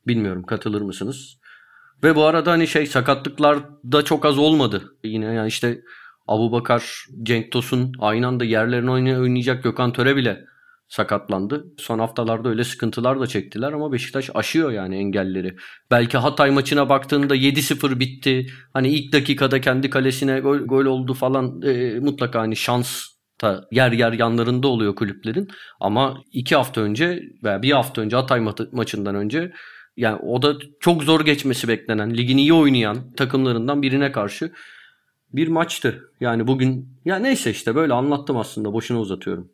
Bilmiyorum 0.07 0.43
katılır 0.43 0.83
mısınız? 0.83 1.39
Ve 2.03 2.17
bu 2.17 2.25
arada 2.25 2.51
hani 2.51 2.67
şey 2.67 2.87
sakatlıklar 2.87 3.59
da 3.93 4.03
çok 4.03 4.25
az 4.25 4.39
olmadı. 4.39 4.97
Yine 5.05 5.25
yani 5.25 5.49
işte 5.49 5.81
Abu 6.27 6.53
Bakar, 6.53 7.05
Cenk 7.23 7.53
Tosun 7.53 7.93
aynı 7.99 8.27
anda 8.27 8.45
yerlerine 8.45 8.91
oynayacak 8.91 9.63
Gökhan 9.65 9.93
Töre 9.93 10.17
bile 10.17 10.45
sakatlandı. 10.89 11.65
Son 11.79 11.99
haftalarda 11.99 12.49
öyle 12.49 12.65
sıkıntılar 12.65 13.21
da 13.21 13.27
çektiler 13.27 13.73
ama 13.73 13.93
Beşiktaş 13.93 14.31
aşıyor 14.35 14.71
yani 14.71 14.97
engelleri. 14.97 15.57
Belki 15.91 16.19
Hatay 16.19 16.51
maçına 16.51 16.89
baktığında 16.89 17.37
7-0 17.37 18.01
bitti. 18.01 18.47
Hani 18.73 18.89
ilk 18.89 19.13
dakikada 19.13 19.61
kendi 19.61 19.91
kalesine 19.91 20.41
gol, 20.41 20.59
gol 20.59 20.85
oldu 20.85 21.15
falan 21.15 21.63
e, 21.63 22.01
mutlaka 22.01 22.41
hani 22.41 22.57
şans 22.57 23.05
da 23.43 23.65
yer 23.71 23.93
yer 23.93 24.13
yanlarında 24.13 24.69
oluyor 24.69 24.95
kulüplerin. 24.95 25.49
Ama 25.81 26.23
iki 26.33 26.57
hafta 26.57 26.81
önce 26.81 27.23
veya 27.45 27.63
bir 27.63 27.73
hafta 27.73 28.03
önce 28.03 28.17
Hatay 28.17 28.41
ma- 28.41 28.77
maçından 28.77 29.15
önce 29.15 29.53
yani 29.97 30.17
o 30.17 30.43
da 30.43 30.55
çok 30.81 31.03
zor 31.03 31.25
geçmesi 31.25 31.69
beklenen, 31.69 32.17
ligini 32.17 32.41
iyi 32.41 32.53
oynayan 32.53 33.13
takımlarından 33.17 33.83
birine 33.83 34.13
karşı 34.13 34.53
bir 35.37 35.49
maçtı. 35.49 36.11
Yani 36.21 36.47
bugün 36.47 36.89
ya 37.05 37.17
neyse 37.17 37.51
işte 37.51 37.75
böyle 37.75 37.93
anlattım 37.93 38.37
aslında 38.37 38.73
boşuna 38.73 39.01
uzatıyorum. 39.01 39.49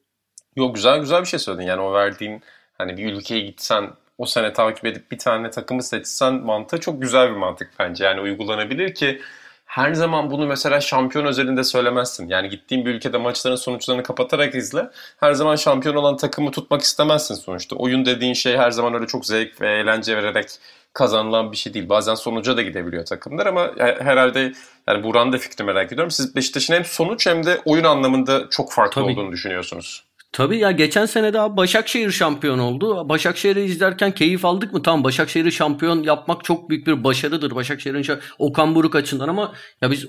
Yok 0.57 0.75
güzel 0.75 1.01
güzel 1.01 1.21
bir 1.21 1.27
şey 1.27 1.39
söyledin. 1.39 1.67
Yani 1.67 1.81
o 1.81 1.93
verdiğin 1.93 2.43
hani 2.79 2.97
bir 2.97 3.13
ülkeye 3.13 3.41
gitsen 3.41 3.91
o 4.19 4.27
sene 4.27 4.53
takip 4.53 4.85
edip 4.85 5.11
bir 5.11 5.19
tane 5.19 5.51
takımı 5.51 5.83
seçsen 5.83 6.35
mantığı 6.35 6.81
çok 6.81 7.03
güzel 7.03 7.31
bir 7.31 7.37
mantık 7.37 7.71
bence. 7.79 8.05
Yani 8.05 8.21
uygulanabilir 8.21 8.95
ki 8.95 9.21
her 9.65 9.95
zaman 9.95 10.31
bunu 10.31 10.47
mesela 10.47 10.81
şampiyon 10.81 11.27
özelinde 11.27 11.65
söylemezsin. 11.65 12.29
Yani 12.29 12.49
gittiğin 12.49 12.87
bir 12.87 12.95
ülkede 12.95 13.19
maçların 13.19 13.57
sonuçlarını 13.57 14.03
kapatarak 14.03 14.55
izle. 14.55 14.91
Her 15.21 15.33
zaman 15.33 15.57
şampiyon 15.57 15.95
olan 15.95 16.17
takımı 16.17 16.51
tutmak 16.51 16.83
istemezsin 16.83 17.35
sonuçta. 17.35 17.77
Oyun 17.77 18.07
dediğin 18.07 18.35
şey 18.35 18.57
her 18.57 18.71
zaman 18.71 18.95
öyle 18.95 19.07
çok 19.07 19.27
zevk 19.27 19.61
ve 19.61 19.69
eğlence 19.79 20.17
vererek 20.17 20.47
kazanılan 20.93 21.53
bir 21.53 21.57
şey 21.57 21.75
değil. 21.75 21.89
Bazen 21.89 22.15
sonuca 22.15 22.57
da 22.57 22.63
gidebiliyor 22.63 23.05
takımlar 23.07 23.47
ama 23.47 23.71
herhalde 23.79 24.53
yani 24.89 25.05
Buran 25.05 25.33
da 25.33 25.39
fikri 25.39 25.65
merak 25.65 25.93
ediyorum. 25.93 26.11
Siz 26.11 26.37
Beşiktaş'ın 26.37 26.75
hem 26.75 26.85
sonuç 26.85 27.27
hem 27.27 27.47
de 27.47 27.61
oyun 27.65 27.85
anlamında 27.85 28.49
çok 28.51 28.73
farklı 28.73 29.03
Tabii. 29.03 29.13
olduğunu 29.13 29.33
düşünüyorsunuz. 29.33 30.05
Tabii 30.33 30.59
ya 30.59 30.71
geçen 30.71 31.07
sene 31.07 31.33
daha 31.33 31.57
Başakşehir 31.57 32.11
şampiyon 32.11 32.59
oldu. 32.59 33.09
Başakşehir'i 33.09 33.61
izlerken 33.65 34.13
keyif 34.13 34.45
aldık 34.45 34.73
mı? 34.73 34.83
Tamam 34.83 35.05
Başakşehir'i 35.05 35.53
şampiyon 35.53 36.03
yapmak 36.03 36.45
çok 36.45 36.71
büyük 36.71 36.87
bir 36.87 37.05
başarıdır. 37.05 37.55
Başakşehir'in 37.55 38.03
şa- 38.03 38.21
Okan 38.39 38.75
Buruk 38.75 38.95
açısından 38.97 39.29
ama 39.29 39.53
ya 39.83 39.91
biz 39.91 40.07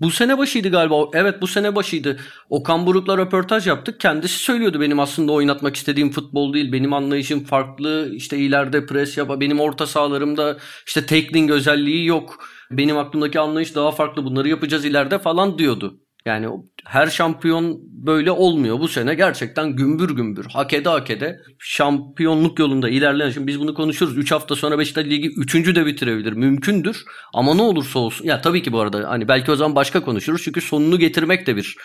bu 0.00 0.10
sene 0.10 0.38
başıydı 0.38 0.70
galiba. 0.70 1.04
Evet 1.14 1.42
bu 1.42 1.46
sene 1.46 1.74
başıydı. 1.74 2.16
Okan 2.50 2.86
Buruk'la 2.86 3.18
röportaj 3.18 3.66
yaptık. 3.66 4.00
Kendisi 4.00 4.38
söylüyordu 4.38 4.80
benim 4.80 5.00
aslında 5.00 5.32
oynatmak 5.32 5.76
istediğim 5.76 6.10
futbol 6.10 6.54
değil. 6.54 6.72
Benim 6.72 6.92
anlayışım 6.92 7.44
farklı. 7.44 8.10
İşte 8.14 8.38
ileride 8.38 8.86
pres 8.86 9.16
yapa. 9.18 9.40
Benim 9.40 9.60
orta 9.60 9.86
sahalarımda 9.86 10.58
işte 10.86 11.06
teknik 11.06 11.50
özelliği 11.50 12.06
yok. 12.06 12.44
Benim 12.70 12.98
aklımdaki 12.98 13.40
anlayış 13.40 13.74
daha 13.74 13.90
farklı. 13.92 14.24
Bunları 14.24 14.48
yapacağız 14.48 14.84
ileride 14.84 15.18
falan 15.18 15.58
diyordu. 15.58 16.00
Yani 16.26 16.48
her 16.84 17.06
şampiyon 17.06 17.80
böyle 17.82 18.30
olmuyor. 18.30 18.80
Bu 18.80 18.88
sene 18.88 19.14
gerçekten 19.14 19.76
gümbür 19.76 20.10
gümbür, 20.10 20.44
hak 20.44 20.72
ede 20.72 20.88
hak 20.88 21.10
ede 21.10 21.40
şampiyonluk 21.58 22.58
yolunda 22.58 22.88
ilerleyen. 22.88 23.30
Şimdi 23.30 23.46
biz 23.46 23.60
bunu 23.60 23.74
konuşuruz. 23.74 24.18
3 24.18 24.32
hafta 24.32 24.56
sonra 24.56 24.78
Beşiktaş 24.78 25.06
Ligi 25.06 25.30
3. 25.36 25.54
de 25.54 25.86
bitirebilir. 25.86 26.32
Mümkündür. 26.32 27.04
Ama 27.34 27.54
ne 27.54 27.62
olursa 27.62 27.98
olsun. 27.98 28.24
Ya 28.24 28.40
tabii 28.40 28.62
ki 28.62 28.72
bu 28.72 28.80
arada 28.80 29.10
hani 29.10 29.28
belki 29.28 29.50
o 29.50 29.56
zaman 29.56 29.76
başka 29.76 30.04
konuşuruz. 30.04 30.42
Çünkü 30.44 30.60
sonunu 30.60 30.98
getirmek 30.98 31.46
de 31.46 31.56
bir 31.56 31.76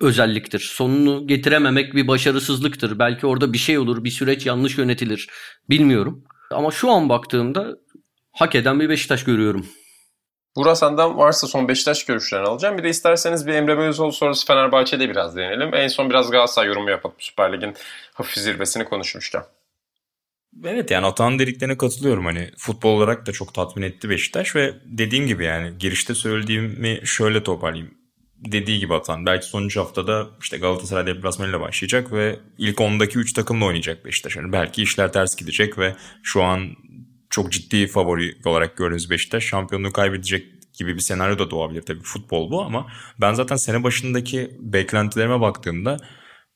özelliktir. 0.00 0.58
Sonunu 0.58 1.26
getirememek 1.26 1.94
bir 1.94 2.08
başarısızlıktır. 2.08 2.98
Belki 2.98 3.26
orada 3.26 3.52
bir 3.52 3.58
şey 3.58 3.78
olur, 3.78 4.04
bir 4.04 4.10
süreç 4.10 4.46
yanlış 4.46 4.78
yönetilir. 4.78 5.28
Bilmiyorum. 5.70 6.24
Ama 6.50 6.70
şu 6.70 6.90
an 6.90 7.08
baktığımda 7.08 7.76
hak 8.32 8.54
eden 8.54 8.80
bir 8.80 8.88
Beşiktaş 8.88 9.24
görüyorum. 9.24 9.66
Burak 10.56 10.78
senden 10.78 11.18
varsa 11.18 11.46
son 11.46 11.68
Beşiktaş 11.68 12.04
görüşlerini 12.04 12.48
alacağım. 12.48 12.78
Bir 12.78 12.82
de 12.82 12.88
isterseniz 12.88 13.46
bir 13.46 13.54
Emre 13.54 13.78
Belözoğlu 13.78 14.12
sonrası 14.12 14.46
Fenerbahçe'de 14.46 15.10
biraz 15.10 15.36
değinelim. 15.36 15.74
En 15.74 15.88
son 15.88 16.10
biraz 16.10 16.30
Galatasaray 16.30 16.68
yorumu 16.68 16.90
yapalım 16.90 17.16
Süper 17.18 17.52
Lig'in 17.52 17.74
hafif 18.14 18.42
zirvesini 18.42 18.84
konuşmuşken. 18.84 19.42
Evet 20.64 20.90
yani 20.90 21.06
Atağan 21.06 21.38
dediklerine 21.38 21.76
katılıyorum. 21.76 22.24
Hani 22.24 22.50
futbol 22.58 22.96
olarak 22.96 23.26
da 23.26 23.32
çok 23.32 23.54
tatmin 23.54 23.82
etti 23.82 24.10
Beşiktaş 24.10 24.56
ve 24.56 24.74
dediğim 24.84 25.26
gibi 25.26 25.44
yani 25.44 25.78
girişte 25.78 26.14
söylediğimi 26.14 27.00
şöyle 27.04 27.42
toparlayayım. 27.42 27.94
Dediği 28.36 28.78
gibi 28.78 28.94
Atan 28.94 29.26
belki 29.26 29.46
sonuncu 29.46 29.80
haftada 29.80 30.26
işte 30.40 30.58
Galatasaray 30.58 31.06
deplasmanıyla 31.06 31.60
başlayacak 31.60 32.12
ve 32.12 32.38
ilk 32.58 32.78
10'daki 32.78 33.18
3 33.18 33.32
takımla 33.32 33.64
oynayacak 33.64 34.04
Beşiktaş. 34.04 34.36
Yani 34.36 34.52
belki 34.52 34.82
işler 34.82 35.12
ters 35.12 35.36
gidecek 35.36 35.78
ve 35.78 35.94
şu 36.22 36.42
an 36.42 36.76
çok 37.32 37.52
ciddi 37.52 37.86
favori 37.86 38.36
olarak 38.44 38.76
gördüğümüz 38.76 39.10
Beşiktaş 39.10 39.44
şampiyonluğu 39.44 39.92
kaybedecek 39.92 40.46
gibi 40.72 40.94
bir 40.94 41.00
senaryo 41.00 41.38
da 41.38 41.50
doğabilir 41.50 41.82
tabii 41.82 42.02
futbol 42.02 42.50
bu 42.50 42.62
ama 42.62 42.86
ben 43.20 43.34
zaten 43.34 43.56
sene 43.56 43.82
başındaki 43.82 44.50
beklentilerime 44.60 45.40
baktığımda 45.40 45.96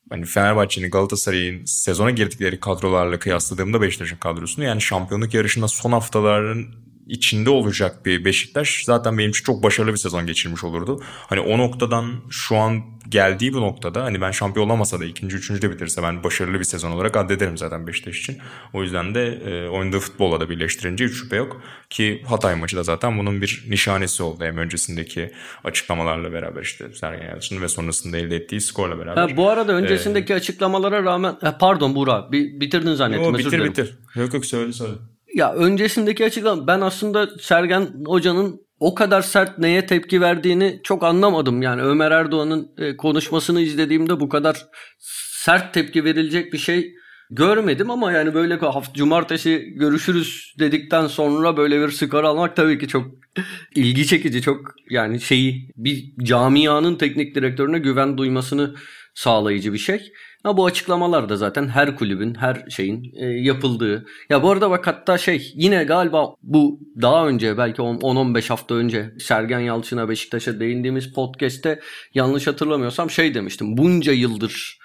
hani 0.09 0.25
Fenerbahçe'nin 0.25 0.91
Galatasaray'ın 0.91 1.65
sezona 1.65 2.11
girdikleri 2.11 2.59
kadrolarla 2.59 3.19
kıyasladığımda 3.19 3.81
Beşiktaş'ın 3.81 4.17
kadrosunu 4.17 4.65
yani 4.65 4.81
şampiyonluk 4.81 5.33
yarışında 5.33 5.67
son 5.67 5.91
haftaların 5.91 6.65
içinde 7.09 7.49
olacak 7.49 8.05
bir 8.05 8.25
Beşiktaş 8.25 8.83
zaten 8.85 9.17
benim 9.17 9.29
için 9.29 9.43
çok 9.43 9.63
başarılı 9.63 9.91
bir 9.91 9.97
sezon 9.97 10.25
geçirmiş 10.25 10.63
olurdu. 10.63 11.03
Hani 11.27 11.39
o 11.39 11.57
noktadan 11.57 12.13
şu 12.29 12.57
an 12.57 12.81
geldiği 13.09 13.53
bu 13.53 13.61
noktada 13.61 14.03
hani 14.03 14.21
ben 14.21 14.31
şampiyon 14.31 14.65
olamasa 14.65 14.99
da 14.99 15.05
ikinci, 15.05 15.35
üçüncü 15.35 15.61
de 15.61 15.71
bitirse 15.71 16.03
ben 16.03 16.23
başarılı 16.23 16.59
bir 16.59 16.63
sezon 16.63 16.91
olarak 16.91 17.17
addederim 17.17 17.57
zaten 17.57 17.87
Beşiktaş 17.87 18.19
için. 18.19 18.37
O 18.73 18.83
yüzden 18.83 19.15
de 19.15 19.27
e, 19.27 19.69
oynadığı 19.69 19.99
futbolla 19.99 20.39
da 20.39 20.49
birleştirince 20.49 21.05
hiç 21.05 21.13
şüphe 21.13 21.35
yok. 21.35 21.61
Ki 21.89 22.23
Hatay 22.27 22.55
maçı 22.55 22.77
da 22.77 22.83
zaten 22.83 23.19
bunun 23.19 23.41
bir 23.41 23.65
nişanesi 23.69 24.23
oldu. 24.23 24.43
Hem 24.43 24.57
öncesindeki 24.57 25.31
açıklamalarla 25.63 26.31
beraber 26.31 26.61
işte 26.61 26.93
Sergen 26.93 27.27
Yalçın'ın 27.27 27.61
ve 27.61 27.67
sonrasında 27.67 28.17
elde 28.17 28.35
ettiği 28.35 28.61
skorla 28.61 28.99
beraber. 28.99 29.21
Ha, 29.21 29.37
bu 29.37 29.49
arada 29.49 29.73
öncesindeki 29.73 30.33
ee, 30.33 30.35
açıklamalara 30.35 31.03
rağmen 31.03 31.35
pardon 31.59 31.95
Burak 31.95 32.31
bir, 32.31 32.59
bitirdin 32.59 32.93
zannettim. 32.93 33.25
Yo, 33.25 33.37
bitir 33.37 33.63
bitir. 33.63 33.97
Yok 34.15 34.33
yok 34.33 34.45
söyle 34.45 34.73
söyle. 34.73 34.93
Ya 35.37 35.53
öncesindeki 35.53 36.25
açıklama 36.25 36.67
ben 36.67 36.81
aslında 36.81 37.27
Sergen 37.41 37.87
Hoca'nın 38.05 38.61
o 38.79 38.95
kadar 38.95 39.21
sert 39.21 39.59
neye 39.59 39.85
tepki 39.85 40.21
verdiğini 40.21 40.79
çok 40.83 41.03
anlamadım. 41.03 41.61
Yani 41.61 41.81
Ömer 41.81 42.11
Erdoğan'ın 42.11 42.71
e, 42.77 42.97
konuşmasını 42.97 43.61
izlediğimde 43.61 44.19
bu 44.19 44.29
kadar 44.29 44.67
sert 44.99 45.73
tepki 45.73 46.03
verilecek 46.03 46.53
bir 46.53 46.57
şey 46.57 46.93
görmedim 47.29 47.91
ama 47.91 48.11
yani 48.11 48.33
böyle 48.33 48.55
hafta 48.55 48.93
cumartesi 48.93 49.73
görüşürüz 49.75 50.55
dedikten 50.59 51.07
sonra 51.07 51.57
böyle 51.57 51.81
bir 51.81 51.91
skor 51.91 52.23
almak 52.23 52.55
tabii 52.55 52.79
ki 52.79 52.87
çok 52.87 53.05
ilgi 53.75 54.07
çekici 54.07 54.41
çok 54.41 54.75
yani 54.89 55.21
şeyi 55.21 55.71
bir 55.75 56.13
camianın 56.23 56.95
teknik 56.95 57.35
direktörüne 57.35 57.79
güven 57.79 58.17
duymasını 58.17 58.75
sağlayıcı 59.13 59.73
bir 59.73 59.77
şey. 59.77 60.13
Ha 60.47 60.57
bu 60.57 60.65
açıklamalar 60.65 61.29
da 61.29 61.37
zaten 61.37 61.67
her 61.67 61.95
kulübün, 61.95 62.35
her 62.35 62.65
şeyin 62.69 63.13
e, 63.15 63.25
yapıldığı. 63.25 64.05
Ya 64.29 64.43
bu 64.43 64.51
arada 64.51 64.69
bak 64.69 64.87
hatta 64.87 65.17
şey 65.17 65.51
yine 65.55 65.83
galiba 65.83 66.35
bu 66.43 66.79
daha 67.01 67.27
önce 67.27 67.57
belki 67.57 67.81
10-15 67.81 68.47
hafta 68.47 68.75
önce 68.75 69.13
Sergen 69.19 69.59
Yalçın'a 69.59 70.09
Beşiktaş'a 70.09 70.59
değindiğimiz 70.59 71.13
podcast'te 71.13 71.79
yanlış 72.13 72.47
hatırlamıyorsam 72.47 73.09
şey 73.09 73.33
demiştim. 73.33 73.77
Bunca 73.77 74.13
yıldır 74.13 74.79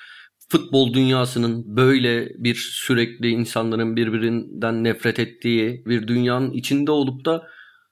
futbol 0.48 0.94
dünyasının 0.94 1.76
böyle 1.76 2.28
bir 2.38 2.54
sürekli 2.54 3.28
insanların 3.30 3.96
birbirinden 3.96 4.84
nefret 4.84 5.18
ettiği 5.18 5.82
bir 5.86 6.08
dünyanın 6.08 6.50
içinde 6.50 6.90
olup 6.90 7.24
da 7.24 7.42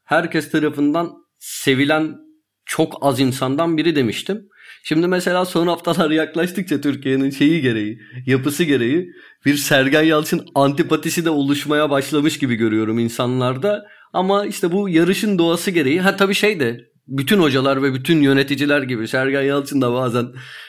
herkes 0.04 0.50
tarafından 0.50 1.12
sevilen 1.38 2.16
çok 2.64 2.98
az 3.00 3.20
insandan 3.20 3.76
biri 3.76 3.96
demiştim. 3.96 4.48
Şimdi 4.84 5.06
mesela 5.06 5.44
son 5.44 5.66
haftalar 5.66 6.10
yaklaştıkça 6.10 6.80
Türkiye'nin 6.80 7.30
şeyi 7.30 7.62
gereği, 7.62 7.98
yapısı 8.26 8.64
gereği 8.64 9.10
bir 9.46 9.56
Sergen 9.56 10.02
Yalçın 10.02 10.46
antipatisi 10.54 11.24
de 11.24 11.30
oluşmaya 11.30 11.90
başlamış 11.90 12.38
gibi 12.38 12.54
görüyorum 12.54 12.98
insanlarda. 12.98 13.82
Ama 14.12 14.46
işte 14.46 14.72
bu 14.72 14.88
yarışın 14.88 15.38
doğası 15.38 15.70
gereği 15.70 16.00
ha 16.00 16.16
tabii 16.16 16.34
şey 16.34 16.60
de 16.60 16.80
bütün 17.08 17.38
hocalar 17.38 17.82
ve 17.82 17.94
bütün 17.94 18.20
yöneticiler 18.20 18.82
gibi 18.82 19.08
Sergen 19.08 19.42
Yalçın 19.42 19.80
da 19.80 19.92
bazen 19.92 20.26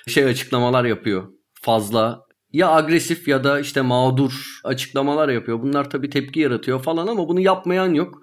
şey 0.07 0.23
açıklamalar 0.25 0.85
yapıyor. 0.85 1.27
Fazla 1.61 2.19
ya 2.53 2.71
agresif 2.71 3.27
ya 3.27 3.43
da 3.43 3.59
işte 3.59 3.81
mağdur 3.81 4.59
açıklamalar 4.63 5.29
yapıyor. 5.29 5.61
Bunlar 5.61 5.89
tabii 5.89 6.09
tepki 6.09 6.39
yaratıyor 6.39 6.83
falan 6.83 7.07
ama 7.07 7.27
bunu 7.27 7.39
yapmayan 7.39 7.93
yok. 7.93 8.21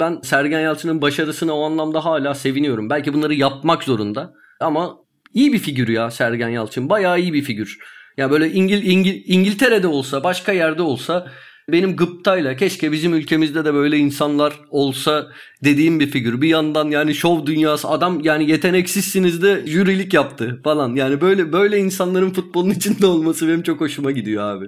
Ben 0.00 0.20
Sergen 0.22 0.60
Yalçın'ın 0.60 1.02
başarısına 1.02 1.52
o 1.52 1.64
anlamda 1.64 2.04
hala 2.04 2.34
seviniyorum. 2.34 2.90
Belki 2.90 3.14
bunları 3.14 3.34
yapmak 3.34 3.84
zorunda 3.84 4.32
ama 4.60 4.96
İyi 5.34 5.52
bir 5.52 5.58
figür 5.58 5.88
ya 5.88 6.10
Sergen 6.10 6.48
Yalçın. 6.48 6.88
Bayağı 6.88 7.20
iyi 7.20 7.32
bir 7.32 7.42
figür. 7.42 7.78
Ya 8.16 8.30
böyle 8.30 8.50
İngil, 8.52 8.82
İngil 8.82 9.22
İngiltere'de 9.26 9.86
olsa, 9.86 10.24
başka 10.24 10.52
yerde 10.52 10.82
olsa 10.82 11.32
benim 11.68 11.96
gıptayla 11.96 12.56
keşke 12.56 12.92
bizim 12.92 13.14
ülkemizde 13.14 13.64
de 13.64 13.74
böyle 13.74 13.98
insanlar 13.98 14.60
olsa 14.70 15.26
dediğim 15.64 16.00
bir 16.00 16.10
figür. 16.10 16.40
Bir 16.40 16.48
yandan 16.48 16.90
yani 16.90 17.14
şov 17.14 17.46
dünyası 17.46 17.88
adam 17.88 18.20
yani 18.20 18.50
yeteneksizsiniz 18.50 19.42
de 19.42 19.66
jürilik 19.66 20.14
yaptı 20.14 20.60
falan. 20.64 20.94
Yani 20.94 21.20
böyle 21.20 21.52
böyle 21.52 21.78
insanların 21.78 22.30
futbolun 22.30 22.70
içinde 22.76 23.06
olması 23.06 23.48
benim 23.48 23.62
çok 23.62 23.80
hoşuma 23.80 24.10
gidiyor 24.10 24.44
abi. 24.44 24.66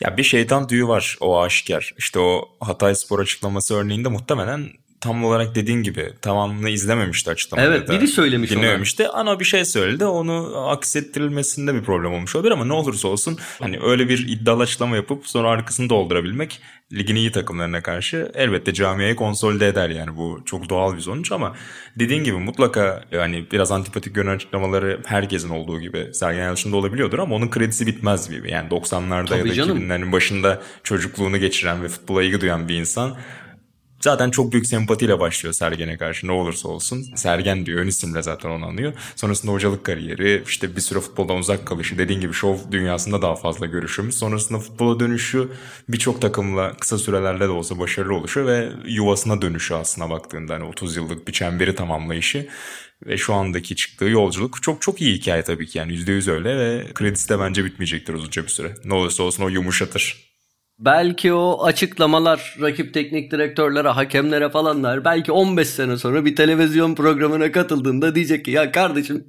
Ya 0.00 0.16
bir 0.16 0.22
şeytan 0.22 0.66
tüyü 0.66 0.88
var 0.88 1.16
o 1.20 1.40
aşikar. 1.40 1.94
İşte 1.98 2.18
o 2.18 2.48
Hatay 2.60 2.94
Spor 2.94 3.20
açıklaması 3.20 3.74
örneğinde 3.74 4.08
muhtemelen 4.08 4.68
tam 5.02 5.24
olarak 5.24 5.54
dediğin 5.54 5.82
gibi 5.82 6.12
tamamını 6.20 6.70
izlememişti 6.70 7.30
açıklamada. 7.30 7.66
Evet 7.66 7.90
biri 7.90 8.08
söylemiş 8.08 8.50
Dinlememişti. 8.50 9.08
Ona. 9.08 9.18
Ana 9.18 9.40
bir 9.40 9.44
şey 9.44 9.64
söyledi. 9.64 10.04
Onu 10.04 10.64
aksettirilmesinde 10.68 11.74
bir 11.74 11.82
problem 11.82 12.12
olmuş 12.12 12.36
olabilir 12.36 12.52
ama 12.52 12.64
ne 12.64 12.72
olursa 12.72 13.08
olsun 13.08 13.38
hani 13.58 13.78
öyle 13.82 14.08
bir 14.08 14.28
iddialı 14.28 14.62
açıklama 14.62 14.96
yapıp 14.96 15.26
sonra 15.26 15.48
arkasını 15.48 15.88
doldurabilmek 15.88 16.60
ligin 16.92 17.16
iyi 17.16 17.32
takımlarına 17.32 17.82
karşı 17.82 18.32
elbette 18.34 18.74
camiayı 18.74 19.16
konsolide 19.16 19.68
eder 19.68 19.88
yani 19.88 20.16
bu 20.16 20.42
çok 20.44 20.68
doğal 20.68 20.96
bir 20.96 21.00
sonuç 21.00 21.32
ama 21.32 21.54
dediğin 21.98 22.24
gibi 22.24 22.36
mutlaka 22.36 23.04
yani 23.12 23.46
biraz 23.52 23.72
antipatik 23.72 24.14
görünen 24.14 24.34
açıklamaları 24.34 25.00
herkesin 25.06 25.48
olduğu 25.48 25.80
gibi 25.80 26.10
Sergen 26.12 26.42
Yalçın'da 26.42 26.76
olabiliyordur 26.76 27.18
ama 27.18 27.34
onun 27.34 27.50
kredisi 27.50 27.86
bitmez 27.86 28.30
gibi. 28.30 28.50
Yani 28.50 28.68
90'larda 28.68 29.26
Tabii 29.26 29.58
ya 29.58 29.68
da 29.68 29.72
2000'lerin 29.72 30.12
başında 30.12 30.62
çocukluğunu 30.82 31.38
geçiren 31.38 31.82
ve 31.82 31.88
futbola 31.88 32.22
ilgi 32.22 32.40
duyan 32.40 32.68
bir 32.68 32.74
insan 32.74 33.16
Zaten 34.02 34.30
çok 34.30 34.52
büyük 34.52 34.66
sempatiyle 34.66 35.20
başlıyor 35.20 35.52
Sergen'e 35.54 35.96
karşı 35.96 36.26
ne 36.26 36.32
olursa 36.32 36.68
olsun. 36.68 37.02
Sergen 37.16 37.66
diyor 37.66 37.80
ön 37.80 37.86
isimle 37.86 38.22
zaten 38.22 38.50
onu 38.50 38.66
anlıyor. 38.66 38.92
Sonrasında 39.16 39.52
hocalık 39.52 39.84
kariyeri, 39.84 40.42
işte 40.46 40.76
bir 40.76 40.80
süre 40.80 41.00
futboldan 41.00 41.36
uzak 41.36 41.66
kalışı, 41.66 41.98
dediğin 41.98 42.20
gibi 42.20 42.32
şov 42.32 42.56
dünyasında 42.70 43.22
daha 43.22 43.36
fazla 43.36 43.66
görüşümüz. 43.66 44.18
Sonrasında 44.18 44.58
futbola 44.58 45.00
dönüşü 45.00 45.48
birçok 45.88 46.20
takımla 46.22 46.72
kısa 46.76 46.98
sürelerle 46.98 47.44
de 47.44 47.48
olsa 47.48 47.78
başarılı 47.78 48.14
oluşu 48.14 48.46
ve 48.46 48.72
yuvasına 48.86 49.42
dönüşü 49.42 49.74
aslına 49.74 50.10
baktığında 50.10 50.54
hani 50.54 50.64
30 50.64 50.96
yıllık 50.96 51.28
bir 51.28 51.32
çemberi 51.32 51.74
tamamlayışı 51.74 52.48
ve 53.06 53.16
şu 53.16 53.34
andaki 53.34 53.76
çıktığı 53.76 54.04
yolculuk 54.04 54.62
çok 54.62 54.82
çok 54.82 55.00
iyi 55.00 55.14
hikaye 55.14 55.42
tabii 55.42 55.66
ki 55.66 55.78
yani 55.78 55.92
%100 55.92 56.30
öyle 56.30 56.58
ve 56.58 56.86
kredisi 56.94 57.28
de 57.28 57.38
bence 57.40 57.64
bitmeyecektir 57.64 58.14
uzunca 58.14 58.42
bir 58.42 58.48
süre. 58.48 58.74
Ne 58.84 58.94
olursa 58.94 59.22
olsun 59.22 59.44
o 59.44 59.48
yumuşatır. 59.48 60.31
Belki 60.78 61.32
o 61.32 61.64
açıklamalar 61.64 62.56
rakip 62.60 62.94
teknik 62.94 63.32
direktörlere, 63.32 63.88
hakemlere 63.88 64.50
falanlar. 64.50 65.04
Belki 65.04 65.32
15 65.32 65.68
sene 65.68 65.96
sonra 65.96 66.24
bir 66.24 66.36
televizyon 66.36 66.94
programına 66.94 67.52
katıldığında 67.52 68.14
diyecek 68.14 68.44
ki 68.44 68.50
ya 68.50 68.72
kardeşim 68.72 69.24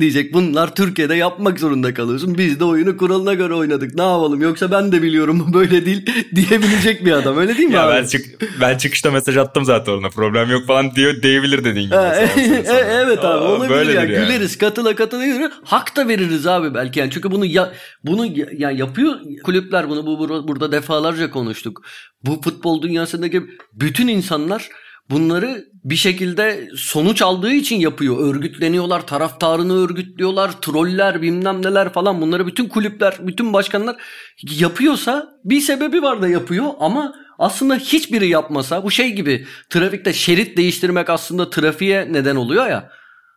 diyecek 0.00 0.34
bunlar 0.34 0.74
Türkiye'de 0.74 1.14
yapmak 1.14 1.60
zorunda 1.60 1.94
kalıyorsun. 1.94 2.38
Biz 2.38 2.60
de 2.60 2.64
oyunu 2.64 2.96
kuralına 2.96 3.34
göre 3.34 3.54
oynadık. 3.54 3.94
Ne 3.94 4.02
yapalım 4.02 4.42
yoksa 4.42 4.70
ben 4.70 4.92
de 4.92 5.02
biliyorum 5.02 5.50
böyle 5.54 5.86
değil 5.86 6.06
diyebilecek 6.34 7.04
bir 7.04 7.12
adam. 7.12 7.38
Öyle 7.38 7.56
değil 7.56 7.68
mi 7.68 7.74
ya 7.74 7.88
abi? 7.88 7.94
Ben, 7.94 8.06
çık 8.06 8.40
ben 8.60 8.78
çıkışta 8.78 9.10
mesaj 9.10 9.36
attım 9.36 9.64
zaten 9.64 9.92
ona. 9.92 10.08
Problem 10.08 10.50
yok 10.50 10.66
falan 10.66 10.94
diyor 10.94 11.22
diyebilir 11.22 11.64
dediğin 11.64 11.86
gibi. 11.86 11.98
E, 12.68 12.74
evet 12.74 13.24
abi 13.24 13.44
olabilir 13.44 13.86
ya. 13.86 13.94
Yani. 13.94 14.08
Güleriz 14.08 14.58
katıla 14.58 14.94
katıla 14.94 15.24
yürü. 15.24 15.50
Hak 15.64 15.96
da 15.96 16.08
veririz 16.08 16.46
abi 16.46 16.74
belki 16.74 17.00
yani. 17.00 17.10
Çünkü 17.10 17.30
bunu 17.30 17.44
ya, 17.44 17.72
bunu 18.04 18.26
ya, 18.26 18.46
yani 18.56 18.78
yapıyor 18.78 19.16
kulüpler 19.44 19.88
bunu 19.88 20.06
bu 20.06 20.48
burada 20.48 20.72
defalarca 20.72 21.30
konuştuk. 21.30 21.82
Bu 22.24 22.40
futbol 22.40 22.82
dünyasındaki 22.82 23.42
bütün 23.72 24.08
insanlar 24.08 24.68
bunları 25.10 25.64
bir 25.90 25.96
şekilde 25.96 26.68
sonuç 26.76 27.22
aldığı 27.22 27.52
için 27.52 27.76
yapıyor. 27.76 28.34
Örgütleniyorlar, 28.34 29.06
taraftarını 29.06 29.84
örgütlüyorlar, 29.84 30.60
troller 30.60 31.22
bilmem 31.22 31.62
neler 31.62 31.92
falan 31.92 32.20
bunları 32.20 32.46
bütün 32.46 32.68
kulüpler, 32.68 33.16
bütün 33.20 33.52
başkanlar 33.52 33.96
yapıyorsa 34.42 35.28
bir 35.44 35.60
sebebi 35.60 36.02
var 36.02 36.22
da 36.22 36.28
yapıyor 36.28 36.66
ama 36.80 37.14
aslında 37.38 37.76
hiçbiri 37.76 38.28
yapmasa 38.28 38.84
bu 38.84 38.90
şey 38.90 39.12
gibi 39.12 39.46
trafikte 39.70 40.12
şerit 40.12 40.56
değiştirmek 40.56 41.10
aslında 41.10 41.50
trafiğe 41.50 42.12
neden 42.12 42.36
oluyor 42.36 42.66
ya. 42.66 42.90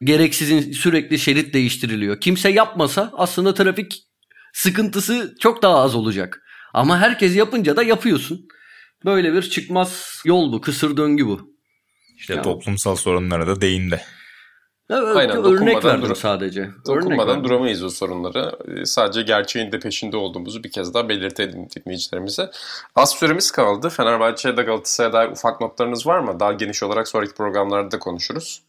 Gereksizin 0.04 0.72
sürekli 0.72 1.20
şerit 1.20 1.54
değiştiriliyor. 1.54 2.20
Kimse 2.22 2.50
yapmasa 2.50 3.12
aslında 3.14 3.54
trafik 3.54 4.04
sıkıntısı 4.54 5.36
çok 5.40 5.62
daha 5.62 5.76
az 5.76 5.96
olacak. 5.96 6.42
Ama 6.74 7.00
herkes 7.00 7.36
yapınca 7.36 7.76
da 7.76 7.84
yapıyorsun. 7.84 8.48
Böyle 9.06 9.34
bir 9.34 9.42
çıkmaz 9.42 10.22
yol 10.26 10.54
bu, 10.54 10.62
kısır 10.62 10.98
döngü 10.98 11.26
bu. 11.26 11.51
İşte 12.22 12.34
ya. 12.34 12.42
toplumsal 12.42 12.96
sorunlara 12.96 13.48
da 13.48 13.62
değindi. 13.62 14.02
Evet, 14.90 15.16
Aynen, 15.16 15.44
örnek 15.44 15.86
verdim 15.86 16.10
dur- 16.10 16.16
sadece. 16.16 16.70
Dokunmadan 16.88 17.36
örnek 17.36 17.44
duramayız 17.44 17.84
o 17.84 17.90
sorunları. 17.90 18.52
Ee, 18.68 18.86
sadece 18.86 19.22
gerçeğin 19.22 19.72
de 19.72 19.80
peşinde 19.80 20.18
olduğumuzu 20.18 20.64
bir 20.64 20.72
kez 20.72 20.94
daha 20.94 21.10
belirtelim 21.10 21.68
dinleyicilerimize. 21.76 22.52
Az 22.96 23.12
süremiz 23.12 23.52
kaldı. 23.52 23.90
Fenerbahçe'de 23.90 24.62
Galatasaray'a 24.62 25.14
dair 25.14 25.32
ufak 25.32 25.62
notlarınız 25.62 26.08
var 26.08 26.20
mı? 26.20 26.40
Daha 26.40 26.54
geniş 26.54 26.84
olarak 26.84 27.08
sonraki 27.08 27.34
programlarda 27.34 28.00
konuşuruz. 28.00 28.62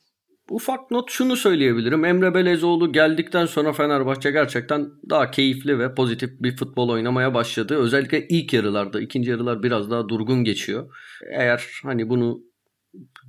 Ufak 0.51 0.91
not 0.91 1.11
şunu 1.11 1.37
söyleyebilirim. 1.37 2.05
Emre 2.05 2.35
Belezoğlu 2.35 2.93
geldikten 2.93 3.47
sonra 3.47 3.73
Fenerbahçe 3.73 4.31
gerçekten 4.31 4.91
daha 5.11 5.31
keyifli 5.31 5.79
ve 5.79 5.95
pozitif 5.95 6.31
bir 6.41 6.57
futbol 6.57 6.89
oynamaya 6.89 7.35
başladı. 7.35 7.77
Özellikle 7.77 8.29
ilk 8.29 8.53
yarılarda. 8.53 9.01
ikinci 9.01 9.31
yarılar 9.31 9.63
biraz 9.63 9.91
daha 9.91 10.09
durgun 10.09 10.45
geçiyor. 10.45 10.89
Eğer 11.31 11.67
hani 11.83 12.09
bunu 12.09 12.52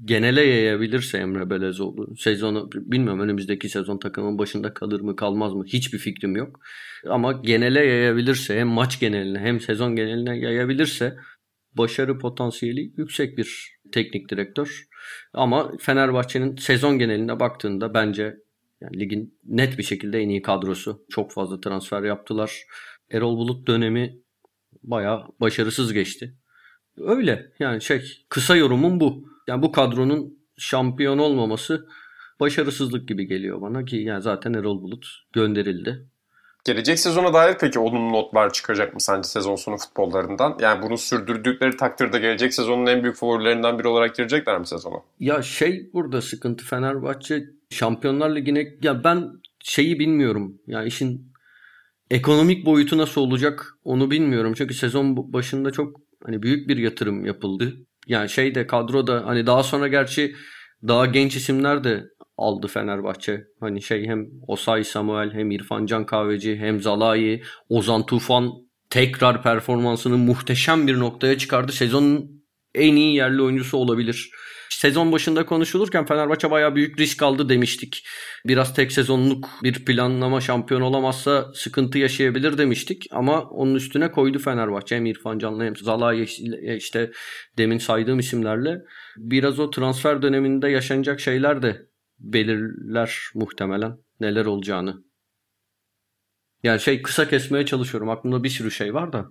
genele 0.06 0.42
yayabilirse 0.42 1.18
Emre 1.18 1.50
Belezoğlu 1.50 2.16
sezonu 2.18 2.70
bilmiyorum 2.74 3.20
önümüzdeki 3.20 3.70
sezon 3.70 3.98
takımın 3.98 4.38
başında 4.38 4.74
kalır 4.74 5.02
mı 5.02 5.16
kalmaz 5.16 5.54
mı 5.54 5.64
hiçbir 5.66 5.98
fikrim 5.98 6.36
yok. 6.36 6.60
Ama 7.10 7.32
genele 7.32 7.80
yayabilirse 7.86 8.60
hem 8.60 8.68
maç 8.68 9.00
geneline 9.00 9.40
hem 9.40 9.60
sezon 9.60 9.96
geneline 9.96 10.38
yayabilirse 10.38 11.18
başarı 11.74 12.20
potansiyeli 12.20 12.94
yüksek 12.98 13.38
bir 13.38 13.80
teknik 13.92 14.30
direktör. 14.30 14.88
Ama 15.34 15.72
Fenerbahçe'nin 15.80 16.56
sezon 16.56 17.00
geneline 17.00 17.40
baktığında 17.40 17.94
bence 17.94 18.36
yani 18.82 19.00
ligin 19.00 19.40
net 19.44 19.78
bir 19.78 19.84
şekilde 19.84 20.20
en 20.20 20.30
iyi 20.30 20.42
kadrosu. 20.42 21.06
Çok 21.10 21.32
fazla 21.32 21.62
transfer 21.62 22.04
yaptılar. 22.04 22.64
Erol 23.12 23.38
Bulut 23.38 23.68
dönemi 23.68 24.20
bayağı 24.84 25.28
başarısız 25.40 25.94
geçti. 25.94 26.36
Öyle 26.98 27.52
yani 27.60 27.82
şey 27.82 28.04
kısa 28.30 28.56
yorumum 28.56 29.00
bu. 29.00 29.33
Yani 29.48 29.62
bu 29.62 29.72
kadronun 29.72 30.38
şampiyon 30.58 31.18
olmaması 31.18 31.88
başarısızlık 32.40 33.08
gibi 33.08 33.28
geliyor 33.28 33.62
bana 33.62 33.86
ki 33.86 33.96
yani 33.96 34.22
zaten 34.22 34.54
Erol 34.54 34.82
Bulut 34.82 35.08
gönderildi. 35.34 36.08
Gelecek 36.66 37.00
sezona 37.00 37.34
dair 37.34 37.58
peki 37.60 37.80
olumlu 37.80 38.14
notlar 38.14 38.54
çıkacak 38.54 38.94
mı 38.94 39.02
sence 39.02 39.28
sezon 39.30 39.56
sonu 39.56 39.78
futbollarından? 39.78 40.58
Yani 40.62 40.82
bunu 40.82 40.98
sürdürdükleri 40.98 41.78
takdirde 41.78 42.20
gelecek 42.20 42.54
sezonun 42.54 42.86
en 42.86 43.04
büyük 43.04 43.16
favorilerinden 43.16 43.80
biri 43.80 43.88
olarak 43.88 44.16
girecekler 44.16 44.60
mi 44.60 44.68
sezona? 44.68 44.96
Ya 45.20 45.42
şey 45.42 45.90
burada 45.94 46.22
sıkıntı 46.22 46.66
Fenerbahçe 46.66 47.44
Şampiyonlar 47.70 48.36
Ligi'ne 48.36 48.68
ya 48.82 49.04
ben 49.04 49.32
şeyi 49.60 50.00
bilmiyorum. 50.00 50.62
Ya 50.68 50.84
işin 50.84 51.34
ekonomik 52.12 52.66
boyutu 52.66 52.98
nasıl 52.98 53.22
olacak 53.22 53.78
onu 53.84 54.12
bilmiyorum. 54.12 54.54
Çünkü 54.58 54.74
sezon 54.74 55.34
başında 55.34 55.72
çok 55.72 56.02
hani 56.26 56.44
büyük 56.44 56.70
bir 56.70 56.78
yatırım 56.78 57.26
yapıldı. 57.26 57.74
Yani 58.08 58.30
şey 58.30 58.56
de 58.56 58.68
kadroda 58.68 59.24
hani 59.26 59.46
daha 59.48 59.64
sonra 59.64 59.88
gerçi 59.88 60.36
daha 60.88 61.06
genç 61.06 61.36
isimler 61.36 61.84
de 61.84 62.04
aldı 62.38 62.68
Fenerbahçe. 62.68 63.44
Hani 63.60 63.82
şey 63.82 64.08
hem 64.08 64.26
Osay 64.48 64.84
Samuel 64.84 65.34
hem 65.34 65.52
İrfan 65.52 65.86
Can 65.86 66.06
Kahveci 66.06 66.56
hem 66.58 66.82
Zalai, 66.82 67.44
Ozan 67.70 68.06
Tufan 68.06 68.52
tekrar 68.90 69.44
performansını 69.44 70.18
muhteşem 70.18 70.88
bir 70.88 71.00
noktaya 71.00 71.38
çıkardı. 71.38 71.72
Sezonun 71.72 72.44
en 72.76 72.96
iyi 72.96 73.16
yerli 73.16 73.42
oyuncusu 73.42 73.78
olabilir 73.78 74.32
sezon 74.80 75.12
başında 75.12 75.46
konuşulurken 75.46 76.06
Fenerbahçe 76.06 76.52
bayağı 76.52 76.76
büyük 76.76 77.00
risk 77.00 77.24
aldı 77.24 77.50
demiştik. 77.50 78.08
Biraz 78.46 78.74
tek 78.74 78.92
sezonluk 78.92 79.50
bir 79.64 79.86
planlama 79.86 80.42
şampiyon 80.42 80.82
olamazsa 80.82 81.54
sıkıntı 81.54 81.98
yaşayabilir 81.98 82.58
demiştik. 82.58 83.08
Ama 83.12 83.42
onun 83.42 83.76
üstüne 83.76 84.12
koydu 84.12 84.40
Fenerbahçe. 84.40 84.96
Hem 84.96 85.06
İrfan 85.06 85.40
Canlı 85.40 85.64
hem 85.64 85.76
Zala 85.76 86.14
işte 86.76 87.12
demin 87.58 87.78
saydığım 87.78 88.20
isimlerle. 88.20 88.82
Biraz 89.18 89.60
o 89.60 89.70
transfer 89.70 90.22
döneminde 90.22 90.70
yaşanacak 90.70 91.20
şeyler 91.20 91.62
de 91.62 91.88
belirler 92.20 93.20
muhtemelen 93.34 93.98
neler 94.20 94.46
olacağını. 94.46 95.04
Yani 96.64 96.80
şey 96.80 97.02
kısa 97.02 97.30
kesmeye 97.30 97.66
çalışıyorum. 97.66 98.10
Aklımda 98.10 98.44
bir 98.44 98.50
sürü 98.50 98.72
şey 98.72 98.94
var 98.94 99.14
da 99.14 99.26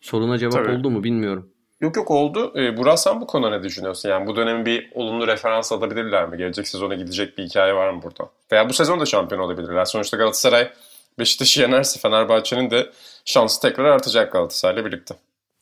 soruna 0.00 0.38
cevap 0.38 0.52
Tabii. 0.52 0.70
oldu 0.70 0.90
mu 0.90 1.04
bilmiyorum. 1.04 1.53
Yok 1.80 1.96
yok 1.96 2.10
oldu. 2.10 2.52
Ee, 2.56 2.76
Burak 2.76 2.98
sen 2.98 3.20
bu 3.20 3.26
konuda 3.26 3.50
ne 3.50 3.62
düşünüyorsun? 3.62 4.08
Yani 4.08 4.26
bu 4.26 4.36
dönemi 4.36 4.66
bir 4.66 4.90
olumlu 4.94 5.26
referans 5.26 5.72
alabilirler 5.72 6.28
mi? 6.28 6.36
Gelecek 6.36 6.68
sezona 6.68 6.94
gidecek 6.94 7.38
bir 7.38 7.44
hikaye 7.44 7.74
var 7.74 7.90
mı 7.90 8.02
burada? 8.02 8.30
Veya 8.52 8.68
bu 8.68 8.72
sezon 8.72 9.00
da 9.00 9.06
şampiyon 9.06 9.40
olabilirler. 9.42 9.84
Sonuçta 9.84 10.16
Galatasaray 10.16 10.72
Beşiktaş'ı 11.18 11.60
yenerse 11.60 12.00
Fenerbahçe'nin 12.00 12.70
de 12.70 12.90
şansı 13.24 13.60
tekrar 13.62 13.84
artacak 13.84 14.32
Galatasaray'la 14.32 14.84
birlikte. 14.84 15.14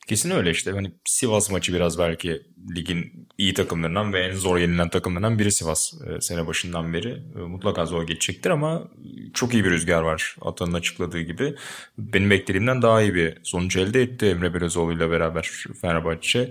Kesin 0.06 0.30
öyle 0.30 0.50
işte. 0.50 0.70
Hani 0.70 0.92
Sivas 1.04 1.50
maçı 1.50 1.74
biraz 1.74 1.98
belki 1.98 2.42
ligin 2.76 3.28
iyi 3.38 3.54
takımlarından 3.54 4.12
ve 4.12 4.20
en 4.20 4.36
zor 4.36 4.58
yenilen 4.58 4.88
takımlarından 4.88 5.38
biri 5.38 5.52
Sivas 5.52 5.92
e, 5.94 6.20
sene 6.20 6.46
başından 6.46 6.92
beri. 6.92 7.22
E, 7.36 7.38
mutlaka 7.38 7.86
zor 7.86 8.06
geçecektir 8.06 8.50
ama 8.50 8.88
çok 9.34 9.54
iyi 9.54 9.64
bir 9.64 9.70
rüzgar 9.70 10.02
var 10.02 10.36
Atan'ın 10.40 10.72
açıkladığı 10.72 11.20
gibi. 11.20 11.54
Benim 11.98 12.30
beklediğimden 12.30 12.82
daha 12.82 13.02
iyi 13.02 13.14
bir 13.14 13.38
sonuç 13.42 13.76
elde 13.76 14.02
etti 14.02 14.26
Emre 14.26 14.54
Belözoğlu 14.54 14.92
ile 14.92 15.10
beraber 15.10 15.50
Fenerbahçe. 15.80 16.50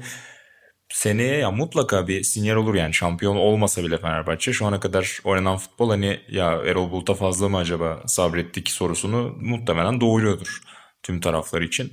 Seneye 0.89 1.37
ya 1.37 1.51
mutlaka 1.51 2.07
bir 2.07 2.23
sinyal 2.23 2.55
olur 2.55 2.75
yani 2.75 2.93
şampiyon 2.93 3.35
olmasa 3.35 3.83
bile 3.83 3.97
Fenerbahçe 3.97 4.53
şu 4.53 4.65
ana 4.65 4.79
kadar 4.79 5.19
oynanan 5.23 5.57
futbol 5.57 5.89
hani 5.89 6.19
ya 6.29 6.51
Erol 6.65 6.91
Bulut'a 6.91 7.13
fazla 7.13 7.49
mı 7.49 7.57
acaba 7.57 8.03
sabrettik 8.07 8.69
sorusunu 8.69 9.35
muhtemelen 9.39 10.01
doğuruyordur 10.01 10.61
tüm 11.03 11.19
taraflar 11.21 11.61
için. 11.61 11.91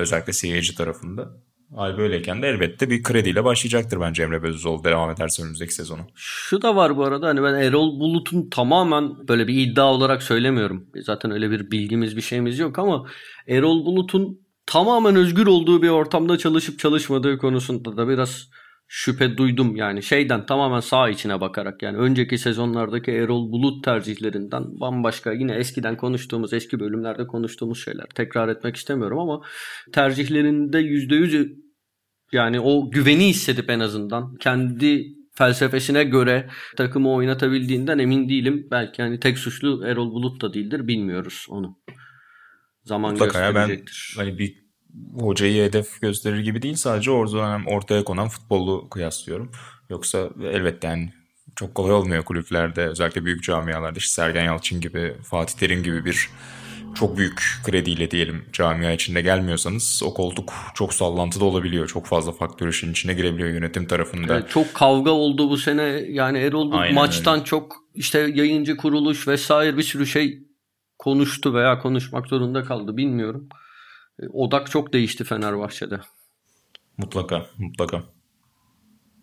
Özellikle 0.00 0.32
seyirci 0.32 0.74
tarafında. 0.74 1.30
Hal 1.76 1.98
böyleyken 1.98 2.42
de 2.42 2.48
elbette 2.48 2.90
bir 2.90 3.02
krediyle 3.02 3.44
başlayacaktır 3.44 4.00
bence 4.00 4.22
Emre 4.22 4.42
Belözoğlu 4.42 4.84
devam 4.84 5.10
ederse 5.10 5.42
önümüzdeki 5.42 5.74
sezonu. 5.74 6.00
Şu 6.14 6.62
da 6.62 6.76
var 6.76 6.96
bu 6.96 7.04
arada 7.04 7.26
hani 7.26 7.42
ben 7.42 7.54
Erol 7.54 8.00
Bulut'un 8.00 8.50
tamamen 8.50 9.28
böyle 9.28 9.48
bir 9.48 9.54
iddia 9.54 9.92
olarak 9.92 10.22
söylemiyorum. 10.22 10.86
Zaten 11.02 11.30
öyle 11.30 11.50
bir 11.50 11.70
bilgimiz 11.70 12.16
bir 12.16 12.22
şeyimiz 12.22 12.58
yok 12.58 12.78
ama 12.78 13.06
Erol 13.48 13.84
Bulut'un 13.84 14.40
tamamen 14.66 15.16
özgür 15.16 15.46
olduğu 15.46 15.82
bir 15.82 15.88
ortamda 15.88 16.38
çalışıp 16.38 16.78
çalışmadığı 16.78 17.38
konusunda 17.38 17.96
da 17.96 18.08
biraz 18.08 18.50
şüphe 18.88 19.36
duydum 19.36 19.76
yani 19.76 20.02
şeyden 20.02 20.46
tamamen 20.46 20.80
sağ 20.80 21.08
içine 21.08 21.40
bakarak 21.40 21.82
yani 21.82 21.96
önceki 21.96 22.38
sezonlardaki 22.38 23.10
Erol 23.10 23.52
Bulut 23.52 23.84
tercihlerinden 23.84 24.80
bambaşka 24.80 25.32
yine 25.32 25.54
eskiden 25.54 25.96
konuştuğumuz 25.96 26.52
eski 26.52 26.80
bölümlerde 26.80 27.26
konuştuğumuz 27.26 27.84
şeyler 27.84 28.06
tekrar 28.14 28.48
etmek 28.48 28.76
istemiyorum 28.76 29.18
ama 29.18 29.42
tercihlerinde 29.92 30.80
%100 30.80 31.56
yani 32.32 32.60
o 32.60 32.90
güveni 32.90 33.28
hissedip 33.28 33.70
en 33.70 33.80
azından 33.80 34.36
kendi 34.36 35.18
felsefesine 35.34 36.04
göre 36.04 36.50
takımı 36.76 37.12
oynatabildiğinden 37.12 37.98
emin 37.98 38.28
değilim. 38.28 38.68
Belki 38.70 39.02
hani 39.02 39.20
tek 39.20 39.38
suçlu 39.38 39.86
Erol 39.86 40.12
Bulut 40.12 40.42
da 40.42 40.54
değildir 40.54 40.88
bilmiyoruz 40.88 41.46
onu. 41.48 41.78
Zaman 42.84 43.12
Mutlaka 43.12 43.50
gösterecektir. 43.50 44.14
Ya 44.16 44.24
ben 44.24 44.28
hani 44.28 44.38
bir 44.38 44.67
hocayı 45.20 45.64
hedef 45.64 46.00
gösterir 46.00 46.40
gibi 46.40 46.62
değil. 46.62 46.76
Sadece 46.76 47.10
orada 47.10 47.60
ortaya 47.66 48.04
konan 48.04 48.28
futbolu 48.28 48.88
kıyaslıyorum. 48.88 49.52
Yoksa 49.90 50.28
elbette 50.52 50.88
yani 50.88 51.12
çok 51.56 51.74
kolay 51.74 51.92
olmuyor 51.92 52.24
kulüplerde 52.24 52.86
özellikle 52.86 53.24
büyük 53.24 53.42
camialarda 53.42 53.98
işte 53.98 54.12
Sergen 54.12 54.44
Yalçın 54.44 54.80
gibi 54.80 55.14
Fatih 55.24 55.58
Terim 55.58 55.82
gibi 55.82 56.04
bir 56.04 56.28
çok 56.94 57.18
büyük 57.18 57.42
krediyle 57.64 58.10
diyelim 58.10 58.44
camia 58.52 58.92
içinde 58.92 59.22
gelmiyorsanız 59.22 60.02
o 60.04 60.14
koltuk 60.14 60.52
çok 60.74 60.94
sallantıda 60.94 61.44
olabiliyor. 61.44 61.86
Çok 61.86 62.06
fazla 62.06 62.32
faktör 62.32 62.68
işin 62.68 62.92
içine 62.92 63.14
girebiliyor 63.14 63.48
yönetim 63.48 63.86
tarafında. 63.86 64.34
Evet, 64.34 64.50
çok 64.50 64.74
kavga 64.74 65.10
oldu 65.10 65.50
bu 65.50 65.56
sene. 65.56 65.82
Yani 66.08 66.38
Erol 66.38 66.72
bu 66.72 66.94
maçtan 66.94 67.34
öyle. 67.34 67.44
çok 67.44 67.76
işte 67.94 68.18
yayıncı 68.34 68.76
kuruluş 68.76 69.28
vesaire 69.28 69.76
bir 69.76 69.82
sürü 69.82 70.06
şey 70.06 70.38
konuştu 70.98 71.54
veya 71.54 71.78
konuşmak 71.78 72.26
zorunda 72.26 72.64
kaldı 72.64 72.96
bilmiyorum. 72.96 73.48
Odak 74.32 74.70
çok 74.70 74.92
değişti 74.92 75.24
Fenerbahçe'de. 75.24 76.00
Mutlaka, 76.96 77.46
mutlaka. 77.58 78.02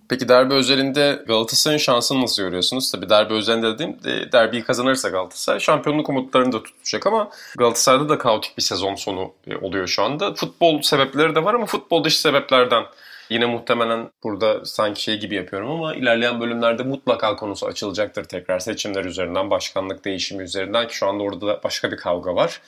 Peki 0.10 0.30
derbi 0.30 0.54
özelinde 0.54 1.24
Galatasaray'ın 1.28 1.80
şansını 1.80 2.22
nasıl 2.22 2.44
görüyorsunuz? 2.44 2.92
Tabii 2.92 3.10
derbi 3.10 3.34
özelinde 3.34 3.74
dediğim 3.74 4.04
de 4.04 4.32
derbiyi 4.32 4.64
kazanırsa 4.64 5.10
Galatasaray 5.10 5.60
şampiyonluk 5.60 6.10
umutlarını 6.10 6.52
da 6.52 6.64
tutacak 6.64 7.08
ama 7.08 7.30
Galatasaray'da 7.58 8.10
da 8.10 8.18
kaotik 8.18 8.58
bir 8.58 8.62
sezon 8.62 8.96
sonu 8.96 9.34
e, 9.48 9.56
oluyor 9.56 9.88
şu 9.88 10.04
anda. 10.04 10.34
Futbol 10.34 10.82
sebepleri 10.82 11.36
de 11.36 11.44
var 11.44 11.54
ama 11.54 11.66
futbol 11.66 12.04
dışı 12.04 12.22
sebeplerden 12.22 12.84
yine 13.30 13.46
muhtemelen 13.46 14.10
burada 14.24 14.66
sanki 14.66 15.02
şey 15.02 15.20
gibi 15.20 15.36
yapıyorum 15.36 15.72
ama 15.72 15.96
ilerleyen 15.96 16.42
bölümlerde 16.42 16.84
mutlaka 16.84 17.36
konusu 17.36 17.66
açılacaktır 17.66 18.24
tekrar 18.24 18.60
seçimler 18.60 19.06
üzerinden, 19.06 19.50
başkanlık 19.50 20.06
değişimi 20.06 20.44
üzerinden 20.44 20.88
ki 20.88 20.96
şu 20.96 21.08
anda 21.08 21.24
orada 21.24 21.48
da 21.48 21.62
başka 21.64 21.92
bir 21.92 21.98
kavga 21.98 22.36
var. 22.36 22.62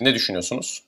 Ne 0.00 0.14
düşünüyorsunuz? 0.14 0.82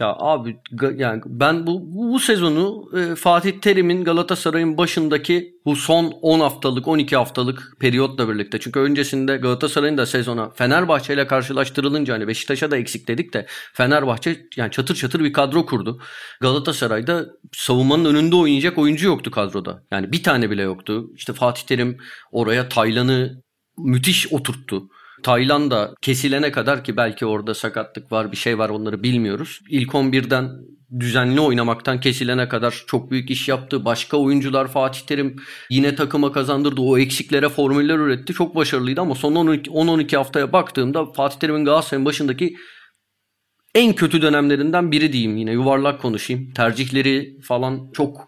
Ya 0.00 0.16
abi 0.18 0.56
yani 0.96 1.22
ben 1.26 1.66
bu 1.66 1.80
bu, 1.84 2.20
sezonu 2.20 2.90
e, 2.98 3.14
Fatih 3.14 3.60
Terim'in 3.60 4.04
Galatasaray'ın 4.04 4.78
başındaki 4.78 5.54
bu 5.64 5.76
son 5.76 6.04
10 6.22 6.40
haftalık 6.40 6.88
12 6.88 7.16
haftalık 7.16 7.76
periyotla 7.80 8.28
birlikte. 8.28 8.60
Çünkü 8.60 8.80
öncesinde 8.80 9.36
Galatasaray'ın 9.36 9.98
da 9.98 10.06
sezona 10.06 10.50
Fenerbahçe 10.50 11.14
ile 11.14 11.26
karşılaştırılınca 11.26 12.14
hani 12.14 12.28
Beşiktaş'a 12.28 12.70
da 12.70 12.76
eksik 12.76 13.08
dedik 13.08 13.34
de 13.34 13.46
Fenerbahçe 13.72 14.46
yani 14.56 14.70
çatır 14.70 14.94
çatır 14.94 15.20
bir 15.20 15.32
kadro 15.32 15.66
kurdu. 15.66 16.00
Galatasaray'da 16.40 17.26
savunmanın 17.52 18.04
önünde 18.04 18.36
oynayacak 18.36 18.78
oyuncu 18.78 19.06
yoktu 19.06 19.30
kadroda. 19.30 19.82
Yani 19.90 20.12
bir 20.12 20.22
tane 20.22 20.50
bile 20.50 20.62
yoktu. 20.62 21.10
İşte 21.14 21.32
Fatih 21.32 21.62
Terim 21.62 21.98
oraya 22.32 22.68
Taylan'ı 22.68 23.42
müthiş 23.78 24.32
oturttu. 24.32 24.88
Tayland 25.22 25.70
da 25.70 25.94
kesilene 26.02 26.52
kadar 26.52 26.84
ki 26.84 26.96
belki 26.96 27.26
orada 27.26 27.54
sakatlık 27.54 28.12
var 28.12 28.32
bir 28.32 28.36
şey 28.36 28.58
var 28.58 28.68
onları 28.68 29.02
bilmiyoruz. 29.02 29.60
İlk 29.70 29.90
11'den 29.90 30.50
düzenli 31.00 31.40
oynamaktan 31.40 32.00
kesilene 32.00 32.48
kadar 32.48 32.84
çok 32.86 33.10
büyük 33.10 33.30
iş 33.30 33.48
yaptı. 33.48 33.84
Başka 33.84 34.16
oyuncular 34.16 34.68
Fatih 34.68 35.00
Terim 35.00 35.36
yine 35.70 35.94
takıma 35.94 36.32
kazandırdı. 36.32 36.80
O 36.80 36.98
eksiklere 36.98 37.48
formüller 37.48 37.98
üretti. 37.98 38.32
Çok 38.32 38.56
başarılıydı 38.56 39.00
ama 39.00 39.14
son 39.14 39.34
10-12 39.34 40.16
haftaya 40.16 40.52
baktığımda 40.52 41.12
Fatih 41.12 41.38
Terim'in 41.38 41.64
Galatasaray'ın 41.64 42.04
başındaki 42.04 42.56
en 43.74 43.92
kötü 43.92 44.22
dönemlerinden 44.22 44.92
biri 44.92 45.12
diyeyim 45.12 45.36
yine 45.36 45.52
yuvarlak 45.52 46.02
konuşayım. 46.02 46.52
Tercihleri 46.52 47.40
falan 47.42 47.90
çok 47.92 48.26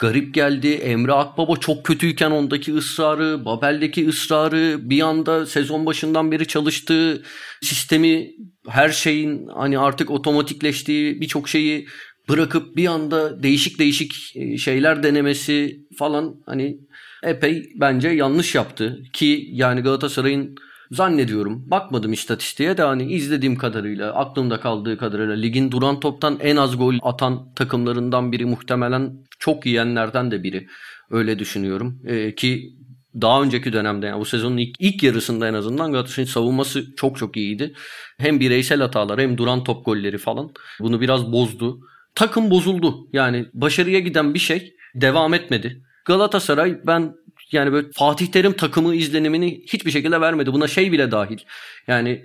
garip 0.00 0.34
geldi. 0.34 0.68
Emre 0.68 1.12
Akbaba 1.12 1.56
çok 1.56 1.84
kötüyken 1.84 2.30
ondaki 2.30 2.74
ısrarı, 2.74 3.44
Babel'deki 3.44 4.08
ısrarı, 4.08 4.90
bir 4.90 5.00
anda 5.00 5.46
sezon 5.46 5.86
başından 5.86 6.32
beri 6.32 6.46
çalıştığı 6.46 7.22
sistemi, 7.62 8.30
her 8.68 8.88
şeyin 8.88 9.46
hani 9.46 9.78
artık 9.78 10.10
otomatikleştiği 10.10 11.20
birçok 11.20 11.48
şeyi 11.48 11.86
bırakıp 12.28 12.76
bir 12.76 12.86
anda 12.86 13.42
değişik 13.42 13.78
değişik 13.78 14.36
e, 14.36 14.58
şeyler 14.58 15.02
denemesi 15.02 15.80
falan 15.98 16.34
hani 16.46 16.78
epey 17.22 17.72
bence 17.74 18.08
yanlış 18.08 18.54
yaptı. 18.54 19.02
Ki 19.12 19.48
yani 19.52 19.80
Galatasaray'ın 19.80 20.54
zannediyorum. 20.90 21.70
Bakmadım 21.70 22.12
istatistiğe 22.12 22.76
de 22.76 22.82
hani 22.82 23.12
izlediğim 23.12 23.56
kadarıyla, 23.56 24.14
aklımda 24.14 24.60
kaldığı 24.60 24.98
kadarıyla 24.98 25.34
ligin 25.34 25.70
duran 25.70 26.00
toptan 26.00 26.38
en 26.40 26.56
az 26.56 26.78
gol 26.78 26.94
atan 27.02 27.54
takımlarından 27.54 28.32
biri 28.32 28.44
muhtemelen 28.44 29.12
çok 29.38 29.66
yiyenlerden 29.66 30.30
de 30.30 30.42
biri. 30.42 30.66
Öyle 31.10 31.38
düşünüyorum. 31.38 32.02
Ee, 32.06 32.34
ki 32.34 32.72
daha 33.20 33.42
önceki 33.42 33.72
dönemde 33.72 34.06
yani 34.06 34.20
bu 34.20 34.24
sezonun 34.24 34.56
ilk, 34.56 34.76
ilk 34.80 35.02
yarısında 35.02 35.48
en 35.48 35.54
azından 35.54 35.92
Galatasaray'ın 35.92 36.30
savunması 36.30 36.96
çok 36.96 37.16
çok 37.18 37.36
iyiydi. 37.36 37.74
Hem 38.18 38.40
bireysel 38.40 38.80
hatalar 38.80 39.20
hem 39.20 39.38
duran 39.38 39.64
top 39.64 39.86
golleri 39.86 40.18
falan 40.18 40.50
bunu 40.80 41.00
biraz 41.00 41.32
bozdu. 41.32 41.80
Takım 42.14 42.50
bozuldu. 42.50 43.08
Yani 43.12 43.46
başarıya 43.54 43.98
giden 43.98 44.34
bir 44.34 44.38
şey 44.38 44.74
devam 44.94 45.34
etmedi. 45.34 45.82
Galatasaray 46.04 46.80
ben 46.86 47.14
yani 47.52 47.72
böyle 47.72 47.88
Fatih 47.92 48.26
Terim 48.26 48.52
takımı 48.52 48.94
izlenimini 48.94 49.62
hiçbir 49.66 49.90
şekilde 49.90 50.20
vermedi. 50.20 50.52
Buna 50.52 50.68
şey 50.68 50.92
bile 50.92 51.10
dahil. 51.10 51.38
Yani 51.86 52.24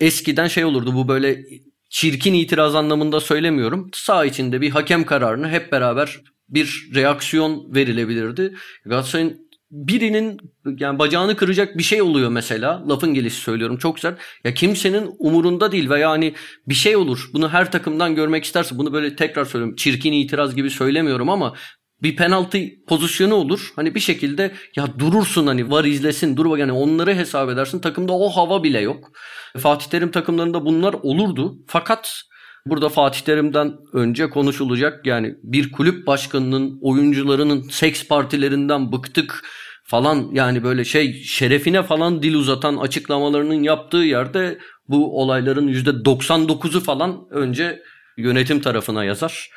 eskiden 0.00 0.46
şey 0.46 0.64
olurdu 0.64 0.94
bu 0.94 1.08
böyle 1.08 1.44
çirkin 1.90 2.34
itiraz 2.34 2.74
anlamında 2.74 3.20
söylemiyorum. 3.20 3.90
Sağ 3.94 4.24
içinde 4.24 4.60
bir 4.60 4.70
hakem 4.70 5.04
kararını 5.04 5.48
hep 5.48 5.72
beraber 5.72 6.20
bir 6.48 6.90
reaksiyon 6.94 7.74
verilebilirdi. 7.74 8.54
Galatasaray'ın 8.84 9.50
birinin 9.70 10.40
yani 10.78 10.98
bacağını 10.98 11.36
kıracak 11.36 11.78
bir 11.78 11.82
şey 11.82 12.02
oluyor 12.02 12.30
mesela. 12.30 12.88
Lafın 12.88 13.14
gelişi 13.14 13.36
söylüyorum 13.36 13.76
çok 13.76 13.96
güzel. 13.96 14.16
Ya 14.44 14.54
kimsenin 14.54 15.10
umurunda 15.18 15.72
değil 15.72 15.90
veya 15.90 16.10
hani 16.10 16.34
bir 16.68 16.74
şey 16.74 16.96
olur. 16.96 17.30
Bunu 17.32 17.48
her 17.48 17.72
takımdan 17.72 18.14
görmek 18.14 18.44
isterse 18.44 18.78
bunu 18.78 18.92
böyle 18.92 19.16
tekrar 19.16 19.44
söylüyorum. 19.44 19.76
Çirkin 19.76 20.12
itiraz 20.12 20.54
gibi 20.54 20.70
söylemiyorum 20.70 21.28
ama 21.28 21.54
bir 22.02 22.16
penaltı 22.16 22.58
pozisyonu 22.88 23.34
olur. 23.34 23.72
Hani 23.76 23.94
bir 23.94 24.00
şekilde 24.00 24.54
ya 24.76 24.98
durursun 24.98 25.46
hani 25.46 25.70
var 25.70 25.84
izlesin 25.84 26.36
dur 26.36 26.50
bak 26.50 26.58
yani 26.58 26.72
onları 26.72 27.14
hesap 27.14 27.50
edersin. 27.50 27.80
Takımda 27.80 28.12
o 28.12 28.28
hava 28.28 28.62
bile 28.62 28.80
yok. 28.80 29.12
Fatih 29.58 29.86
Terim 29.86 30.10
takımlarında 30.10 30.64
bunlar 30.64 30.94
olurdu. 31.02 31.56
Fakat 31.66 32.22
burada 32.66 32.88
Fatih 32.88 33.20
Terim'den 33.20 33.76
önce 33.92 34.30
konuşulacak 34.30 35.06
yani 35.06 35.34
bir 35.42 35.72
kulüp 35.72 36.06
başkanının 36.06 36.78
oyuncularının 36.82 37.68
seks 37.68 38.08
partilerinden 38.08 38.92
bıktık 38.92 39.44
falan 39.84 40.28
yani 40.32 40.62
böyle 40.62 40.84
şey 40.84 41.22
şerefine 41.22 41.82
falan 41.82 42.22
dil 42.22 42.34
uzatan 42.34 42.76
açıklamalarının 42.76 43.62
yaptığı 43.62 43.96
yerde 43.96 44.58
bu 44.88 45.20
olayların 45.20 45.68
%99'u 45.68 46.80
falan 46.80 47.26
önce 47.30 47.82
yönetim 48.16 48.60
tarafına 48.60 49.04
yazar. 49.04 49.50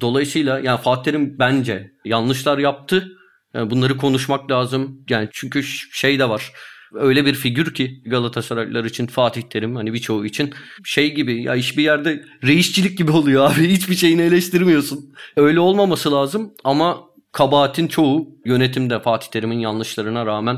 Dolayısıyla 0.00 0.58
yani 0.58 0.80
Fatih 0.80 1.02
Terim 1.02 1.38
bence 1.38 1.92
yanlışlar 2.04 2.58
yaptı. 2.58 3.08
Yani 3.54 3.70
bunları 3.70 3.96
konuşmak 3.96 4.50
lazım. 4.50 5.04
Yani 5.10 5.28
çünkü 5.32 5.62
şey 5.92 6.18
de 6.18 6.28
var. 6.28 6.52
Öyle 6.94 7.26
bir 7.26 7.34
figür 7.34 7.74
ki 7.74 8.02
Galatasaraylılar 8.06 8.84
için 8.84 9.06
Fatih 9.06 9.42
Terim 9.42 9.76
hani 9.76 9.92
birçoğu 9.92 10.26
için 10.26 10.54
şey 10.84 11.14
gibi 11.14 11.42
ya 11.42 11.54
hiçbir 11.54 11.82
yerde 11.82 12.24
reisçilik 12.44 12.98
gibi 12.98 13.10
oluyor 13.10 13.50
abi. 13.50 13.68
Hiçbir 13.68 13.94
şeyini 13.94 14.22
eleştirmiyorsun. 14.22 15.14
Öyle 15.36 15.60
olmaması 15.60 16.12
lazım 16.12 16.54
ama 16.64 17.00
kabahatin 17.32 17.88
çoğu 17.88 18.28
yönetimde 18.44 19.00
Fatih 19.00 19.28
Terim'in 19.28 19.58
yanlışlarına 19.58 20.26
rağmen 20.26 20.56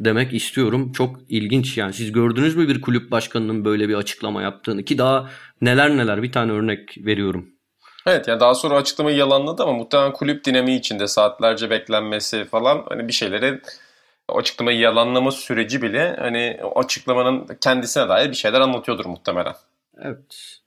demek 0.00 0.34
istiyorum. 0.34 0.92
Çok 0.92 1.20
ilginç 1.28 1.76
yani. 1.76 1.92
Siz 1.92 2.12
gördünüz 2.12 2.56
mü 2.56 2.68
bir 2.68 2.80
kulüp 2.80 3.10
başkanının 3.10 3.64
böyle 3.64 3.88
bir 3.88 3.94
açıklama 3.94 4.42
yaptığını 4.42 4.84
ki 4.84 4.98
daha 4.98 5.30
neler 5.60 5.96
neler 5.96 6.22
bir 6.22 6.32
tane 6.32 6.52
örnek 6.52 6.98
veriyorum. 6.98 7.57
Evet 8.08 8.28
yani 8.28 8.40
daha 8.40 8.54
sonra 8.54 8.76
açıklamayı 8.76 9.16
yalanladı 9.16 9.62
ama 9.62 9.72
muhtemelen 9.72 10.12
kulüp 10.12 10.44
dinamiği 10.44 10.78
içinde 10.78 11.06
saatlerce 11.06 11.70
beklenmesi 11.70 12.44
falan 12.44 12.84
hani 12.88 13.08
bir 13.08 13.12
şeyleri 13.12 13.60
o 14.28 14.38
açıklamayı 14.38 14.78
yalanlama 14.78 15.30
süreci 15.30 15.82
bile 15.82 16.16
hani 16.18 16.60
açıklamanın 16.74 17.46
kendisine 17.60 18.08
dair 18.08 18.30
bir 18.30 18.36
şeyler 18.36 18.60
anlatıyordur 18.60 19.06
muhtemelen. 19.06 19.54
Evet. 20.02 20.58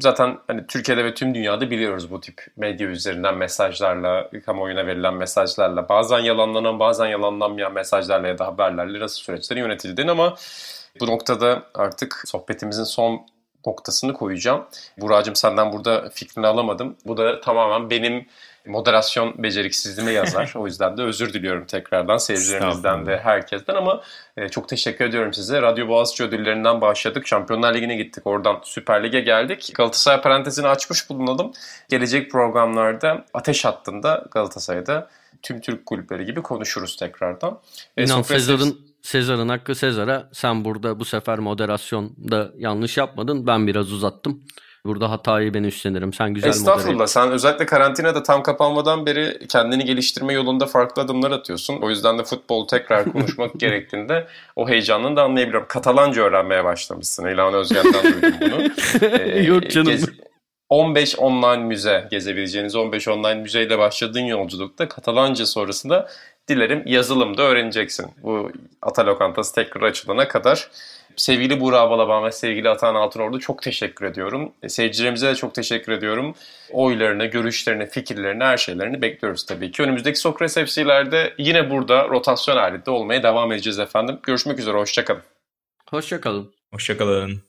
Zaten 0.00 0.38
hani 0.46 0.66
Türkiye'de 0.66 1.04
ve 1.04 1.14
tüm 1.14 1.34
dünyada 1.34 1.70
biliyoruz 1.70 2.10
bu 2.10 2.20
tip 2.20 2.46
medya 2.56 2.88
üzerinden 2.88 3.36
mesajlarla, 3.36 4.30
kamuoyuna 4.46 4.86
verilen 4.86 5.14
mesajlarla, 5.14 5.88
bazen 5.88 6.18
yalanlanan 6.18 6.78
bazen 6.78 7.06
yalanlanmayan 7.06 7.72
mesajlarla 7.72 8.28
ya 8.28 8.38
da 8.38 8.46
haberlerle 8.46 9.00
nasıl 9.00 9.18
süreçlerin 9.22 9.60
yönetildiğini 9.60 10.10
ama 10.10 10.34
bu 11.00 11.06
noktada 11.06 11.62
artık 11.74 12.22
sohbetimizin 12.26 12.84
son 12.84 13.26
noktasını 13.66 14.12
koyacağım. 14.12 14.66
Buracığım 14.98 15.36
senden 15.36 15.72
burada 15.72 16.10
fikrini 16.10 16.46
alamadım. 16.46 16.96
Bu 17.06 17.16
da 17.16 17.40
tamamen 17.40 17.90
benim 17.90 18.26
moderasyon 18.66 19.42
beceriksizliğime 19.42 20.12
yazar. 20.12 20.52
o 20.56 20.66
yüzden 20.66 20.96
de 20.96 21.02
özür 21.02 21.32
diliyorum 21.32 21.66
tekrardan 21.66 22.16
seyircilerimizden 22.16 23.06
de 23.06 23.18
herkesten 23.18 23.74
ama 23.74 24.02
e, 24.36 24.48
çok 24.48 24.68
teşekkür 24.68 25.04
ediyorum 25.04 25.34
size. 25.34 25.62
Radyo 25.62 25.88
Boğaziçi 25.88 26.24
ödüllerinden 26.24 26.80
başladık. 26.80 27.26
Şampiyonlar 27.26 27.74
Ligi'ne 27.74 27.96
gittik. 27.96 28.26
Oradan 28.26 28.60
Süper 28.64 29.04
Lig'e 29.04 29.20
geldik. 29.20 29.70
Galatasaray 29.74 30.20
parantezini 30.20 30.68
açmış 30.68 31.10
bulunalım. 31.10 31.52
Gelecek 31.88 32.30
programlarda 32.30 33.24
ateş 33.34 33.64
hattında 33.64 34.24
Galatasaray'da 34.30 35.08
tüm 35.42 35.60
Türk 35.60 35.86
kulüpleri 35.86 36.24
gibi 36.24 36.42
konuşuruz 36.42 36.96
tekrardan. 36.96 37.58
E, 37.96 38.04
İnan 38.04 38.22
Sezar'ın 38.22 38.87
Sezar'ın 39.08 39.48
hakkı 39.48 39.74
Sezar'a. 39.74 40.28
Sen 40.32 40.64
burada 40.64 41.00
bu 41.00 41.04
sefer 41.04 41.38
moderasyonda 41.38 42.50
yanlış 42.58 42.96
yapmadın. 42.96 43.46
Ben 43.46 43.66
biraz 43.66 43.92
uzattım. 43.92 44.42
Burada 44.84 45.10
hatayı 45.10 45.54
ben 45.54 45.62
üstlenirim. 45.62 46.12
Sen 46.12 46.34
güzel 46.34 46.48
Estağfurullah. 46.48 46.92
Modere... 46.92 47.06
Sen 47.06 47.30
özellikle 47.30 47.66
karantinada 47.66 48.22
tam 48.22 48.42
kapanmadan 48.42 49.06
beri 49.06 49.38
kendini 49.48 49.84
geliştirme 49.84 50.32
yolunda 50.32 50.66
farklı 50.66 51.02
adımlar 51.02 51.30
atıyorsun. 51.30 51.78
O 51.82 51.90
yüzden 51.90 52.18
de 52.18 52.24
futbol 52.24 52.68
tekrar 52.68 53.04
konuşmak 53.12 53.60
gerektiğinde 53.60 54.26
o 54.56 54.68
heyecanını 54.68 55.16
da 55.16 55.22
anlayabiliyorum. 55.22 55.68
Katalanca 55.68 56.22
öğrenmeye 56.22 56.64
başlamışsın. 56.64 57.26
İlhan 57.26 57.54
Özgen'den 57.54 58.04
duydum 58.04 58.32
bunu. 58.40 58.68
Ee, 59.20 59.42
Yok 59.42 59.70
canım. 59.70 59.92
Gez... 59.92 60.08
15 60.68 61.18
online 61.18 61.64
müze 61.64 62.08
gezebileceğiniz 62.10 62.76
15 62.76 63.08
online 63.08 63.34
müzeyle 63.34 63.78
başladığın 63.78 64.24
yolculukta 64.24 64.88
Katalanca 64.88 65.46
sonrasında 65.46 66.08
dilerim 66.48 66.82
yazılım 66.86 67.36
da 67.36 67.42
öğreneceksin. 67.42 68.06
Bu 68.22 68.52
Ata 68.82 69.06
Lokantası 69.06 69.54
tekrar 69.54 69.82
açılana 69.82 70.28
kadar. 70.28 70.70
Sevgili 71.16 71.60
Burak 71.60 71.90
Balaban 71.90 72.24
ve 72.24 72.32
sevgili 72.32 72.68
Atan 72.68 72.94
Altınordu 72.94 73.40
çok 73.40 73.62
teşekkür 73.62 74.06
ediyorum. 74.06 74.52
E, 74.62 74.68
seyircilerimize 74.68 75.28
de 75.28 75.34
çok 75.34 75.54
teşekkür 75.54 75.92
ediyorum. 75.92 76.34
Oylarını, 76.70 77.26
görüşlerini, 77.26 77.86
fikirlerini, 77.86 78.44
her 78.44 78.56
şeylerini 78.56 79.02
bekliyoruz 79.02 79.46
tabii 79.46 79.70
ki. 79.70 79.82
Önümüzdeki 79.82 80.18
Sokrates 80.18 80.54
FC'lerde 80.54 81.34
yine 81.38 81.70
burada 81.70 82.08
rotasyon 82.08 82.56
halinde 82.56 82.90
olmaya 82.90 83.22
devam 83.22 83.52
edeceğiz 83.52 83.78
efendim. 83.78 84.18
Görüşmek 84.22 84.58
üzere, 84.58 84.76
hoşçakalın. 84.76 85.22
Hoşçakalın. 85.90 86.52
Hoşçakalın. 86.72 87.42